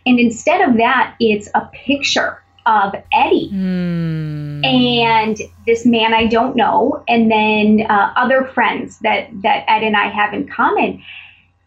and 0.04 0.20
instead 0.20 0.68
of 0.68 0.76
that 0.76 1.14
it's 1.20 1.48
a 1.54 1.62
picture 1.72 2.42
of 2.66 2.94
Eddie 3.12 3.50
mm. 3.52 4.64
and 4.64 5.38
this 5.66 5.84
man 5.84 6.14
I 6.14 6.26
don't 6.26 6.56
know, 6.56 7.04
and 7.08 7.30
then 7.30 7.86
uh, 7.90 8.12
other 8.16 8.46
friends 8.46 8.98
that 9.00 9.28
that 9.42 9.64
Ed 9.68 9.82
and 9.82 9.94
I 9.94 10.08
have 10.08 10.32
in 10.32 10.48
common. 10.48 11.02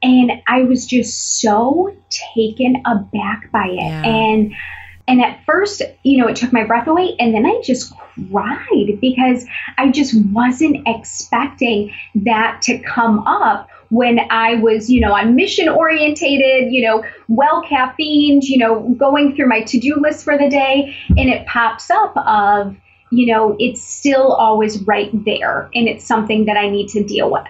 And 0.04 0.32
I 0.48 0.64
was 0.64 0.86
just 0.86 1.40
so 1.42 1.96
taken 2.36 2.82
aback 2.86 3.52
by 3.52 3.68
it, 3.68 3.76
yeah. 3.76 4.04
and 4.04 4.54
and 5.08 5.22
at 5.22 5.44
first, 5.46 5.82
you 6.04 6.18
know, 6.18 6.28
it 6.28 6.36
took 6.36 6.52
my 6.52 6.66
breath 6.66 6.88
away, 6.88 7.16
and 7.20 7.34
then 7.34 7.46
I 7.46 7.62
just 7.64 7.94
cried 8.30 9.00
because 9.00 9.46
I 9.78 9.90
just 9.90 10.14
wasn't 10.32 10.86
expecting 10.86 11.94
that 12.16 12.62
to 12.64 12.78
come 12.80 13.20
up 13.20 13.70
when 13.90 14.20
I 14.30 14.56
was, 14.56 14.90
you 14.90 15.00
know, 15.00 15.14
on 15.14 15.36
mission 15.36 15.70
orientated, 15.70 16.74
you 16.74 16.86
know, 16.86 17.06
well 17.30 17.64
caffeined, 17.64 18.44
you 18.44 18.58
know, 18.58 18.82
going 18.98 19.34
through 19.36 19.48
my 19.48 19.62
to 19.62 19.80
do 19.80 19.96
list 19.96 20.26
for 20.26 20.38
the 20.38 20.50
day, 20.50 20.96
and 21.10 21.30
it 21.30 21.48
pops 21.48 21.90
up 21.90 22.16
of, 22.18 22.76
you 23.10 23.34
know, 23.34 23.56
it's 23.60 23.82
still 23.82 24.34
always 24.34 24.82
right 24.84 25.10
there, 25.24 25.70
and 25.74 25.88
it's 25.88 26.06
something 26.06 26.46
that 26.46 26.58
I 26.58 26.70
need 26.70 26.90
to 26.90 27.04
deal 27.04 27.32
with. 27.32 27.48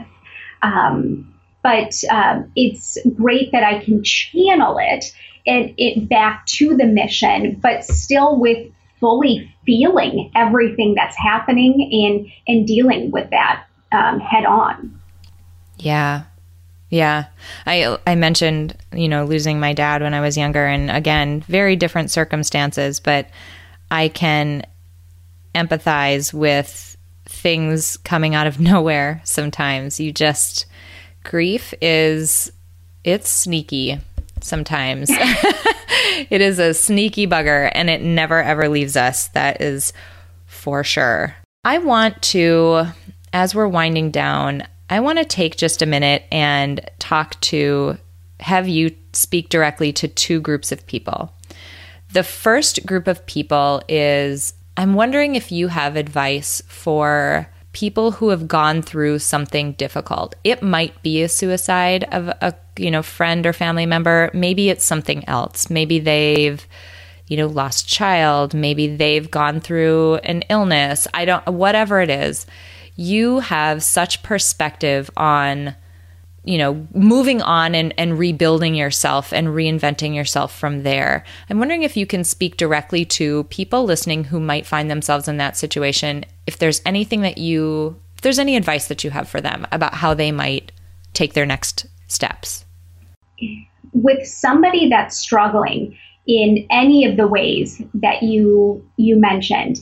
Um, 0.62 1.34
but 1.68 2.02
um, 2.10 2.50
it's 2.56 2.98
great 3.18 3.52
that 3.52 3.62
I 3.62 3.84
can 3.84 4.02
channel 4.02 4.78
it 4.80 5.14
and 5.46 5.74
it 5.78 6.08
back 6.08 6.46
to 6.46 6.78
the 6.78 6.86
mission, 6.86 7.60
but 7.62 7.84
still 7.84 8.40
with 8.40 8.72
fully 9.02 9.54
feeling 9.66 10.32
everything 10.34 10.96
that's 10.96 11.18
happening 11.18 11.90
and 11.92 12.32
and 12.48 12.66
dealing 12.66 13.12
with 13.12 13.30
that 13.32 13.66
um, 13.92 14.22
head 14.22 14.46
on. 14.46 14.98
Yeah. 15.78 16.24
Yeah. 16.90 17.26
I 17.66 17.98
I 18.08 18.16
mentioned, 18.16 18.78
you 18.94 19.10
know, 19.10 19.26
losing 19.26 19.60
my 19.60 19.74
dad 19.74 20.02
when 20.02 20.14
I 20.14 20.22
was 20.22 20.38
younger 20.38 20.66
and 20.66 20.90
again, 20.90 21.42
very 21.50 21.76
different 21.76 22.12
circumstances, 22.12 23.02
but 23.02 23.30
I 23.92 24.08
can 24.08 24.66
empathize 25.54 26.34
with 26.34 26.96
things 27.26 27.98
coming 27.98 28.36
out 28.36 28.48
of 28.48 28.58
nowhere 28.62 29.20
sometimes. 29.26 30.00
You 30.00 30.14
just 30.14 30.66
grief 31.28 31.74
is 31.82 32.52
it's 33.04 33.30
sneaky 33.30 34.00
sometimes. 34.42 35.10
it 36.30 36.42
is 36.42 36.58
a 36.58 36.74
sneaky 36.74 37.28
bugger 37.28 37.70
and 37.74 37.90
it 37.90 38.02
never 38.02 38.42
ever 38.42 38.70
leaves 38.70 38.96
us. 38.96 39.28
That 39.30 39.62
is 39.62 39.94
for 40.46 40.84
sure. 40.84 41.36
I 41.64 41.78
want 41.80 42.22
to 42.34 42.88
as 43.34 43.54
we're 43.54 43.68
winding 43.68 44.10
down, 44.10 44.64
I 44.90 45.02
want 45.02 45.20
to 45.20 45.26
take 45.26 45.58
just 45.58 45.82
a 45.82 45.86
minute 45.86 46.24
and 46.32 46.80
talk 46.98 47.40
to 47.42 47.98
have 48.40 48.68
you 48.68 48.96
speak 49.14 49.50
directly 49.50 49.92
to 49.94 50.08
two 50.08 50.40
groups 50.40 50.72
of 50.72 50.88
people. 50.88 51.34
The 52.14 52.24
first 52.24 52.86
group 52.86 53.08
of 53.08 53.26
people 53.26 53.82
is 53.90 54.54
I'm 54.78 54.94
wondering 54.94 55.36
if 55.36 55.52
you 55.52 55.68
have 55.68 55.96
advice 55.98 56.62
for 56.68 57.50
people 57.78 58.12
who 58.12 58.30
have 58.30 58.48
gone 58.48 58.82
through 58.82 59.20
something 59.20 59.74
difficult. 59.74 60.34
It 60.44 60.64
might 60.64 61.00
be 61.04 61.22
a 61.22 61.30
suicide 61.30 62.08
of 62.12 62.28
a 62.28 62.56
you 62.78 62.90
know 62.90 63.04
friend 63.04 63.46
or 63.46 63.54
family 63.54 63.86
member, 63.86 64.32
maybe 64.34 64.70
it's 64.70 64.84
something 64.84 65.24
else. 65.30 65.70
Maybe 65.70 66.00
they've 66.00 66.66
you 67.28 67.38
know 67.38 67.46
lost 67.46 67.88
child, 67.88 68.56
maybe 68.56 68.96
they've 68.96 69.30
gone 69.30 69.60
through 69.60 70.16
an 70.24 70.42
illness. 70.50 71.08
I 71.14 71.26
don't 71.26 71.46
whatever 71.48 72.02
it 72.02 72.10
is 72.10 72.48
you 72.98 73.40
have 73.40 73.84
such 73.84 74.24
perspective 74.24 75.10
on 75.16 75.76
you 76.44 76.58
know 76.58 76.88
moving 76.94 77.42
on 77.42 77.76
and, 77.76 77.94
and 77.98 78.18
rebuilding 78.18 78.74
yourself 78.74 79.32
and 79.32 79.50
reinventing 79.50 80.16
yourself 80.16 80.58
from 80.58 80.84
there 80.84 81.24
i'm 81.50 81.60
wondering 81.60 81.84
if 81.84 81.96
you 81.96 82.08
can 82.08 82.24
speak 82.24 82.58
directly 82.58 83.06
to 83.06 83.44
people 83.46 83.84
listening 83.84 84.24
who 84.24 84.40
might 84.40 84.66
find 84.66 84.90
themselves 84.90 85.28
in 85.28 85.38
that 85.38 85.56
situation 85.56 86.26
if 86.48 86.58
there's 86.58 86.82
anything 86.86 87.22
that 87.22 87.38
you 87.38 88.00
if 88.16 88.22
there's 88.22 88.40
any 88.40 88.56
advice 88.56 88.88
that 88.88 89.04
you 89.04 89.12
have 89.12 89.30
for 89.30 89.40
them 89.40 89.68
about 89.72 89.94
how 89.94 90.14
they 90.14 90.32
might 90.32 90.72
take 91.14 91.34
their 91.34 91.46
next 91.46 91.86
steps 92.08 92.66
with 93.94 94.28
somebody 94.28 94.90
that's 94.90 95.18
struggling 95.18 95.96
in 96.26 96.66
any 96.72 97.06
of 97.06 97.16
the 97.18 97.28
ways 97.28 97.82
that 97.94 98.24
you 98.24 98.84
you 98.98 99.16
mentioned 99.20 99.80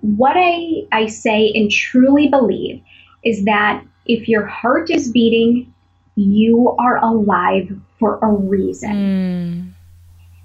what 0.00 0.36
I, 0.36 0.86
I 0.92 1.06
say 1.06 1.52
and 1.54 1.70
truly 1.70 2.28
believe 2.28 2.82
is 3.24 3.44
that 3.44 3.84
if 4.06 4.28
your 4.28 4.46
heart 4.46 4.90
is 4.90 5.10
beating, 5.10 5.72
you 6.16 6.74
are 6.78 6.96
alive 6.98 7.70
for 7.98 8.18
a 8.22 8.28
reason. 8.28 8.90
Mm. 8.90 9.72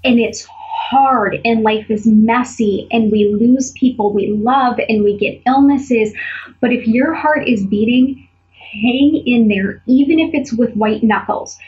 And 0.04 0.20
it's 0.20 0.46
hard, 0.94 1.40
and 1.44 1.64
life 1.64 1.90
is 1.90 2.06
messy, 2.06 2.86
and 2.92 3.10
we 3.10 3.34
lose 3.34 3.72
people 3.72 4.12
we 4.12 4.28
love, 4.28 4.78
and 4.88 5.02
we 5.02 5.18
get 5.18 5.42
illnesses. 5.44 6.14
But 6.60 6.72
if 6.72 6.86
your 6.86 7.12
heart 7.14 7.48
is 7.48 7.66
beating, 7.66 8.28
hang 8.52 9.22
in 9.26 9.48
there, 9.48 9.82
even 9.86 10.20
if 10.20 10.32
it's 10.34 10.52
with 10.52 10.72
white 10.74 11.02
knuckles. 11.02 11.58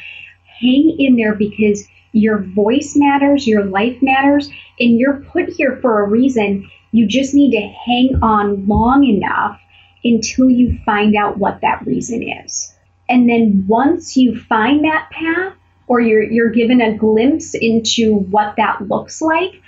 Hang 0.61 0.97
in 0.99 1.17
there 1.17 1.35
because 1.35 1.87
your 2.13 2.39
voice 2.39 2.95
matters, 2.95 3.49
your 3.49 3.65
life 3.65 4.01
matters, 4.01 4.49
and 4.79 4.97
you're 4.97 5.25
put 5.33 5.49
here 5.49 5.79
for 5.83 6.05
a 6.05 6.09
reason. 6.09 6.71
You 6.93 7.09
just 7.09 7.35
need 7.35 7.51
to 7.51 7.61
hang 7.61 8.19
on 8.23 8.67
long 8.69 9.05
enough 9.05 9.61
until 10.05 10.49
you 10.49 10.79
find 10.87 11.17
out 11.17 11.37
what 11.37 11.61
that 11.63 11.85
reason 11.85 12.23
is. 12.23 12.73
And 13.09 13.29
then 13.29 13.65
once 13.67 14.17
you 14.17 14.39
find 14.39 14.85
that 14.85 15.11
path, 15.11 15.55
or 15.89 16.01
you're, 16.01 16.23
you're 16.23 16.51
given 16.51 16.81
a 16.81 16.97
glimpse 16.97 17.55
into 17.55 18.15
what 18.15 18.55
that 18.57 18.89
looks 18.89 19.23
like, 19.23 19.61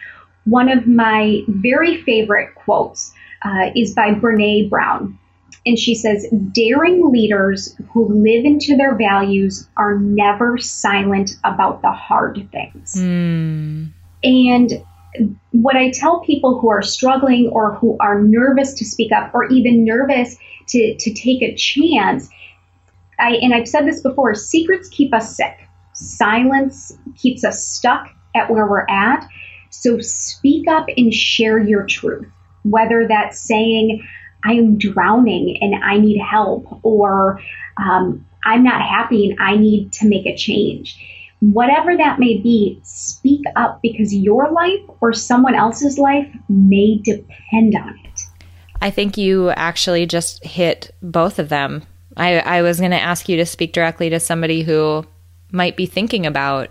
one 0.45 0.69
of 0.69 0.87
my 0.87 1.43
very 1.49 2.03
favorite 2.03 2.55
quotes 2.55 3.13
uh, 3.43 3.71
is 3.77 3.95
by 3.95 4.13
Brene 4.13 4.69
Brown. 4.69 5.19
And 5.67 5.79
she 5.79 5.95
says, 5.95 6.27
Daring 6.53 7.13
leaders 7.13 7.77
who 7.93 8.07
live 8.09 8.45
into 8.45 8.77
their 8.77 8.95
values 8.95 9.69
are 9.77 9.99
never 9.99 10.57
silent 10.57 11.33
about 11.45 11.83
the 11.83 11.93
hard 11.93 12.49
things. 12.51 12.95
Mm. 12.97 13.91
And 14.25 14.85
what 15.53 15.77
I 15.77 15.91
tell 15.91 16.21
people 16.21 16.59
who 16.59 16.71
are 16.71 16.83
struggling 16.83 17.49
or 17.49 17.75
who 17.75 17.97
are 18.01 18.23
nervous 18.23 18.73
to 18.75 18.85
speak 18.85 19.13
up 19.13 19.35
or 19.35 19.45
even 19.47 19.85
nervous 19.85 20.37
to, 20.69 20.97
to 20.97 21.15
take 21.15 21.43
a 21.43 21.55
chance, 21.55 22.29
I, 23.19 23.33
and 23.43 23.55
I've 23.55 23.69
said 23.69 23.87
this 23.87 24.01
before 24.01 24.35
secrets 24.35 24.89
keep 24.89 25.13
us 25.13 25.37
sick, 25.37 25.68
silence 25.99 26.97
keeps 27.17 27.45
us 27.45 27.67
stuck 27.67 28.09
at 28.35 28.51
where 28.51 28.67
we're 28.67 28.87
at. 28.89 29.27
So 29.71 30.01
speak 30.01 30.69
up 30.69 30.87
and 30.97 31.13
share 31.13 31.59
your 31.59 31.85
truth, 31.87 32.27
whether 32.63 33.07
that's 33.07 33.41
saying, 33.41 34.07
I'm 34.45 34.79
drowning 34.79 35.59
and 35.61 35.83
I 35.83 35.99
need 35.99 36.21
help, 36.21 36.67
or 36.85 37.41
um, 37.77 38.25
I'm 38.45 38.63
not 38.63 38.83
happy 38.83 39.31
and 39.31 39.39
I 39.41 39.57
need 39.57 39.93
to 39.95 40.09
make 40.09 40.27
a 40.27 40.37
change 40.37 40.99
whatever 41.41 41.97
that 41.97 42.19
may 42.19 42.39
be, 42.39 42.81
speak 42.83 43.45
up 43.57 43.81
because 43.83 44.15
your 44.15 44.51
life 44.51 44.81
or 45.01 45.13
someone 45.13 45.55
else's 45.55 45.99
life 45.99 46.29
may 46.49 46.99
depend 46.99 47.77
on 47.77 47.99
it. 48.05 48.21
I 48.81 48.91
think 48.91 49.17
you 49.17 49.51
actually 49.51 50.07
just 50.07 50.45
hit 50.45 50.95
both 51.03 51.39
of 51.39 51.49
them. 51.49 51.83
I, 52.17 52.39
I 52.41 52.63
was 52.63 52.81
going 52.81 52.91
to 52.93 53.01
ask 53.01 53.29
you 53.29 53.37
to 53.37 53.47
speak 53.47 53.73
directly 53.73 54.11
to 54.11 54.21
somebody 54.21 54.63
who 54.63 55.05
might 55.51 55.77
be 55.77 55.87
thinking 55.87 56.27
about 56.27 56.71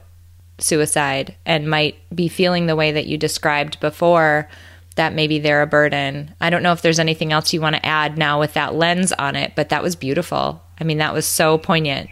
suicide 0.60 1.36
and 1.46 1.70
might 1.70 1.96
be 2.16 2.28
feeling 2.28 2.66
the 2.66 2.76
way 2.76 2.92
that 2.92 3.08
you 3.08 3.18
described 3.18 3.80
before 3.80 4.50
that 4.96 5.14
maybe 5.14 5.38
they're 5.38 5.62
a 5.62 5.68
burden. 5.68 6.34
I 6.42 6.50
don't 6.50 6.64
know 6.64 6.72
if 6.72 6.82
there's 6.82 7.00
anything 7.00 7.32
else 7.32 7.54
you 7.54 7.62
want 7.62 7.76
to 7.76 7.86
add 7.86 8.18
now 8.18 8.40
with 8.40 8.54
that 8.56 8.74
lens 8.74 9.14
on 9.14 9.36
it, 9.36 9.54
but 9.56 9.70
that 9.70 9.84
was 9.84 9.96
beautiful. 9.96 10.64
I 10.80 10.84
mean, 10.84 10.98
that 10.98 11.14
was 11.14 11.28
so 11.28 11.60
poignant 11.60 12.10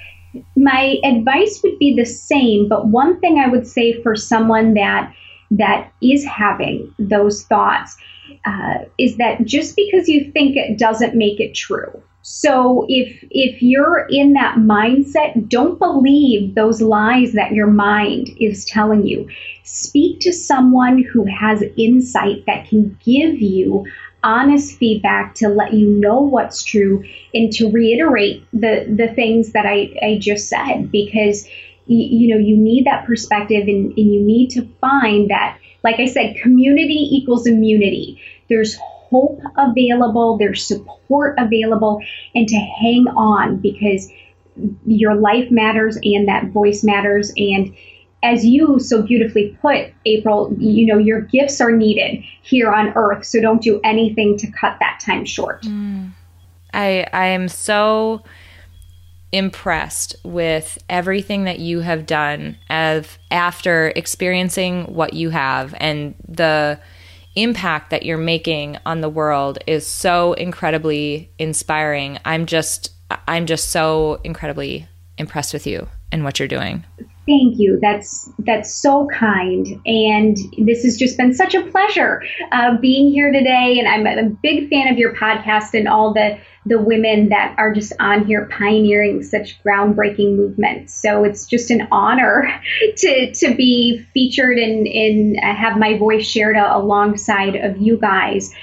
my 0.56 0.98
advice 1.04 1.62
would 1.64 1.78
be 1.80 1.96
the 1.96 2.06
same, 2.06 2.68
but 2.68 2.88
one 2.88 3.20
thing 3.20 3.40
I 3.40 3.48
would 3.48 3.68
say 3.68 4.02
for 4.02 4.16
someone 4.16 4.74
that 4.74 5.14
that 5.52 5.92
is 6.02 6.26
having 6.26 6.94
those 6.98 7.44
thoughts 7.44 7.96
uh, 8.46 8.86
is 8.98 9.18
that 9.18 9.46
just 9.46 9.76
because 9.76 10.10
you 10.10 10.32
think 10.32 10.58
it 10.58 10.78
doesn't 10.78 11.16
make 11.16 11.40
it 11.40 11.54
true. 11.54 12.02
So 12.28 12.88
if 12.90 13.24
if 13.30 13.62
you're 13.62 14.08
in 14.10 14.34
that 14.34 14.56
mindset, 14.56 15.48
don't 15.48 15.78
believe 15.78 16.56
those 16.56 16.82
lies 16.82 17.34
that 17.34 17.52
your 17.52 17.68
mind 17.68 18.32
is 18.40 18.66
telling 18.66 19.06
you. 19.06 19.30
Speak 19.62 20.22
to 20.22 20.34
someone 20.34 21.04
who 21.04 21.26
has 21.26 21.64
insight 21.78 22.44
that 22.48 22.68
can 22.68 22.98
give 23.06 23.40
you 23.40 23.86
honest 24.24 24.80
feedback 24.80 25.36
to 25.36 25.50
let 25.50 25.74
you 25.74 25.88
know 25.88 26.20
what's 26.20 26.64
true 26.64 27.04
and 27.36 27.54
to 27.54 27.70
reiterate 27.70 28.44
the 28.54 28.88
the 28.90 29.14
things 29.14 29.52
that 29.52 29.68
I, 29.68 29.96
I 30.02 30.18
just 30.20 30.50
said 30.50 30.92
because 30.92 31.48
you, 31.86 32.08
you 32.08 32.34
know 32.34 32.42
you 32.44 32.58
need 32.58 32.88
that 32.88 33.06
perspective 33.06 33.68
and, 33.68 33.96
and 33.96 34.14
you 34.14 34.20
need 34.20 34.50
to 34.50 34.68
find 34.82 35.30
that 35.30 35.60
like 35.84 36.00
I 36.00 36.08
said 36.08 36.38
community 36.42 37.08
equals 37.12 37.46
immunity 37.46 38.20
there's 38.50 38.80
hope 39.16 39.40
available 39.58 40.38
there's 40.38 40.66
support 40.66 41.36
available 41.38 42.02
and 42.34 42.48
to 42.48 42.56
hang 42.56 43.06
on 43.16 43.58
because 43.58 44.12
your 44.86 45.16
life 45.16 45.50
matters 45.52 45.98
and 46.04 46.28
that 46.28 46.48
voice 46.52 46.84
matters 46.84 47.32
and 47.38 47.74
as 48.24 48.44
you 48.44 48.80
so 48.80 49.04
beautifully 49.04 49.56
put, 49.62 49.94
April, 50.08 50.52
you 50.58 50.88
know, 50.88 50.98
your 50.98 51.22
gifts 51.22 51.62
are 51.62 51.72
needed 51.72 52.24
here 52.42 52.74
on 52.74 52.92
earth. 52.96 53.24
So 53.24 53.40
don't 53.40 53.62
do 53.62 53.80
anything 53.84 54.36
to 54.38 54.52
cut 54.52 54.78
that 54.80 55.00
time 55.06 55.26
short. 55.26 55.62
Mm. 55.62 56.10
I, 56.74 57.08
I 57.14 57.28
am 57.28 57.48
so 57.48 58.24
impressed 59.32 60.16
with 60.24 60.78
everything 60.90 61.44
that 61.44 61.60
you 61.60 61.82
have 61.82 62.06
done 62.06 62.58
as 62.70 63.18
after 63.30 63.94
experiencing 63.96 64.86
what 64.86 65.14
you 65.14 65.30
have 65.30 65.76
and 65.78 66.16
the 66.28 66.80
impact 67.36 67.90
that 67.90 68.04
you're 68.04 68.18
making 68.18 68.78
on 68.86 69.02
the 69.02 69.10
world 69.10 69.60
is 69.68 69.86
so 69.86 70.34
incredibly 70.34 71.32
inspiring. 71.38 72.20
I'm 72.26 72.46
just 72.46 72.92
I'm 73.28 73.46
just 73.46 73.70
so 73.70 74.20
incredibly 74.24 74.88
impressed 75.18 75.54
with 75.54 75.68
you 75.68 75.88
and 76.12 76.24
what 76.24 76.40
you're 76.40 76.48
doing. 76.48 76.84
Thank 77.28 77.58
you. 77.58 77.80
That's 77.82 78.30
that's 78.40 78.72
so 78.72 79.08
kind, 79.08 79.82
and 79.88 80.38
this 80.60 80.84
has 80.84 80.96
just 80.96 81.18
been 81.18 81.34
such 81.34 81.56
a 81.56 81.64
pleasure 81.64 82.22
uh, 82.52 82.78
being 82.78 83.12
here 83.12 83.32
today. 83.32 83.80
And 83.80 83.88
I'm 83.88 84.06
a 84.06 84.30
big 84.30 84.70
fan 84.70 84.88
of 84.90 85.00
your 85.00 85.16
podcast 85.16 85.74
and 85.74 85.88
all 85.88 86.14
the 86.14 86.38
the 86.68 86.80
women 86.80 87.30
that 87.30 87.56
are 87.58 87.74
just 87.74 87.94
on 88.00 88.26
here 88.26 88.48
pioneering 88.52 89.24
such 89.24 89.62
groundbreaking 89.64 90.36
movements. 90.36 90.94
So 90.94 91.24
it's 91.24 91.48
just 91.48 91.72
an 91.72 91.88
honor 91.92 92.62
to 92.98 93.34
to 93.34 93.56
be 93.56 94.06
featured 94.14 94.60
and 94.60 94.86
and 94.86 95.40
have 95.40 95.80
my 95.80 95.98
voice 95.98 96.28
shared 96.28 96.58
alongside 96.58 97.56
of 97.56 97.78
you 97.78 97.98
guys. 97.98 98.54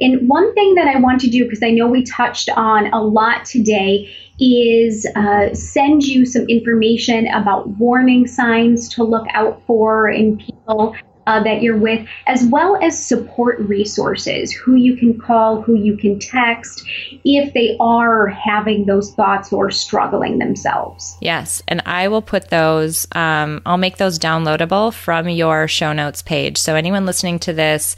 And 0.00 0.28
one 0.28 0.54
thing 0.54 0.76
that 0.76 0.88
I 0.88 0.98
want 0.98 1.20
to 1.20 1.28
do, 1.28 1.44
because 1.44 1.62
I 1.62 1.70
know 1.70 1.86
we 1.86 2.02
touched 2.04 2.48
on 2.48 2.92
a 2.92 3.02
lot 3.02 3.44
today, 3.44 4.10
is 4.40 5.06
uh, 5.14 5.54
send 5.54 6.02
you 6.02 6.24
some 6.24 6.46
information 6.48 7.26
about 7.28 7.68
warning 7.68 8.26
signs 8.26 8.88
to 8.94 9.04
look 9.04 9.26
out 9.34 9.62
for 9.66 10.08
in 10.08 10.38
people 10.38 10.96
uh, 11.26 11.42
that 11.42 11.62
you're 11.62 11.76
with, 11.76 12.06
as 12.26 12.44
well 12.46 12.76
as 12.82 13.06
support 13.06 13.60
resources, 13.60 14.52
who 14.52 14.74
you 14.74 14.96
can 14.96 15.18
call, 15.18 15.60
who 15.60 15.74
you 15.74 15.96
can 15.96 16.18
text 16.18 16.84
if 17.24 17.52
they 17.52 17.76
are 17.78 18.26
having 18.28 18.86
those 18.86 19.12
thoughts 19.14 19.52
or 19.52 19.70
struggling 19.70 20.38
themselves. 20.38 21.16
Yes, 21.20 21.62
and 21.68 21.82
I 21.86 22.08
will 22.08 22.22
put 22.22 22.48
those, 22.48 23.06
um, 23.12 23.62
I'll 23.66 23.76
make 23.76 23.98
those 23.98 24.18
downloadable 24.18 24.92
from 24.92 25.28
your 25.28 25.68
show 25.68 25.92
notes 25.92 26.22
page. 26.22 26.58
So 26.58 26.74
anyone 26.74 27.06
listening 27.06 27.38
to 27.40 27.52
this, 27.52 27.94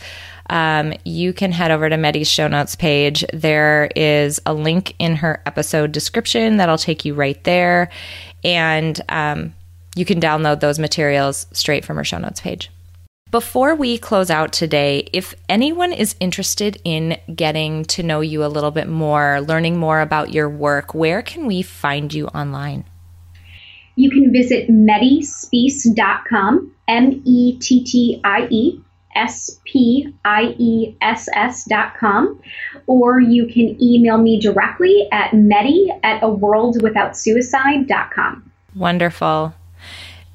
um, 0.53 0.93
you 1.07 1.33
can 1.33 1.51
head 1.51 1.71
over 1.71 1.89
to 1.89 1.97
Mettie's 1.97 2.29
show 2.29 2.47
notes 2.47 2.77
page. 2.77 3.25
There 3.33 3.89
is 3.97 4.39
a 4.45 4.53
link 4.53 4.95
in 4.99 5.17
her 5.17 5.43
episode 5.47 5.93
description 5.93 6.59
that'll 6.59 6.77
take 6.77 7.07
you 7.07 7.15
right 7.15 7.43
there. 7.45 7.89
And 8.45 9.01
um, 9.09 9.55
you 9.97 10.05
can 10.05 10.21
download 10.21 10.61
those 10.61 10.79
materials 10.79 11.47
straight 11.53 11.87
from 11.87 11.97
her 11.97 12.05
show 12.05 12.19
notes 12.19 12.41
page. 12.41 12.71
Before 13.31 13.75
we 13.75 13.97
close 13.97 14.29
out 14.29 14.53
today, 14.53 15.09
if 15.15 15.35
anyone 15.49 15.91
is 15.91 16.17
interested 16.21 16.79
in 16.85 17.17
getting 17.35 17.87
to 17.87 18.03
know 18.03 18.21
you 18.21 18.45
a 18.45 18.47
little 18.47 18.71
bit 18.71 18.89
more, 18.89 19.41
learning 19.41 19.79
more 19.79 20.03
about 20.03 20.35
your 20.35 20.51
work, 20.51 20.93
where 20.93 21.23
can 21.23 21.47
we 21.47 21.63
find 21.63 22.13
you 22.13 22.27
online? 22.29 22.85
You 23.97 24.11
can 24.11 24.31
visit 24.31 24.69
mettiespiess.com, 24.69 26.75
M 26.89 27.23
E 27.25 27.59
T 27.59 27.85
T 27.85 28.21
I 28.23 28.47
E 28.51 28.83
S 29.15 29.59
P 29.65 30.13
I 30.25 30.55
E 30.59 30.97
S 31.01 31.29
S 31.35 31.65
dot 31.65 31.95
com, 31.97 32.41
or 32.87 33.21
you 33.21 33.47
can 33.47 33.77
email 33.83 34.19
me 34.19 34.41
directly 34.41 35.09
at 35.13 35.33
Mettie 35.33 35.89
at 36.03 36.23
a 36.23 36.29
world 36.29 36.83
without 36.83 37.17
suicide 37.17 37.87
dot 37.87 38.11
com. 38.11 38.51
Wonderful. 38.75 39.55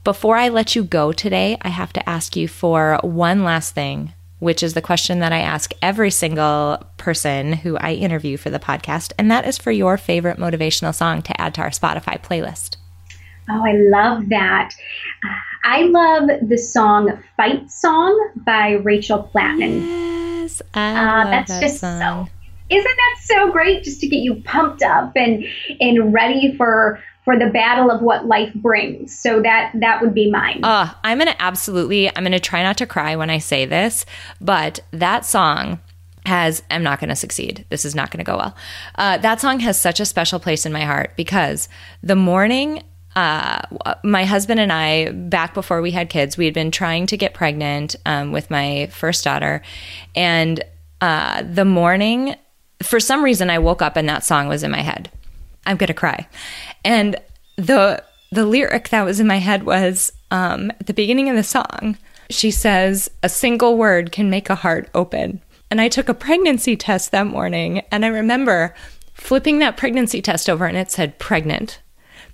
Before 0.03 0.37
I 0.37 0.49
let 0.49 0.75
you 0.75 0.83
go 0.83 1.11
today, 1.11 1.57
I 1.61 1.69
have 1.69 1.91
to 1.93 2.09
ask 2.09 2.35
you 2.35 2.47
for 2.47 2.99
one 3.01 3.43
last 3.43 3.75
thing, 3.75 4.13
which 4.39 4.63
is 4.63 4.73
the 4.73 4.81
question 4.81 5.19
that 5.19 5.33
I 5.33 5.39
ask 5.39 5.73
every 5.81 6.11
single 6.11 6.85
person 6.97 7.53
who 7.53 7.75
I 7.77 7.93
interview 7.93 8.37
for 8.37 8.49
the 8.49 8.59
podcast, 8.59 9.11
and 9.17 9.29
that 9.31 9.45
is 9.45 9.57
for 9.57 9.71
your 9.71 9.97
favorite 9.97 10.37
motivational 10.37 10.95
song 10.95 11.23
to 11.23 11.41
add 11.41 11.53
to 11.55 11.61
our 11.61 11.71
Spotify 11.71 12.21
playlist. 12.21 12.77
Oh, 13.49 13.65
I 13.65 13.73
love 13.73 14.29
that. 14.29 14.73
I 15.67 15.81
love 15.81 16.29
the 16.47 16.57
song 16.57 17.21
Fight 17.35 17.69
Song 17.69 18.31
by 18.37 18.71
Rachel 18.83 19.29
Platten. 19.33 19.81
Yes, 19.81 20.61
I 20.73 20.91
uh, 20.91 20.93
love 20.93 21.31
that's 21.31 21.51
that 21.51 21.61
just 21.61 21.79
song. 21.81 22.25
so 22.27 22.31
isn't 22.69 22.83
that 22.85 23.15
so 23.23 23.51
great 23.51 23.83
just 23.83 23.99
to 23.99 24.07
get 24.07 24.19
you 24.19 24.35
pumped 24.43 24.81
up 24.81 25.11
and 25.17 25.43
and 25.81 26.13
ready 26.13 26.55
for 26.55 27.03
for 27.25 27.37
the 27.37 27.47
battle 27.47 27.91
of 27.91 28.01
what 28.01 28.25
life 28.25 28.53
brings. 28.53 29.19
So 29.19 29.41
that 29.41 29.73
that 29.81 30.01
would 30.01 30.13
be 30.13 30.31
mine. 30.31 30.61
Uh, 30.63 30.93
I'm 31.03 31.17
gonna 31.17 31.35
absolutely 31.37 32.07
I'm 32.15 32.23
gonna 32.23 32.39
try 32.39 32.63
not 32.63 32.77
to 32.77 32.85
cry 32.85 33.17
when 33.17 33.29
I 33.29 33.39
say 33.39 33.65
this, 33.65 34.05
but 34.39 34.79
that 34.91 35.25
song 35.25 35.81
has 36.25 36.63
I'm 36.71 36.83
not 36.83 37.01
gonna 37.01 37.17
succeed. 37.17 37.65
This 37.67 37.83
is 37.83 37.93
not 37.93 38.09
gonna 38.09 38.23
go 38.23 38.37
well. 38.37 38.55
Uh, 38.95 39.17
that 39.17 39.41
song 39.41 39.59
has 39.59 39.77
such 39.77 39.99
a 39.99 40.05
special 40.05 40.39
place 40.39 40.65
in 40.65 40.71
my 40.71 40.85
heart 40.85 41.11
because 41.17 41.67
the 42.01 42.15
morning 42.15 42.83
uh, 43.17 43.61
my 44.03 44.25
husband 44.25 44.59
and 44.59 44.71
I, 44.71 45.09
back 45.09 45.55
before 45.55 45.81
we 45.81 45.89
had 45.89 46.07
kids, 46.07 46.37
we 46.37 46.45
had 46.45 46.53
been 46.53 46.69
trying 46.69 47.07
to 47.07 47.17
get 47.17 47.33
pregnant 47.33 47.95
um, 48.05 48.31
with 48.31 48.51
my 48.51 48.89
first 48.91 49.23
daughter. 49.23 49.63
And 50.15 50.63
uh, 51.01 51.41
the 51.41 51.65
morning, 51.65 52.35
for 52.83 52.99
some 52.99 53.23
reason, 53.23 53.49
I 53.49 53.57
woke 53.57 53.81
up 53.81 53.95
and 53.95 54.07
that 54.07 54.23
song 54.23 54.47
was 54.47 54.61
in 54.61 54.69
my 54.69 54.81
head. 54.81 55.09
I'm 55.65 55.79
to 55.79 55.93
cry. 55.95 56.27
And 56.85 57.15
the, 57.55 58.03
the 58.31 58.45
lyric 58.45 58.89
that 58.89 59.03
was 59.03 59.19
in 59.19 59.25
my 59.25 59.39
head 59.39 59.63
was 59.63 60.13
um, 60.29 60.69
at 60.69 60.85
the 60.85 60.93
beginning 60.93 61.27
of 61.27 61.35
the 61.35 61.43
song, 61.43 61.97
she 62.29 62.51
says, 62.51 63.09
A 63.23 63.29
single 63.29 63.77
word 63.77 64.11
can 64.11 64.29
make 64.29 64.51
a 64.51 64.55
heart 64.55 64.91
open. 64.93 65.41
And 65.71 65.81
I 65.81 65.89
took 65.89 66.07
a 66.07 66.13
pregnancy 66.13 66.77
test 66.77 67.09
that 67.13 67.25
morning. 67.25 67.81
And 67.91 68.05
I 68.05 68.09
remember 68.09 68.75
flipping 69.15 69.57
that 69.57 69.75
pregnancy 69.75 70.21
test 70.21 70.51
over 70.51 70.67
and 70.67 70.77
it 70.77 70.91
said 70.91 71.17
pregnant. 71.17 71.79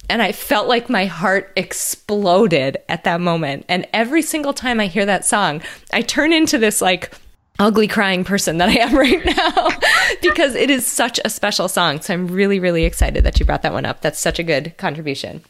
And 0.10 0.22
I 0.22 0.32
felt 0.32 0.68
like 0.68 0.90
my 0.90 1.06
heart 1.06 1.52
exploded 1.56 2.78
at 2.90 3.04
that 3.06 3.22
moment. 3.22 3.66
And 3.70 3.88
every 3.94 4.22
single 4.22 4.54
time 4.54 4.80
I 4.80 4.88
hear 4.88 5.06
that 5.06 5.26
song, 5.26 5.62
I 5.92 6.02
turn 6.02 6.34
into 6.34 6.58
this 6.58 6.82
like 6.82 7.12
ugly 7.60 7.88
crying 7.88 8.24
person 8.24 8.58
that 8.58 8.70
I 8.70 8.80
am 8.80 8.96
right 8.98 9.24
now 9.26 9.70
because 10.22 10.56
it 10.56 10.70
is 10.70 10.86
such 10.86 11.20
a 11.24 11.30
special 11.30 11.68
song. 11.68 12.02
So 12.02 12.14
I'm 12.14 12.28
really, 12.28 12.60
really 12.60 12.84
excited 12.84 13.24
that 13.24 13.40
you 13.40 13.46
brought 13.46 13.62
that 13.62 13.74
one 13.74 13.86
up. 13.86 14.02
That's 14.02 14.20
such 14.20 14.40
a 14.40 14.44
good 14.44 14.76
contribution. 14.78 15.44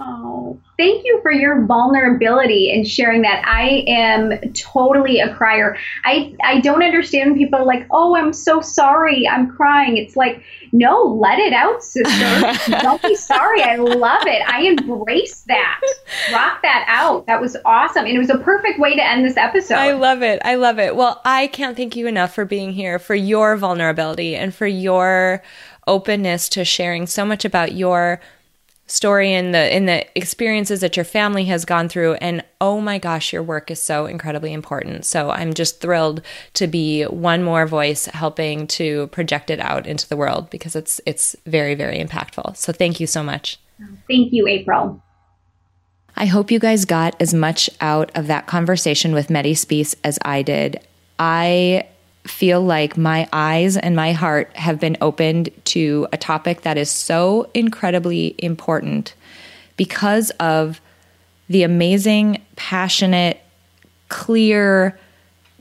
Oh, 0.00 0.56
thank 0.76 1.04
you 1.04 1.18
for 1.22 1.32
your 1.32 1.64
vulnerability 1.66 2.70
and 2.72 2.86
sharing 2.86 3.22
that. 3.22 3.42
I 3.44 3.84
am 3.88 4.52
totally 4.52 5.18
a 5.18 5.34
crier. 5.34 5.76
I 6.04 6.36
I 6.44 6.60
don't 6.60 6.84
understand 6.84 7.36
people 7.36 7.58
are 7.58 7.64
like, 7.64 7.84
"Oh, 7.90 8.14
I'm 8.14 8.32
so 8.32 8.60
sorry. 8.60 9.26
I'm 9.26 9.50
crying." 9.50 9.96
It's 9.96 10.14
like, 10.14 10.40
"No, 10.70 11.02
let 11.02 11.40
it 11.40 11.52
out, 11.52 11.82
sister. 11.82 12.70
don't 12.80 13.02
be 13.02 13.16
sorry. 13.16 13.60
I 13.62 13.74
love 13.74 14.22
it. 14.26 14.40
I 14.46 14.62
embrace 14.62 15.40
that. 15.48 15.80
Rock 16.32 16.62
that 16.62 16.84
out. 16.86 17.26
That 17.26 17.40
was 17.40 17.56
awesome. 17.64 18.04
And 18.04 18.14
it 18.14 18.20
was 18.20 18.30
a 18.30 18.38
perfect 18.38 18.78
way 18.78 18.94
to 18.94 19.04
end 19.04 19.24
this 19.24 19.36
episode." 19.36 19.74
I 19.74 19.94
love 19.94 20.22
it. 20.22 20.40
I 20.44 20.54
love 20.54 20.78
it. 20.78 20.94
Well, 20.94 21.20
I 21.24 21.48
can't 21.48 21.76
thank 21.76 21.96
you 21.96 22.06
enough 22.06 22.32
for 22.32 22.44
being 22.44 22.72
here, 22.72 23.00
for 23.00 23.16
your 23.16 23.56
vulnerability 23.56 24.36
and 24.36 24.54
for 24.54 24.68
your 24.68 25.42
openness 25.88 26.48
to 26.50 26.64
sharing 26.64 27.08
so 27.08 27.24
much 27.24 27.44
about 27.44 27.72
your 27.72 28.20
story 28.88 29.32
and 29.32 29.54
the 29.54 29.74
in 29.74 29.86
the 29.86 30.06
experiences 30.16 30.80
that 30.80 30.96
your 30.96 31.04
family 31.04 31.44
has 31.44 31.64
gone 31.64 31.88
through. 31.88 32.14
And 32.14 32.44
oh 32.60 32.80
my 32.80 32.98
gosh 32.98 33.32
your 33.32 33.42
work 33.42 33.70
is 33.70 33.80
so 33.80 34.06
incredibly 34.06 34.52
important. 34.52 35.04
So 35.04 35.30
i'm 35.30 35.54
just 35.54 35.80
thrilled 35.80 36.22
to 36.54 36.66
be 36.66 37.04
one 37.04 37.42
more 37.42 37.66
voice 37.66 38.06
helping 38.06 38.66
to 38.68 39.06
project 39.08 39.50
it 39.50 39.60
out 39.60 39.86
into 39.86 40.08
the 40.08 40.16
world 40.16 40.50
because 40.50 40.74
it's 40.74 41.00
it's 41.06 41.36
very 41.46 41.74
very 41.74 42.02
impactful. 42.02 42.56
So 42.56 42.72
thank 42.72 43.00
you 43.00 43.06
so 43.06 43.22
much. 43.22 43.58
Thank 44.08 44.32
you 44.32 44.48
april. 44.48 45.02
I 46.16 46.26
hope 46.26 46.50
you 46.50 46.58
guys 46.58 46.84
got 46.84 47.14
as 47.20 47.32
much 47.32 47.70
out 47.80 48.10
of 48.16 48.26
that 48.26 48.48
conversation 48.48 49.12
with 49.12 49.30
Mettie 49.30 49.54
Spiess 49.54 49.94
as 50.02 50.18
I 50.22 50.42
did. 50.42 50.80
I 51.16 51.86
feel 52.28 52.60
like 52.60 52.96
my 52.96 53.28
eyes 53.32 53.76
and 53.76 53.96
my 53.96 54.12
heart 54.12 54.54
have 54.56 54.78
been 54.78 54.96
opened 55.00 55.50
to 55.64 56.06
a 56.12 56.16
topic 56.16 56.62
that 56.62 56.76
is 56.76 56.90
so 56.90 57.50
incredibly 57.54 58.34
important 58.38 59.14
because 59.76 60.30
of 60.40 60.80
the 61.48 61.62
amazing, 61.62 62.42
passionate, 62.56 63.40
clear, 64.08 64.98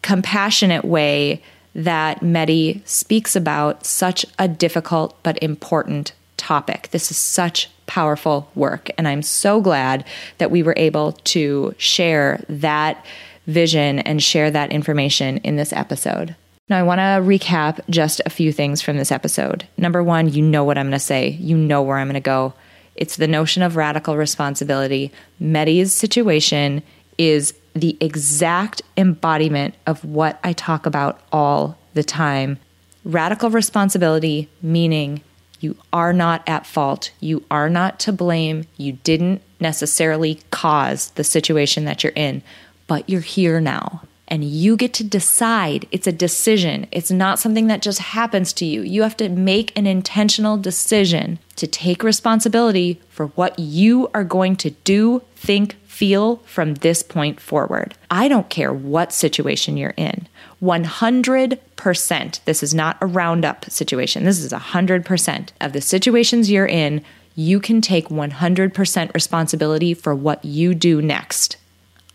compassionate 0.02 0.86
way 0.86 1.42
that 1.76 2.22
Mettie 2.22 2.82
speaks 2.86 3.36
about 3.36 3.86
such 3.86 4.26
a 4.40 4.48
difficult 4.48 5.22
but 5.24 5.42
important 5.42 6.14
topic. 6.38 6.90
This 6.92 7.12
is 7.12 7.18
such 7.18 7.70
powerful 7.86 8.50
work, 8.56 8.90
and 8.98 9.08
I'm 9.08 9.22
so 9.22 9.62
glad 9.62 10.04
that 10.40 10.52
we 10.52 10.64
were 10.64 10.74
able 10.76 11.14
to 11.14 11.74
share 11.78 12.44
that 12.50 13.06
vision 13.46 14.00
and 14.00 14.22
share 14.22 14.52
that 14.52 14.72
information 14.72 15.38
in 15.38 15.56
this 15.56 15.72
episode. 15.72 16.36
Now, 16.70 16.80
I 16.80 16.84
want 16.84 17.00
to 17.00 17.24
recap 17.26 17.80
just 17.90 18.22
a 18.26 18.30
few 18.30 18.52
things 18.52 18.82
from 18.82 18.98
this 18.98 19.12
episode. 19.12 19.66
Number 19.78 20.04
one, 20.04 20.28
you 20.28 20.42
know 20.42 20.66
what 20.66 20.78
I'm 20.78 20.88
going 20.88 20.92
to 20.92 21.00
say, 21.00 21.30
you 21.30 21.56
know 21.56 21.82
where 21.82 21.98
I'm 21.98 22.08
going 22.08 22.16
to 22.16 22.20
go. 22.20 22.54
It's 22.96 23.16
the 23.16 23.28
notion 23.28 23.64
of 23.64 23.78
radical 23.78 24.18
responsibility. 24.18 25.12
Mettie's 25.40 25.94
situation 25.94 26.84
is 27.18 27.54
the 27.74 27.96
exact 28.02 28.82
embodiment 28.98 29.76
of 29.86 30.04
what 30.04 30.40
I 30.44 30.52
talk 30.52 30.86
about 30.86 31.22
all 31.32 31.78
the 31.94 32.04
time. 32.04 32.60
Radical 33.06 33.50
responsibility, 33.50 34.50
meaning 34.62 35.22
you 35.62 35.78
are 35.94 36.12
not 36.12 36.44
at 36.48 36.66
fault, 36.66 37.12
you 37.22 37.46
are 37.50 37.70
not 37.70 37.98
to 38.02 38.12
blame, 38.12 38.66
you 38.76 38.94
didn't 38.94 39.42
necessarily 39.62 40.42
cause 40.52 41.12
the 41.12 41.24
situation 41.24 41.86
that 41.86 42.04
you're 42.04 42.14
in, 42.16 42.44
but 42.88 43.10
you're 43.10 43.22
here 43.22 43.62
now 43.62 44.02
and 44.28 44.44
you 44.44 44.76
get 44.76 44.94
to 44.96 45.04
decide. 45.04 45.88
It's 45.92 46.08
a 46.08 46.12
decision. 46.12 46.88
It's 46.92 47.12
not 47.12 47.40
something 47.40 47.68
that 47.68 47.82
just 47.82 48.00
happens 48.00 48.54
to 48.54 48.66
you. 48.66 48.82
You 48.82 49.04
have 49.04 49.18
to 49.18 49.30
make 49.30 49.78
an 49.78 49.88
intentional 49.88 50.58
decision 50.58 51.40
to 51.56 51.68
take 51.68 52.04
responsibility 52.04 53.02
for 53.10 53.28
what 53.28 53.58
you 53.58 54.10
are 54.14 54.24
going 54.24 54.56
to 54.58 54.72
do, 54.72 55.22
think, 55.36 55.76
feel 55.86 56.38
from 56.46 56.76
this 56.76 57.02
point 57.02 57.40
forward. 57.40 57.96
I 58.12 58.28
don't 58.28 58.50
care 58.50 58.72
what 58.72 59.12
situation 59.12 59.78
you're 59.78 59.96
in. 59.98 60.28
100%, 60.62 62.44
this 62.46 62.64
is 62.64 62.74
not 62.74 62.98
a 63.02 63.06
roundup 63.06 63.70
situation. 63.70 64.24
This 64.24 64.40
is 64.40 64.52
100% 64.52 65.50
of 65.62 65.74
the 65.74 65.82
situations 65.82 66.52
you're 66.52 66.68
in, 66.68 67.04
you 67.36 67.60
can 67.60 67.82
take 67.82 68.10
100% 68.10 69.14
responsibility 69.14 69.94
for 69.94 70.16
what 70.16 70.44
you 70.44 70.74
do 70.74 71.02
next. 71.02 71.58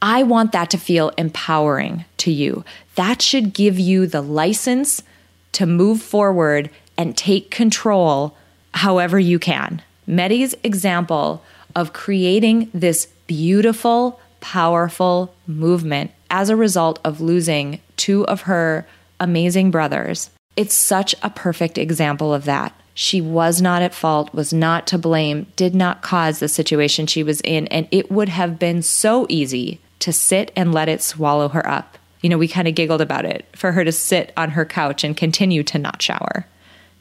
I 0.05 0.25
want 0.25 0.51
that 0.51 0.69
to 0.71 0.79
feel 0.79 1.11
empowering 1.17 2.05
to 2.19 2.33
you. 2.33 2.65
That 2.97 3.23
should 3.23 3.55
give 3.55 3.79
you 3.79 4.09
the 4.09 4.21
license 4.21 5.01
to 5.53 5.65
move 5.65 6.03
forward 6.03 6.71
and 6.99 7.17
take 7.17 7.53
control 7.53 8.37
however 8.75 9.19
you 9.21 9.39
can. 9.39 9.81
Mettie's 10.07 10.57
example 10.65 11.45
of 11.77 11.93
creating 11.93 12.69
this 12.75 13.07
beautiful, 13.29 14.21
powerful 14.41 15.33
movement 15.47 16.11
as 16.31 16.51
a 16.51 16.57
result 16.57 16.99
of 17.05 17.21
losing 17.21 17.81
two 17.97 18.27
of 18.27 18.43
her 18.43 18.87
amazing 19.21 19.71
brothers. 19.71 20.31
It's 20.57 20.75
such 20.75 21.15
a 21.23 21.31
perfect 21.31 21.79
example 21.79 22.35
of 22.35 22.45
that. 22.47 22.75
She 22.95 23.21
was 23.21 23.63
not 23.63 23.83
at 23.83 23.95
fault, 23.95 24.35
was 24.35 24.53
not 24.53 24.87
to 24.89 24.99
blame, 24.99 25.47
did 25.55 25.75
not 25.75 26.03
cause 26.03 26.41
the 26.41 26.49
situation 26.49 27.07
she 27.07 27.23
was 27.23 27.41
in, 27.43 27.69
and 27.69 27.87
it 27.91 28.11
would 28.11 28.29
have 28.29 28.59
been 28.59 28.83
so 28.83 29.27
easy 29.29 29.81
to 30.03 30.13
sit 30.13 30.53
and 30.57 30.75
let 30.75 30.89
it 30.89 31.01
swallow 31.03 31.49
her 31.49 31.67
up. 31.69 31.97
You 32.21 32.29
know, 32.29 32.39
we 32.39 32.49
kind 32.49 32.69
of 32.69 32.75
giggled 32.75 33.01
about 33.01 33.25
it 33.25 33.47
for 33.55 33.73
her 33.73 33.85
to 33.85 33.93
sit 33.93 34.33
on 34.37 34.51
her 34.51 34.65
couch 34.65 35.05
and 35.05 35.17
continue 35.17 35.63
to 35.65 35.79
not 35.79 36.03
shower. 36.03 36.47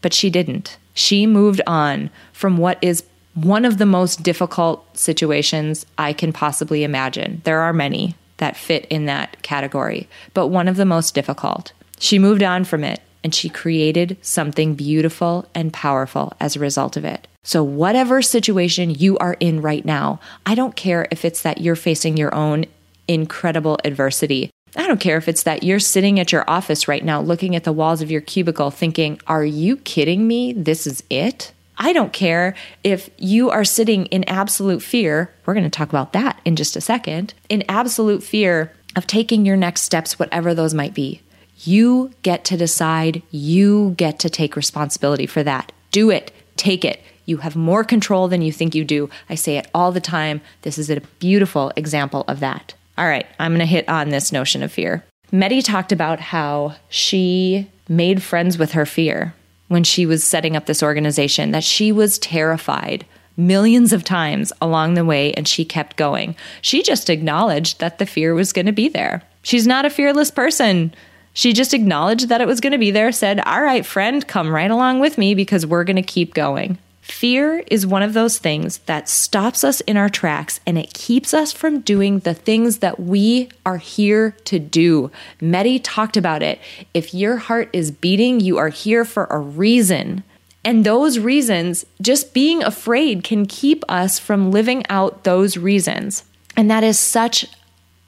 But 0.02 0.14
she 0.14 0.30
didn't. 0.30 0.78
She 0.94 1.28
moved 1.28 1.62
on 1.68 2.10
from 2.34 2.58
what 2.58 2.78
is 2.82 3.04
one 3.34 3.66
of 3.66 3.78
the 3.78 3.86
most 3.86 4.24
difficult 4.24 4.98
situations 4.98 5.86
I 5.98 6.14
can 6.14 6.34
possibly 6.34 6.84
imagine. 6.84 7.42
There 7.44 7.62
are 7.62 7.74
many 7.74 8.16
that 8.38 8.58
fit 8.58 8.86
in 8.86 9.06
that 9.06 9.42
category, 9.42 10.08
but 10.34 10.48
one 10.48 10.68
of 10.68 10.76
the 10.76 10.86
most 10.86 11.16
difficult. 11.16 11.72
She 12.00 12.20
moved 12.20 12.44
on 12.44 12.64
from 12.64 12.84
it 12.84 13.00
and 13.24 13.34
she 13.34 13.50
created 13.50 14.18
something 14.22 14.76
beautiful 14.76 15.48
and 15.54 15.72
powerful 15.72 16.34
as 16.40 16.56
a 16.56 16.60
result 16.60 16.98
of 16.98 17.06
it. 17.06 17.28
So, 17.44 17.64
whatever 17.64 18.22
situation 18.22 18.92
you 18.92 19.18
are 19.18 19.36
in 19.40 19.62
right 19.62 19.86
now, 19.86 20.20
I 20.46 20.56
don't 20.56 20.76
care 20.76 21.08
if 21.12 21.26
it's 21.26 21.42
that 21.42 21.62
you're 21.62 21.76
facing 21.76 22.18
your 22.18 22.34
own 22.36 22.66
incredible 23.08 23.78
adversity. 23.84 24.50
I 24.76 24.88
don't 24.88 25.00
care 25.02 25.18
if 25.18 25.28
it's 25.28 25.44
that 25.44 25.64
you're 25.64 25.80
sitting 25.80 26.20
at 26.20 26.32
your 26.32 26.50
office 26.50 26.88
right 26.88 27.04
now 27.04 27.20
looking 27.22 27.56
at 27.56 27.66
the 27.66 27.74
walls 27.74 28.02
of 28.02 28.10
your 28.10 28.22
cubicle 28.22 28.72
thinking, 28.72 29.20
Are 29.28 29.44
you 29.44 29.78
kidding 29.78 30.28
me? 30.28 30.54
This 30.54 30.88
is 30.88 31.04
it? 31.10 31.52
I 31.78 31.94
don't 31.94 32.14
care 32.14 32.56
if 32.84 33.10
you 33.18 33.50
are 33.50 33.64
sitting 33.64 34.06
in 34.08 34.24
absolute 34.26 34.84
fear. 34.84 35.34
We're 35.46 35.56
going 35.56 35.64
to 35.64 35.70
talk 35.70 35.90
about 35.90 36.14
that 36.14 36.40
in 36.46 36.56
just 36.56 36.76
a 36.76 36.82
second. 36.82 37.34
In 37.50 37.64
absolute 37.68 38.24
fear 38.24 38.72
of 38.96 39.08
taking 39.08 39.46
your 39.46 39.58
next 39.58 39.82
steps, 39.82 40.20
whatever 40.20 40.54
those 40.54 40.74
might 40.74 40.94
be. 40.94 41.22
You 41.64 42.12
get 42.22 42.46
to 42.46 42.58
decide. 42.58 43.24
You 43.32 43.96
get 43.98 44.20
to 44.20 44.30
take 44.30 44.56
responsibility 44.56 45.26
for 45.26 45.44
that. 45.44 45.72
Do 45.92 46.10
it. 46.12 46.32
Take 46.56 46.86
it. 46.86 47.02
You 47.26 47.38
have 47.38 47.56
more 47.56 47.84
control 47.84 48.28
than 48.28 48.42
you 48.42 48.52
think 48.52 48.76
you 48.76 48.84
do. 48.84 49.10
I 49.30 49.36
say 49.36 49.58
it 49.58 49.68
all 49.74 49.92
the 49.92 50.02
time. 50.02 50.42
This 50.64 50.78
is 50.78 50.90
a 50.90 51.02
beautiful 51.20 51.72
example 51.76 52.26
of 52.28 52.40
that. 52.42 52.74
All 52.98 53.08
right, 53.08 53.26
I'm 53.40 53.52
going 53.52 53.60
to 53.60 53.66
hit 53.66 53.88
on 53.90 54.10
this 54.10 54.32
notion 54.32 54.64
of 54.64 54.72
fear. 54.72 55.04
Mettie 55.32 55.62
talked 55.62 55.92
about 55.92 56.20
how 56.20 56.76
she 56.90 57.70
made 57.88 58.22
friends 58.22 58.58
with 58.58 58.74
her 58.74 58.86
fear 58.86 59.34
when 59.70 59.84
she 59.84 60.06
was 60.06 60.24
setting 60.24 60.56
up 60.58 60.66
this 60.66 60.84
organization, 60.84 61.52
that 61.52 61.64
she 61.64 61.92
was 61.92 62.20
terrified 62.20 63.06
millions 63.38 63.94
of 63.94 64.04
times 64.04 64.52
along 64.62 64.94
the 64.94 65.06
way 65.06 65.34
and 65.34 65.48
she 65.48 65.64
kept 65.64 65.96
going. 65.96 66.36
She 66.62 66.84
just 66.84 67.10
acknowledged 67.10 67.80
that 67.80 67.98
the 67.98 68.06
fear 68.06 68.34
was 68.34 68.52
going 68.52 68.66
to 68.66 68.74
be 68.74 68.90
there. 68.90 69.24
She's 69.44 69.66
not 69.66 69.86
a 69.86 69.90
fearless 69.90 70.30
person. 70.30 70.94
She 71.34 71.54
just 71.54 71.74
acknowledged 71.74 72.28
that 72.28 72.42
it 72.42 72.48
was 72.48 72.60
going 72.60 72.74
to 72.74 72.78
be 72.78 72.92
there, 72.92 73.12
said, 73.12 73.40
All 73.40 73.62
right, 73.62 73.86
friend, 73.86 74.28
come 74.28 74.50
right 74.50 74.70
along 74.70 75.00
with 75.00 75.18
me 75.18 75.34
because 75.34 75.66
we're 75.66 75.86
going 75.86 75.96
to 75.96 76.02
keep 76.02 76.34
going. 76.34 76.78
Fear 77.12 77.64
is 77.68 77.86
one 77.86 78.02
of 78.02 78.14
those 78.14 78.38
things 78.40 78.80
that 78.88 79.10
stops 79.10 79.64
us 79.64 79.82
in 79.82 79.98
our 79.98 80.10
tracks 80.10 80.60
and 80.66 80.78
it 80.78 80.94
keeps 80.94 81.34
us 81.34 81.52
from 81.52 81.82
doing 81.82 82.20
the 82.20 82.34
things 82.34 82.80
that 82.80 83.00
we 83.02 83.50
are 83.66 83.78
here 83.78 84.32
to 84.46 84.58
do. 84.58 85.12
Mettie 85.40 85.78
talked 85.78 86.16
about 86.16 86.42
it. 86.42 86.60
If 86.94 87.14
your 87.14 87.36
heart 87.36 87.70
is 87.74 87.92
beating, 87.92 88.40
you 88.40 88.58
are 88.58 88.70
here 88.70 89.04
for 89.06 89.26
a 89.26 89.38
reason. 89.38 90.24
And 90.64 90.84
those 90.84 91.20
reasons, 91.20 91.86
just 92.02 92.34
being 92.34 92.64
afraid, 92.64 93.24
can 93.24 93.46
keep 93.46 93.84
us 93.90 94.18
from 94.18 94.50
living 94.50 94.84
out 94.90 95.26
those 95.26 95.58
reasons. 95.58 96.24
And 96.56 96.72
that 96.72 96.84
is 96.84 96.98
such 96.98 97.46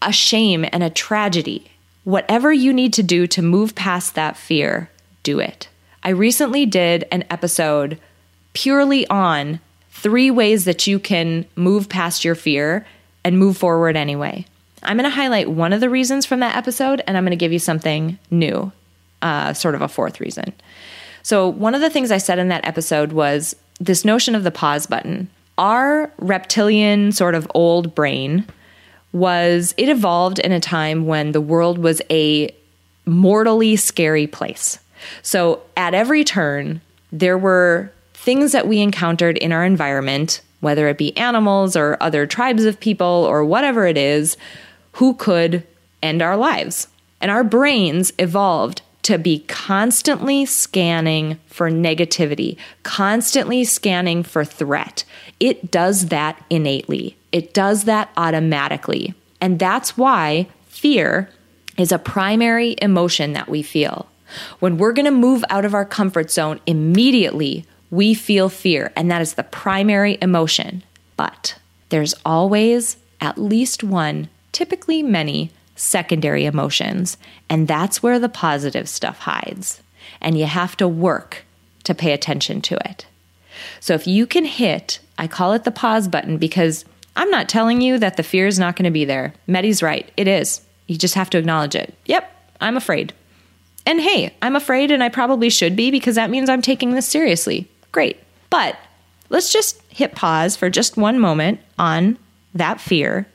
a 0.01 0.13
shame 0.13 0.65
and 0.71 0.81
a 0.81 0.89
tragedy. 0.89 1.69
Whatever 2.05 2.53
you 2.53 2.73
need 2.73 2.93
to 2.93 3.03
do 3.03 3.27
to 3.27 3.41
move 3.41 3.75
past 3.75 4.15
that 4.15 4.37
fear, 4.37 4.89
do 5.23 5.39
it. 5.39 5.67
I 6.03 6.09
recently 6.09 6.65
did 6.65 7.05
an 7.11 7.25
episode 7.29 7.99
purely 8.53 9.07
on 9.07 9.59
three 9.89 10.31
ways 10.31 10.65
that 10.65 10.87
you 10.87 10.99
can 10.99 11.45
move 11.55 11.89
past 11.89 12.25
your 12.25 12.35
fear 12.35 12.85
and 13.23 13.37
move 13.37 13.57
forward 13.57 13.95
anyway. 13.95 14.45
I'm 14.83 14.97
going 14.97 15.09
to 15.09 15.15
highlight 15.15 15.49
one 15.49 15.73
of 15.73 15.79
the 15.79 15.89
reasons 15.89 16.25
from 16.25 16.41
that 16.41 16.55
episode, 16.55 17.01
and 17.07 17.15
I'm 17.15 17.23
going 17.23 17.31
to 17.31 17.37
give 17.37 17.53
you 17.53 17.59
something 17.59 18.17
new, 18.29 18.71
uh, 19.21 19.53
sort 19.53 19.75
of 19.75 19.81
a 19.81 19.87
fourth 19.87 20.19
reason. 20.19 20.53
So, 21.23 21.47
one 21.47 21.73
of 21.73 21.81
the 21.81 21.89
things 21.89 22.11
I 22.11 22.17
said 22.17 22.37
in 22.37 22.49
that 22.49 22.67
episode 22.67 23.13
was 23.13 23.55
this 23.79 24.03
notion 24.03 24.35
of 24.35 24.43
the 24.43 24.51
pause 24.51 24.85
button. 24.85 25.29
Our 25.57 26.11
reptilian, 26.17 27.13
sort 27.13 27.35
of 27.35 27.49
old 27.53 27.95
brain 27.95 28.45
was, 29.13 29.73
it 29.77 29.87
evolved 29.87 30.39
in 30.39 30.51
a 30.51 30.59
time 30.59 31.05
when 31.05 31.31
the 31.31 31.41
world 31.41 31.77
was 31.77 32.01
a 32.09 32.53
mortally 33.05 33.77
scary 33.77 34.27
place. 34.27 34.79
So, 35.21 35.61
at 35.77 35.93
every 35.93 36.25
turn, 36.25 36.81
there 37.13 37.37
were 37.37 37.93
things 38.23 38.53
that 38.53 38.69
we 38.69 38.79
encountered 38.79 39.37
in 39.37 39.51
our 39.51 39.65
environment, 39.65 40.39
whether 40.61 40.87
it 40.87 40.97
be 40.97 41.15
animals 41.17 41.75
or 41.75 41.97
other 41.99 42.25
tribes 42.25 42.63
of 42.63 42.79
people 42.79 43.05
or 43.05 43.43
whatever 43.43 43.85
it 43.85 43.97
is, 43.97 44.37
who 44.93 45.13
could 45.15 45.61
end 46.01 46.21
our 46.21 46.37
lives. 46.37 46.87
And 47.19 47.29
our 47.29 47.43
brains 47.43 48.13
evolved 48.17 48.81
to 49.01 49.17
be 49.17 49.39
constantly 49.49 50.45
scanning 50.45 51.37
for 51.47 51.69
negativity, 51.69 52.55
constantly 52.83 53.65
scanning 53.65 54.23
for 54.23 54.45
threat. 54.45 55.03
It 55.41 55.69
does 55.69 56.05
that 56.07 56.41
innately, 56.49 57.17
it 57.33 57.53
does 57.53 57.83
that 57.83 58.09
automatically. 58.15 59.13
And 59.41 59.59
that's 59.59 59.97
why 59.97 60.47
fear 60.67 61.29
is 61.77 61.91
a 61.91 61.99
primary 61.99 62.77
emotion 62.81 63.33
that 63.33 63.49
we 63.49 63.63
feel. 63.63 64.07
When 64.59 64.77
we're 64.77 64.93
going 64.93 65.05
to 65.05 65.11
move 65.11 65.43
out 65.49 65.65
of 65.65 65.73
our 65.73 65.85
comfort 65.85 66.31
zone 66.31 66.61
immediately, 66.65 67.65
we 67.93 68.15
feel 68.15 68.49
fear, 68.49 68.91
and 68.95 69.11
that 69.11 69.21
is 69.21 69.35
the 69.35 69.43
primary 69.43 70.17
emotion. 70.19 70.83
But 71.15 71.55
there's 71.89 72.15
always 72.25 72.97
at 73.21 73.37
least 73.37 73.83
one, 73.83 74.29
typically 74.51 75.03
many, 75.03 75.51
secondary 75.75 76.45
emotions, 76.45 77.17
and 77.49 77.67
that's 77.67 78.01
where 78.01 78.17
the 78.17 78.29
positive 78.29 78.89
stuff 78.89 79.19
hides. 79.19 79.81
And 80.19 80.37
you 80.37 80.45
have 80.45 80.75
to 80.77 80.87
work 80.87 81.45
to 81.83 81.93
pay 81.93 82.13
attention 82.13 82.61
to 82.61 82.77
it. 82.89 83.05
So 83.79 83.93
if 83.93 84.07
you 84.07 84.25
can 84.25 84.45
hit, 84.45 84.99
I 85.19 85.27
call 85.27 85.53
it 85.53 85.63
the 85.63 85.71
pause 85.71 86.07
button 86.07 86.37
because 86.37 86.85
I'm 87.15 87.29
not 87.29 87.47
telling 87.47 87.79
you 87.81 87.99
that 87.99 88.17
the 88.17 88.23
fear 88.23 88.47
is 88.47 88.57
not 88.57 88.75
going 88.75 88.85
to 88.85 88.91
be 88.91 89.05
there. 89.05 89.35
Mettie's 89.45 89.83
right. 89.83 90.11
It 90.17 90.27
is. 90.27 90.61
You 90.87 90.97
just 90.97 91.13
have 91.13 91.29
to 91.31 91.37
acknowledge 91.37 91.75
it. 91.75 91.93
Yep, 92.05 92.53
I'm 92.59 92.75
afraid. 92.75 93.13
And 93.85 94.01
hey, 94.01 94.33
I'm 94.41 94.55
afraid 94.55 94.89
and 94.89 95.03
I 95.03 95.09
probably 95.09 95.49
should 95.49 95.75
be 95.75 95.91
because 95.91 96.15
that 96.15 96.31
means 96.31 96.49
I'm 96.49 96.61
taking 96.61 96.91
this 96.91 97.07
seriously. 97.07 97.69
Great. 97.93 98.19
But 98.49 98.77
let's 99.29 99.53
just 99.53 99.81
hit 99.87 100.15
pause 100.15 100.57
for 100.57 100.69
just 100.69 100.97
one 100.97 101.17
moment 101.19 101.61
on 101.79 102.17
that 102.53 102.81
fear. 102.81 103.25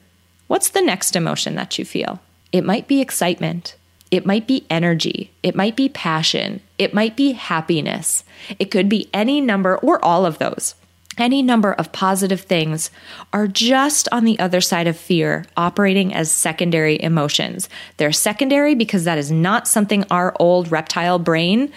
What's 0.48 0.68
the 0.68 0.82
next 0.82 1.16
emotion 1.16 1.54
that 1.54 1.78
you 1.78 1.86
feel? 1.86 2.20
It 2.52 2.64
might 2.64 2.86
be 2.86 3.00
excitement. 3.00 3.76
It 4.10 4.26
might 4.26 4.46
be 4.46 4.66
energy. 4.68 5.30
It 5.42 5.54
might 5.54 5.76
be 5.76 5.88
passion. 5.88 6.60
It 6.78 6.94
might 6.94 7.16
be 7.16 7.32
happiness. 7.32 8.24
It 8.58 8.70
could 8.70 8.88
be 8.88 9.08
any 9.12 9.40
number 9.40 9.76
or 9.78 10.02
all 10.04 10.26
of 10.26 10.38
those. 10.38 10.74
Any 11.18 11.42
number 11.42 11.72
of 11.72 11.92
positive 11.92 12.42
things 12.42 12.90
are 13.32 13.48
just 13.48 14.08
on 14.12 14.24
the 14.24 14.38
other 14.38 14.60
side 14.60 14.86
of 14.86 14.96
fear, 14.96 15.44
operating 15.56 16.14
as 16.14 16.30
secondary 16.30 17.00
emotions. 17.02 17.68
They're 17.96 18.12
secondary 18.12 18.76
because 18.76 19.04
that 19.04 19.18
is 19.18 19.30
not 19.30 19.66
something 19.66 20.04
our 20.10 20.34
old 20.38 20.70
reptile 20.70 21.18
brain 21.18 21.72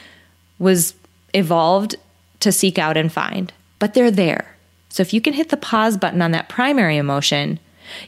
was 0.60 0.94
evolved 1.34 1.96
to 2.42 2.52
seek 2.52 2.78
out 2.78 2.98
and 2.98 3.12
find, 3.12 3.54
but 3.80 3.94
they're 3.94 4.12
there. 4.12 4.56
So 4.90 5.02
if 5.02 5.14
you 5.14 5.22
can 5.22 5.34
hit 5.34 5.50
the 5.50 5.58
pause 5.58 5.98
button 5.98 6.22
on 6.22 6.32
that 6.32 6.50
primary 6.50 6.98
emotion, 6.98 7.60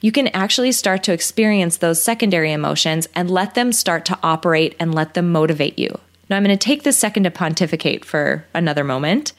You 0.02 0.12
can 0.12 0.28
actually 0.30 0.72
start 0.72 1.04
to 1.04 1.14
experience 1.14 1.78
those 1.78 2.04
secondary 2.04 2.52
emotions 2.52 3.08
and 3.16 3.30
let 3.30 3.54
them 3.56 3.72
start 3.72 4.06
to 4.06 4.20
operate 4.24 4.76
and 4.80 4.94
let 4.94 5.14
them 5.14 5.32
motivate 5.32 5.78
you. 5.78 6.00
Now, 6.30 6.38
I'm 6.38 6.44
going 6.44 6.58
to 6.58 6.64
take 6.66 6.84
this 6.84 6.98
second 6.98 7.24
to 7.24 7.32
pontificate 7.32 8.06
for 8.06 8.46
another 8.54 8.84
moment. 8.84 9.34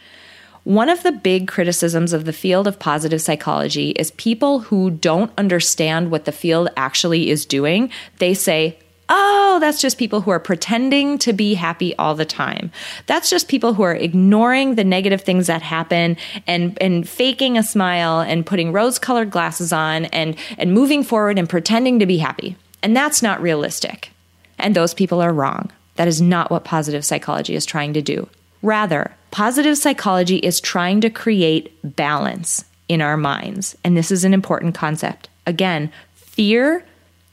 One 0.65 0.89
of 0.89 1.03
the 1.03 1.13
big 1.13 1.49
criticisms 1.49 2.13
of 2.13 2.25
the 2.25 2.33
field 2.33 2.67
of 2.67 2.79
positive 2.79 3.21
psychology 3.21 3.91
is 3.91 4.11
people 4.13 4.61
who 4.61 4.91
don't 4.91 5.33
understand 5.37 6.11
what 6.11 6.25
the 6.25 6.33
field 6.33 6.71
actually 6.77 7.29
is 7.31 7.45
doing. 7.45 7.91
They 8.19 8.33
say, 8.33 8.79
Oh, 9.09 9.59
that's 9.61 9.83
just 9.83 9.99
people 9.99 10.23
who 10.23 10.31
are 10.31 10.41
pretending 10.41 11.19
to 11.19 11.33
be 11.33 11.55
happy 11.55 11.95
all 11.97 12.15
the 12.15 12.25
time. 12.25 12.73
That's 13.07 13.29
just 13.29 13.49
people 13.49 13.75
who 13.75 13.83
are 13.83 13.95
ignoring 13.95 14.75
the 14.75 14.85
negative 14.85 15.21
things 15.21 15.47
that 15.47 15.63
happen 15.63 16.17
and, 16.47 16.79
and 16.81 17.09
faking 17.09 17.59
a 17.59 17.63
smile 17.63 18.21
and 18.21 18.47
putting 18.47 18.73
rose 18.73 18.99
colored 18.99 19.31
glasses 19.31 19.73
on 19.73 20.07
and, 20.07 20.37
and 20.57 20.73
moving 20.73 21.05
forward 21.05 21.39
and 21.39 21.49
pretending 21.49 21.99
to 21.99 22.07
be 22.07 22.19
happy. 22.19 22.57
And 22.83 22.97
that's 22.97 23.23
not 23.23 23.43
realistic. 23.43 24.11
And 24.59 24.75
those 24.75 24.95
people 24.95 25.21
are 25.21 25.33
wrong. 25.33 25.71
That 25.97 26.09
is 26.09 26.21
not 26.21 26.51
what 26.51 26.65
positive 26.65 27.05
psychology 27.05 27.55
is 27.55 27.67
trying 27.67 27.93
to 27.95 28.03
do. 28.03 28.29
Rather, 28.63 29.15
positive 29.31 29.77
psychology 29.77 30.39
is 30.39 30.61
trying 30.61 31.01
to 31.03 31.11
create 31.11 31.77
balance 31.97 32.65
in 32.89 33.03
our 33.03 33.17
minds. 33.17 33.77
And 33.85 33.97
this 33.97 34.11
is 34.11 34.25
an 34.25 34.35
important 34.35 34.75
concept. 34.75 35.29
Again, 35.47 35.93
fear, 36.15 36.85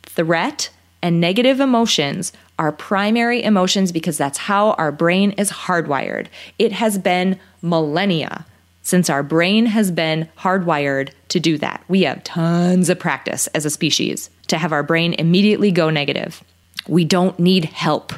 threat, 0.04 0.70
and 1.02 1.20
negative 1.20 1.60
emotions 1.60 2.32
are 2.60 2.72
primary 2.72 3.44
emotions 3.44 3.92
because 3.92 4.18
that's 4.18 4.38
how 4.38 4.72
our 4.74 4.92
brain 4.92 5.32
is 5.32 5.52
hardwired. 5.52 6.28
It 6.60 6.72
has 6.74 6.98
been 6.98 7.40
millennia 7.62 8.46
since 8.84 9.10
our 9.10 9.24
brain 9.24 9.68
has 9.68 9.92
been 9.92 10.28
hardwired 10.40 11.12
to 11.30 11.40
do 11.40 11.58
that. 11.60 11.84
We 11.88 12.04
have 12.04 12.24
tons 12.24 12.90
of 12.90 13.00
practice 13.00 13.48
as 13.48 13.66
a 13.66 13.70
species 13.70 14.30
to 14.48 14.58
have 14.58 14.74
our 14.74 14.84
brain 14.84 15.14
immediately 15.14 15.72
go 15.72 15.90
negative. 15.90 16.44
We 16.88 17.06
don't 17.06 17.38
need 17.40 17.66
help 17.66 18.14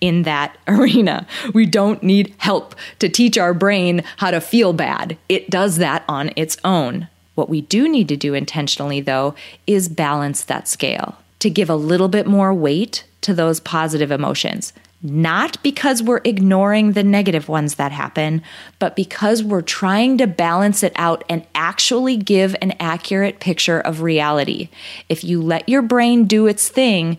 in 0.00 0.22
that 0.22 0.56
arena. 0.68 1.26
We 1.54 1.66
don't 1.66 2.02
need 2.02 2.34
help 2.38 2.74
to 2.98 3.08
teach 3.08 3.38
our 3.38 3.54
brain 3.54 4.02
how 4.16 4.30
to 4.30 4.40
feel 4.40 4.72
bad. 4.72 5.16
It 5.28 5.50
does 5.50 5.76
that 5.78 6.04
on 6.08 6.32
its 6.36 6.56
own. 6.64 7.08
What 7.34 7.50
we 7.50 7.60
do 7.60 7.88
need 7.88 8.08
to 8.08 8.16
do 8.16 8.32
intentionally, 8.32 9.00
though, 9.00 9.34
is 9.66 9.88
balance 9.88 10.42
that 10.44 10.68
scale 10.68 11.16
to 11.40 11.50
give 11.50 11.70
a 11.70 11.76
little 11.76 12.08
bit 12.08 12.26
more 12.26 12.52
weight 12.52 13.04
to 13.22 13.34
those 13.34 13.60
positive 13.60 14.10
emotions. 14.10 14.72
Not 15.02 15.62
because 15.62 16.02
we're 16.02 16.22
ignoring 16.24 16.92
the 16.92 17.04
negative 17.04 17.48
ones 17.48 17.74
that 17.74 17.92
happen, 17.92 18.42
but 18.78 18.96
because 18.96 19.42
we're 19.42 19.62
trying 19.62 20.18
to 20.18 20.26
balance 20.26 20.82
it 20.82 20.92
out 20.96 21.22
and 21.28 21.46
actually 21.54 22.16
give 22.16 22.56
an 22.62 22.72
accurate 22.80 23.38
picture 23.38 23.78
of 23.80 24.02
reality. 24.02 24.68
If 25.08 25.22
you 25.22 25.42
let 25.42 25.68
your 25.68 25.82
brain 25.82 26.24
do 26.24 26.46
its 26.46 26.68
thing, 26.68 27.18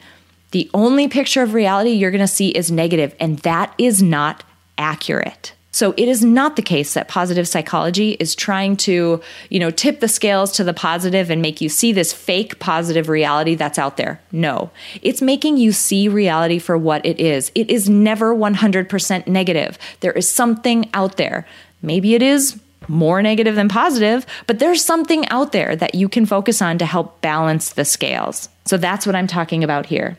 the 0.52 0.70
only 0.74 1.08
picture 1.08 1.44
of 1.44 1.54
reality 1.54 1.92
you're 1.92 2.12
going 2.12 2.20
to 2.20 2.28
see 2.28 2.50
is 2.50 2.72
negative, 2.72 3.16
and 3.20 3.40
that 3.40 3.74
is 3.78 4.02
not 4.02 4.44
accurate. 4.78 5.54
So 5.72 5.94
it 5.96 6.08
is 6.08 6.24
not 6.24 6.56
the 6.56 6.62
case 6.62 6.94
that 6.94 7.08
positive 7.08 7.48
psychology 7.48 8.12
is 8.14 8.36
trying 8.36 8.78
to, 8.78 9.22
you 9.50 9.60
know, 9.60 9.70
tip 9.70 10.00
the 10.00 10.08
scales 10.08 10.52
to 10.54 10.64
the 10.64 10.74
positive 10.74 11.30
and 11.30 11.42
make 11.42 11.62
you 11.62 11.70
see 11.70 11.92
this 11.92 12.14
fake 12.14 12.58
positive 12.60 13.10
reality 13.10 13.54
that's 13.54 13.78
out 13.78 13.98
there. 13.98 14.20
No. 14.32 14.72
It's 15.02 15.22
making 15.22 15.58
you 15.58 15.72
see 15.72 16.08
reality 16.08 16.58
for 16.58 16.78
what 16.78 17.06
it 17.06 17.20
is. 17.20 17.52
It 17.54 17.70
is 17.70 17.90
never 17.90 18.34
100% 18.34 19.28
negative. 19.28 19.78
There 20.00 20.14
is 20.14 20.28
something 20.28 20.90
out 20.94 21.18
there. 21.18 21.46
Maybe 21.82 22.16
it 22.16 22.24
is 22.24 22.60
more 22.88 23.22
negative 23.22 23.56
than 23.56 23.70
positive, 23.70 24.26
but 24.48 24.60
there's 24.60 24.84
something 24.84 25.28
out 25.28 25.52
there 25.52 25.76
that 25.76 25.96
you 25.96 26.08
can 26.10 26.26
focus 26.26 26.62
on 26.62 26.78
to 26.78 26.86
help 26.86 27.22
balance 27.22 27.74
the 27.74 27.86
scales. 27.86 28.50
So 28.66 28.78
that's 28.78 29.06
what 29.06 29.16
I'm 29.16 29.28
talking 29.28 29.64
about 29.64 29.86
here. 29.86 30.18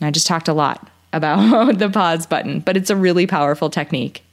I 0.00 0.10
just 0.10 0.26
talked 0.26 0.48
a 0.48 0.54
lot 0.54 0.88
about 1.12 1.78
the 1.78 1.90
pause 1.90 2.26
button, 2.26 2.60
but 2.60 2.76
it's 2.76 2.90
a 2.90 2.96
really 2.96 3.26
powerful 3.26 3.70
technique. 3.70 4.24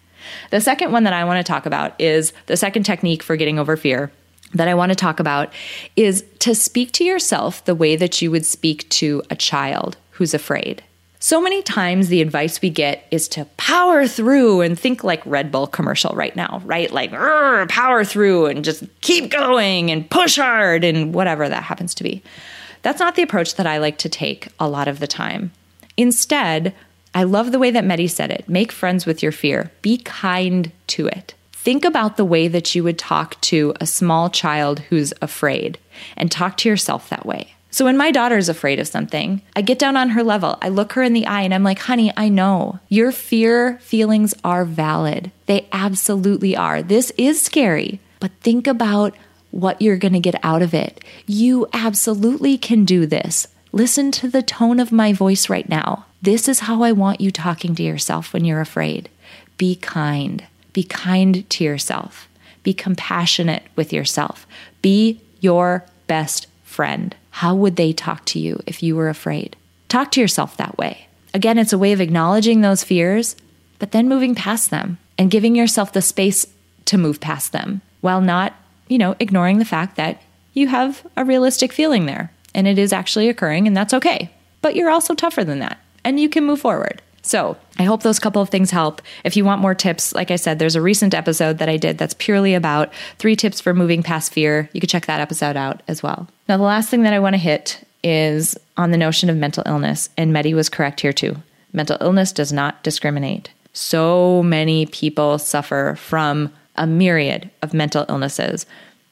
The 0.52 0.62
second 0.62 0.92
one 0.92 1.04
that 1.04 1.14
I 1.14 1.24
want 1.26 1.46
to 1.46 1.50
talk 1.50 1.66
about 1.66 2.00
is 2.00 2.34
the 2.48 2.58
second 2.58 2.84
technique 2.84 3.24
for 3.24 3.36
getting 3.36 3.60
over 3.60 3.78
fear 3.78 4.12
that 4.54 4.68
I 4.68 4.74
want 4.74 4.92
to 4.92 4.96
talk 4.96 5.20
about 5.20 5.52
is 5.96 6.24
to 6.40 6.56
speak 6.56 6.92
to 6.94 7.04
yourself 7.04 7.64
the 7.66 7.76
way 7.76 7.96
that 7.96 8.22
you 8.22 8.32
would 8.32 8.46
speak 8.46 8.88
to 8.90 9.22
a 9.30 9.36
child 9.36 9.98
who's 10.12 10.34
afraid. 10.34 10.84
So 11.20 11.42
many 11.42 11.64
times 11.64 12.10
the 12.10 12.22
advice 12.22 12.62
we 12.62 12.70
get 12.70 13.08
is 13.10 13.28
to 13.30 13.46
power 13.58 14.08
through 14.08 14.62
and 14.62 14.80
think 14.80 15.04
like 15.04 15.26
Red 15.26 15.52
Bull 15.52 15.66
commercial 15.66 16.16
right 16.16 16.36
now, 16.36 16.62
right? 16.64 16.92
Like 16.92 17.12
power 17.12 18.06
through 18.06 18.46
and 18.46 18.64
just 18.64 18.84
keep 19.02 19.32
going 19.32 19.90
and 19.90 20.10
push 20.10 20.38
hard 20.38 20.84
and 20.84 21.14
whatever 21.14 21.50
that 21.50 21.64
happens 21.64 21.96
to 21.96 22.04
be. 22.04 22.22
That's 22.84 23.00
not 23.00 23.16
the 23.16 23.24
approach 23.24 23.56
that 23.56 23.66
I 23.66 23.80
like 23.80 23.98
to 24.00 24.10
take 24.10 24.50
a 24.60 24.70
lot 24.70 24.88
of 24.88 25.00
the 25.00 25.08
time. 25.08 25.52
Instead, 25.98 26.74
I 27.18 27.24
love 27.24 27.52
the 27.52 27.58
way 27.58 27.72
that 27.72 27.84
Mettie 27.84 28.08
said 28.08 28.30
it 28.30 28.48
make 28.48 28.72
friends 28.72 29.08
with 29.08 29.24
your 29.24 29.32
fear, 29.32 29.72
be 29.82 29.98
kind 29.98 30.72
to 30.86 31.08
it. 31.08 31.34
Think 31.52 31.84
about 31.84 32.16
the 32.16 32.24
way 32.24 32.48
that 32.48 32.76
you 32.76 32.84
would 32.84 33.00
talk 33.00 33.42
to 33.42 33.74
a 33.82 33.88
small 33.88 34.30
child 34.30 34.82
who's 34.82 35.16
afraid 35.20 35.80
and 36.16 36.32
talk 36.32 36.58
to 36.58 36.70
yourself 36.70 37.10
that 37.10 37.26
way. 37.26 37.56
So 37.72 37.86
when 37.86 37.98
my 37.98 38.12
daughter's 38.12 38.50
afraid 38.50 38.80
of 38.80 38.88
something, 38.88 39.42
I 39.56 39.64
get 39.64 39.80
down 39.80 39.98
on 39.98 40.10
her 40.10 40.22
level. 40.22 40.60
I 40.62 40.70
look 40.70 40.94
her 40.94 41.02
in 41.02 41.14
the 41.14 41.26
eye 41.26 41.42
and 41.42 41.56
I'm 41.56 41.64
like, 41.64 41.80
honey, 41.80 42.14
I 42.16 42.30
know 42.30 42.82
your 42.88 43.12
fear 43.12 43.80
feelings 43.80 44.36
are 44.44 44.64
valid. 44.64 45.32
They 45.48 45.68
absolutely 45.72 46.56
are. 46.56 46.84
This 46.84 47.12
is 47.18 47.42
scary, 47.42 48.00
but 48.20 48.32
think 48.42 48.68
about 48.68 49.16
what 49.50 49.82
you're 49.82 49.98
going 49.98 50.14
to 50.14 50.20
get 50.20 50.40
out 50.44 50.62
of 50.62 50.76
it. 50.76 51.04
You 51.26 51.66
absolutely 51.74 52.60
can 52.60 52.86
do 52.86 53.08
this. 53.08 53.48
Listen 53.72 54.12
to 54.12 54.30
the 54.30 54.44
tone 54.44 54.80
of 54.80 54.92
my 54.92 55.14
voice 55.14 55.50
right 55.50 55.68
now. 55.68 56.06
This 56.22 56.48
is 56.48 56.62
how 56.62 56.82
I 56.82 56.92
want 56.92 57.22
you 57.22 57.30
talking 57.30 57.76
to 57.76 57.84
yourself 57.84 58.34
when 58.34 58.44
you're 58.44 58.62
afraid. 58.62 59.10
Be 59.58 59.76
kind. 59.76 60.46
Be 60.74 60.84
kind 60.84 61.48
to 61.50 61.64
yourself. 61.64 62.28
Be 62.64 62.74
compassionate 62.74 63.64
with 63.76 63.94
yourself. 63.94 64.48
Be 64.82 65.22
your 65.40 65.86
best 66.08 66.48
friend. 66.64 67.16
How 67.30 67.54
would 67.56 67.76
they 67.76 67.94
talk 67.94 68.26
to 68.26 68.40
you 68.40 68.60
if 68.66 68.82
you 68.82 68.96
were 68.96 69.10
afraid? 69.10 69.56
Talk 69.90 70.12
to 70.12 70.22
yourself 70.22 70.58
that 70.58 70.78
way. 70.78 71.08
Again, 71.34 71.60
it's 71.60 71.74
a 71.74 71.78
way 71.78 71.92
of 71.94 72.02
acknowledging 72.02 72.62
those 72.62 72.84
fears, 72.84 73.36
but 73.78 73.92
then 73.92 74.10
moving 74.10 74.34
past 74.34 74.72
them 74.72 74.98
and 75.20 75.30
giving 75.32 75.56
yourself 75.56 75.94
the 75.94 76.02
space 76.02 76.48
to 76.86 76.98
move 76.98 77.20
past 77.20 77.52
them 77.52 77.82
while 78.02 78.22
not, 78.22 78.54
you 78.88 78.98
know, 78.98 79.16
ignoring 79.20 79.60
the 79.60 79.66
fact 79.66 79.98
that 79.98 80.22
you 80.54 80.68
have 80.68 81.06
a 81.16 81.24
realistic 81.24 81.72
feeling 81.72 82.08
there 82.08 82.32
and 82.56 82.68
it 82.68 82.80
is 82.80 82.92
actually 82.92 83.30
occurring, 83.30 83.68
and 83.68 83.78
that's 83.78 83.94
okay. 83.94 84.32
But 84.64 84.76
you're 84.76 84.90
also 84.90 85.14
tougher 85.14 85.44
than 85.44 85.60
that 85.60 85.78
and 86.08 86.22
you 86.22 86.30
can 86.30 86.46
move 86.46 86.62
forward. 86.62 87.02
So, 87.22 87.58
I 87.78 87.84
hope 87.84 88.02
those 88.02 88.18
couple 88.18 88.42
of 88.42 88.48
things 88.48 88.72
help. 88.72 89.02
If 89.26 89.36
you 89.36 89.44
want 89.44 89.60
more 89.60 89.76
tips, 89.76 90.16
like 90.16 90.32
I 90.32 90.38
said, 90.38 90.58
there's 90.58 90.78
a 90.78 90.82
recent 90.82 91.14
episode 91.14 91.58
that 91.58 91.68
I 91.68 91.76
did 91.76 91.98
that's 91.98 92.14
purely 92.14 92.54
about 92.54 92.94
three 93.18 93.36
tips 93.36 93.60
for 93.60 93.74
moving 93.74 94.02
past 94.02 94.32
fear. 94.32 94.70
You 94.72 94.80
can 94.80 94.88
check 94.88 95.06
that 95.08 95.20
episode 95.20 95.58
out 95.58 95.84
as 95.90 96.02
well. 96.02 96.30
Now, 96.48 96.56
the 96.56 96.64
last 96.64 96.88
thing 96.88 97.04
that 97.04 97.12
I 97.12 97.20
want 97.20 97.34
to 97.34 97.38
hit 97.38 97.86
is 98.06 98.58
on 98.78 98.92
the 98.92 98.98
notion 98.98 99.30
of 99.30 99.36
mental 99.36 99.64
illness, 99.66 100.10
and 100.16 100.32
Mettie 100.32 100.54
was 100.54 100.70
correct 100.70 101.02
here 101.02 101.12
too. 101.12 101.36
Mental 101.74 101.98
illness 102.00 102.32
does 102.32 102.54
not 102.54 102.82
discriminate. 102.84 103.50
So 103.74 104.42
many 104.42 104.86
people 104.86 105.38
suffer 105.40 105.96
from 106.00 106.54
a 106.78 106.88
myriad 106.88 107.50
of 107.62 107.74
mental 107.74 108.06
illnesses 108.08 108.66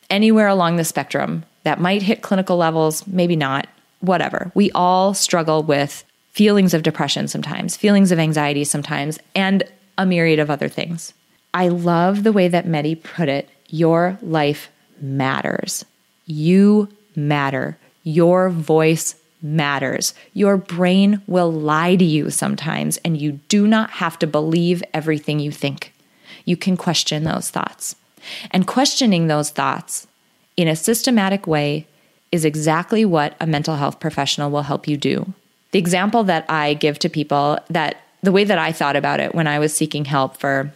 anywhere 0.09 0.47
along 0.47 0.77
the 0.77 0.85
spectrum 0.85 1.43
that 1.63 1.81
might 1.81 2.03
hit 2.03 2.21
clinical 2.21 2.55
levels, 2.55 3.05
maybe 3.05 3.35
not, 3.35 3.67
whatever. 3.99 4.53
We 4.55 4.71
all 4.71 5.13
struggle 5.13 5.61
with 5.61 6.04
feelings 6.35 6.73
of 6.73 6.83
depression 6.83 7.29
sometimes, 7.29 7.77
feelings 7.77 8.11
of 8.11 8.19
anxiety 8.19 8.65
sometimes, 8.65 9.17
and 9.33 9.63
a 9.97 10.05
myriad 10.05 10.37
of 10.37 10.49
other 10.49 10.67
things. 10.67 11.13
I 11.53 11.69
love 11.69 12.23
the 12.23 12.33
way 12.33 12.49
that 12.49 12.67
Mettie 12.67 12.95
put 12.95 13.29
it 13.29 13.49
your 13.69 14.19
life 14.21 14.69
matters. 14.99 15.85
You 16.25 16.89
matter. 17.15 17.77
Your 18.03 18.49
voice 18.49 19.15
matters. 19.41 20.13
Your 20.33 20.57
brain 20.57 21.21
will 21.25 21.53
lie 21.53 21.95
to 21.95 22.03
you 22.03 22.29
sometimes, 22.29 22.97
and 23.05 23.15
you 23.15 23.39
do 23.47 23.65
not 23.65 23.89
have 23.91 24.19
to 24.19 24.27
believe 24.27 24.83
everything 24.93 25.39
you 25.39 25.53
think. 25.53 25.93
You 26.43 26.57
can 26.57 26.75
question 26.75 27.23
those 27.23 27.49
thoughts. 27.49 27.95
And 28.51 28.67
questioning 28.67 29.27
those 29.27 29.51
thoughts 29.51 30.05
in 30.57 30.67
a 30.67 30.75
systematic 30.75 31.47
way 31.47 31.87
is 32.33 32.43
exactly 32.43 33.05
what 33.05 33.37
a 33.39 33.47
mental 33.47 33.77
health 33.77 34.01
professional 34.01 34.51
will 34.51 34.63
help 34.63 34.85
you 34.85 34.97
do. 34.97 35.33
The 35.75 35.79
example 35.79 36.23
that 36.23 36.49
I 36.49 36.75
give 36.75 36.99
to 36.99 37.09
people 37.09 37.59
that 37.69 37.97
the 38.23 38.31
way 38.31 38.45
that 38.45 38.57
I 38.57 38.71
thought 38.71 38.95
about 38.95 39.19
it 39.19 39.35
when 39.35 39.45
I 39.45 39.59
was 39.59 39.75
seeking 39.75 40.05
help 40.05 40.37
for 40.37 40.71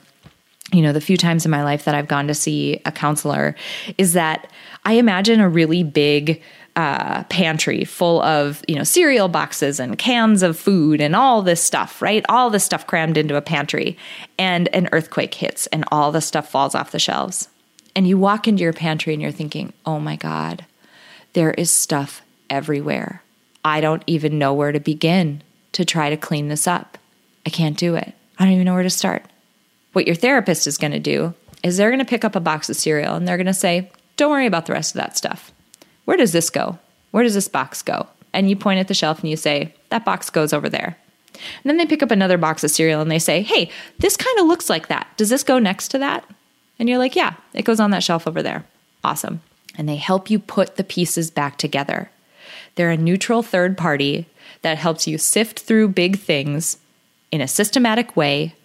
you 0.73 0.81
know 0.81 0.91
the 0.91 0.99
few 0.99 1.15
times 1.15 1.45
in 1.45 1.51
my 1.51 1.63
life 1.63 1.85
that 1.85 1.95
I've 1.95 2.09
gone 2.09 2.27
to 2.27 2.33
see 2.33 2.81
a 2.83 2.91
counselor 2.91 3.55
is 3.97 4.11
that 4.11 4.51
I 4.83 4.95
imagine 4.95 5.39
a 5.39 5.47
really 5.47 5.83
big 5.83 6.43
uh, 6.75 7.23
pantry 7.29 7.85
full 7.85 8.21
of 8.23 8.61
you 8.67 8.75
know 8.75 8.83
cereal 8.83 9.29
boxes 9.29 9.79
and 9.79 9.97
cans 9.97 10.43
of 10.43 10.59
food 10.59 10.99
and 10.99 11.15
all 11.15 11.43
this 11.43 11.63
stuff, 11.63 12.01
right? 12.01 12.25
All 12.27 12.49
this 12.49 12.65
stuff 12.65 12.85
crammed 12.85 13.15
into 13.15 13.37
a 13.37 13.41
pantry, 13.41 13.97
and 14.37 14.67
an 14.75 14.89
earthquake 14.91 15.33
hits 15.33 15.65
and 15.67 15.85
all 15.93 16.11
the 16.11 16.19
stuff 16.19 16.51
falls 16.51 16.75
off 16.75 16.91
the 16.91 16.99
shelves. 16.99 17.47
And 17.95 18.05
you 18.05 18.17
walk 18.17 18.49
into 18.49 18.63
your 18.63 18.73
pantry 18.73 19.13
and 19.13 19.21
you're 19.21 19.31
thinking, 19.31 19.71
"Oh 19.85 20.01
my 20.01 20.17
god, 20.17 20.65
There 21.31 21.51
is 21.51 21.71
stuff 21.71 22.21
everywhere. 22.49 23.23
I 23.69 23.81
don't 23.81 24.03
even 24.07 24.39
know 24.39 24.51
where 24.51 24.71
to 24.71 24.79
begin 24.79 25.43
to 25.73 25.85
try 25.85 26.09
to 26.09 26.17
clean 26.17 26.47
this 26.47 26.65
up. 26.65 26.97
I 27.45 27.51
can't 27.51 27.77
do 27.77 27.93
it. 27.93 28.15
I 28.39 28.43
don't 28.43 28.53
even 28.53 28.65
know 28.65 28.73
where 28.73 28.81
to 28.81 28.89
start. 28.89 29.23
What 29.93 30.07
your 30.07 30.15
therapist 30.15 30.65
is 30.65 30.79
going 30.79 30.93
to 30.93 30.99
do 30.99 31.35
is 31.61 31.77
they're 31.77 31.91
going 31.91 31.99
to 31.99 32.05
pick 32.05 32.25
up 32.25 32.35
a 32.35 32.39
box 32.39 32.67
of 32.71 32.75
cereal 32.75 33.13
and 33.13 33.27
they're 33.27 33.37
going 33.37 33.45
to 33.45 33.53
say, 33.53 33.91
Don't 34.17 34.31
worry 34.31 34.47
about 34.47 34.65
the 34.65 34.73
rest 34.73 34.95
of 34.95 35.01
that 35.01 35.15
stuff. 35.15 35.51
Where 36.05 36.17
does 36.17 36.31
this 36.31 36.49
go? 36.49 36.79
Where 37.11 37.23
does 37.23 37.35
this 37.35 37.47
box 37.47 37.83
go? 37.83 38.07
And 38.33 38.49
you 38.49 38.55
point 38.55 38.79
at 38.79 38.87
the 38.87 38.95
shelf 38.95 39.19
and 39.19 39.29
you 39.29 39.37
say, 39.37 39.75
That 39.89 40.03
box 40.03 40.31
goes 40.31 40.51
over 40.51 40.67
there. 40.67 40.97
And 41.33 41.69
then 41.69 41.77
they 41.77 41.85
pick 41.85 42.01
up 42.01 42.09
another 42.09 42.39
box 42.39 42.63
of 42.63 42.71
cereal 42.71 43.01
and 43.01 43.11
they 43.11 43.19
say, 43.19 43.43
Hey, 43.43 43.69
this 43.99 44.17
kind 44.17 44.39
of 44.39 44.47
looks 44.47 44.67
like 44.67 44.87
that. 44.87 45.07
Does 45.15 45.29
this 45.29 45.43
go 45.43 45.59
next 45.59 45.89
to 45.89 45.99
that? 45.99 46.27
And 46.79 46.89
you're 46.89 46.97
like, 46.97 47.15
Yeah, 47.15 47.35
it 47.53 47.65
goes 47.65 47.79
on 47.79 47.91
that 47.91 48.03
shelf 48.03 48.25
over 48.25 48.41
there. 48.41 48.65
Awesome. 49.03 49.41
And 49.77 49.87
they 49.87 49.97
help 49.97 50.31
you 50.31 50.39
put 50.39 50.75
the 50.75 50.83
pieces 50.83 51.29
back 51.29 51.59
together. 51.59 52.09
They're 52.79 52.91
a 52.91 52.95
neutral 52.95 53.43
third 53.43 53.77
party 53.77 54.25
that 54.61 54.77
helps 54.77 55.05
you 55.05 55.17
sift 55.17 55.59
through 55.59 55.89
big 55.89 56.17
things 56.17 56.77
in 57.29 57.41
a 57.41 57.47
systematic 57.47 58.15
way 58.15 58.55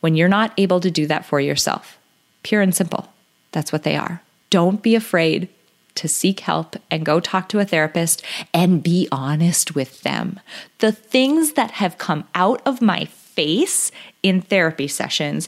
when 0.00 0.14
you're 0.14 0.26
not 0.26 0.54
able 0.56 0.80
to 0.80 0.90
do 0.90 1.06
that 1.06 1.26
for 1.26 1.38
yourself. 1.38 1.98
Pure 2.42 2.62
and 2.62 2.74
simple. 2.74 3.12
That's 3.52 3.70
what 3.70 3.82
they 3.82 3.94
are. 3.94 4.22
Don't 4.48 4.82
be 4.82 4.94
afraid 4.94 5.50
to 5.96 6.08
seek 6.08 6.40
help 6.40 6.76
and 6.90 7.04
go 7.04 7.20
talk 7.20 7.50
to 7.50 7.58
a 7.58 7.66
therapist 7.66 8.22
and 8.54 8.82
be 8.82 9.06
honest 9.12 9.74
with 9.74 10.00
them. 10.00 10.40
The 10.78 10.90
things 10.90 11.52
that 11.52 11.72
have 11.72 11.98
come 11.98 12.26
out 12.34 12.62
of 12.64 12.80
my 12.80 13.04
face 13.04 13.92
in 14.22 14.40
therapy 14.40 14.88
sessions, 14.88 15.46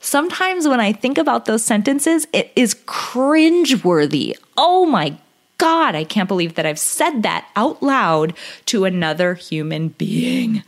sometimes 0.00 0.66
when 0.66 0.80
I 0.80 0.92
think 0.92 1.18
about 1.18 1.44
those 1.44 1.62
sentences, 1.62 2.26
it 2.32 2.50
is 2.56 2.74
cringeworthy. 2.74 4.34
Oh 4.56 4.86
my 4.86 5.16
God, 5.60 5.94
I 5.94 6.04
can't 6.04 6.26
believe 6.26 6.54
that 6.54 6.64
I've 6.64 6.78
said 6.78 7.22
that 7.22 7.46
out 7.54 7.82
loud 7.82 8.32
to 8.64 8.86
another 8.86 9.34
human 9.34 9.88
being. 9.88 10.62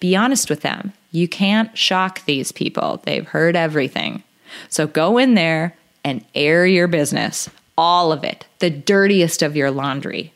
Be 0.00 0.14
honest 0.14 0.50
with 0.50 0.60
them. 0.60 0.92
You 1.12 1.26
can't 1.26 1.76
shock 1.76 2.22
these 2.26 2.52
people. 2.52 3.00
They've 3.04 3.26
heard 3.26 3.56
everything. 3.56 4.22
So 4.68 4.86
go 4.86 5.16
in 5.16 5.32
there 5.32 5.74
and 6.04 6.26
air 6.34 6.66
your 6.66 6.88
business. 6.88 7.48
All 7.78 8.12
of 8.12 8.22
it. 8.22 8.44
The 8.58 8.68
dirtiest 8.68 9.40
of 9.40 9.56
your 9.56 9.70
laundry. 9.70 10.34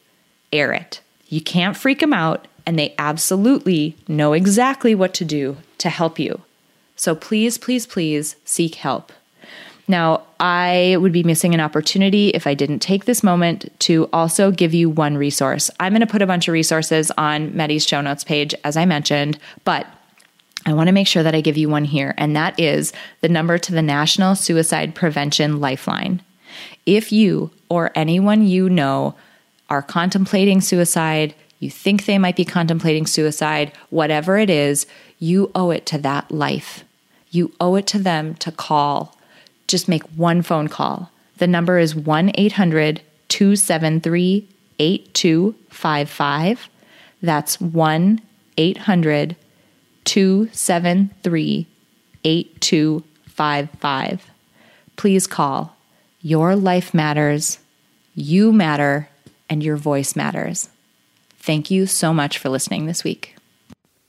Air 0.55 0.73
it. 0.73 1.03
You 1.29 1.43
can't 1.43 1.77
freak 1.77 2.01
them 2.01 2.15
out, 2.15 2.49
and 2.65 2.79
they 2.79 2.95
absolutely 2.97 3.95
know 4.09 4.33
exactly 4.33 4.95
what 4.95 5.13
to 5.15 5.25
do 5.27 5.59
to 5.77 5.91
help 5.91 6.19
you. 6.19 6.41
So 6.97 7.15
please, 7.15 7.59
please, 7.59 7.87
please 7.87 8.37
seek 8.47 8.77
help. 8.77 9.13
Now, 9.93 10.23
I 10.41 10.97
would 10.99 11.13
be 11.13 11.23
missing 11.23 11.53
an 11.53 11.61
opportunity 11.61 12.31
if 12.31 12.47
I 12.47 12.55
didn't 12.55 12.79
take 12.79 13.05
this 13.05 13.23
moment 13.23 13.71
to 13.81 14.09
also 14.11 14.51
give 14.51 14.73
you 14.73 14.89
one 14.89 15.19
resource. 15.19 15.71
I'm 15.79 15.93
going 15.93 16.01
to 16.01 16.07
put 16.07 16.23
a 16.23 16.27
bunch 16.27 16.49
of 16.49 16.53
resources 16.53 17.13
on 17.19 17.55
Mettie's 17.55 17.87
show 17.87 18.01
notes 18.01 18.25
page, 18.25 18.55
as 18.65 18.79
I 18.79 18.87
mentioned, 18.87 19.39
but 19.65 19.87
I 20.65 20.73
want 20.73 20.87
to 20.87 20.95
make 20.95 21.07
sure 21.07 21.23
that 21.23 21.35
I 21.35 21.43
give 21.43 21.59
you 21.59 21.69
one 21.69 21.85
here, 21.85 22.15
and 22.17 22.35
that 22.35 22.59
is 22.59 22.95
the 23.21 23.29
number 23.29 23.59
to 23.59 23.71
the 23.71 23.83
National 23.83 24.35
Suicide 24.35 24.95
Prevention 24.95 25.61
Lifeline. 25.61 26.23
If 26.87 27.13
you 27.13 27.51
or 27.69 27.93
anyone 27.95 28.47
you 28.47 28.71
know 28.71 29.15
are 29.69 29.83
contemplating 29.83 30.63
suicide, 30.63 31.35
you 31.59 31.69
think 31.69 32.07
they 32.07 32.17
might 32.17 32.37
be 32.37 32.47
contemplating 32.47 33.07
suicide, 33.07 33.73
whatever 33.91 34.39
it 34.39 34.49
is, 34.49 34.87
you 35.19 35.51
owe 35.55 35.69
it 35.69 35.85
to 35.85 35.99
that 35.99 36.31
life. 36.31 36.83
You 37.31 37.53
owe 37.61 37.75
it 37.75 37.87
to 37.89 37.99
them 37.99 38.37
to 38.37 38.51
call 38.51 39.19
just 39.73 39.89
make 39.89 40.05
one 40.11 40.43
phone 40.43 40.69
call. 40.69 41.11
The 41.39 41.49
number 41.49 41.79
is 41.79 41.97
1 41.97 42.31
800 42.35 43.01
273 43.29 44.49
8255. 44.79 46.69
That's 47.23 47.61
1 47.61 48.21
800 48.57 49.37
273 50.05 51.67
8255. 52.25 54.31
Please 54.97 55.27
call. 55.27 55.77
Your 56.21 56.55
life 56.55 56.95
matters, 56.95 57.59
you 58.15 58.53
matter, 58.53 59.09
and 59.49 59.63
your 59.63 59.77
voice 59.77 60.15
matters. 60.15 60.69
Thank 61.39 61.71
you 61.71 61.87
so 61.87 62.13
much 62.15 62.39
for 62.39 62.51
listening 62.51 62.87
this 62.87 63.03
week. 63.03 63.35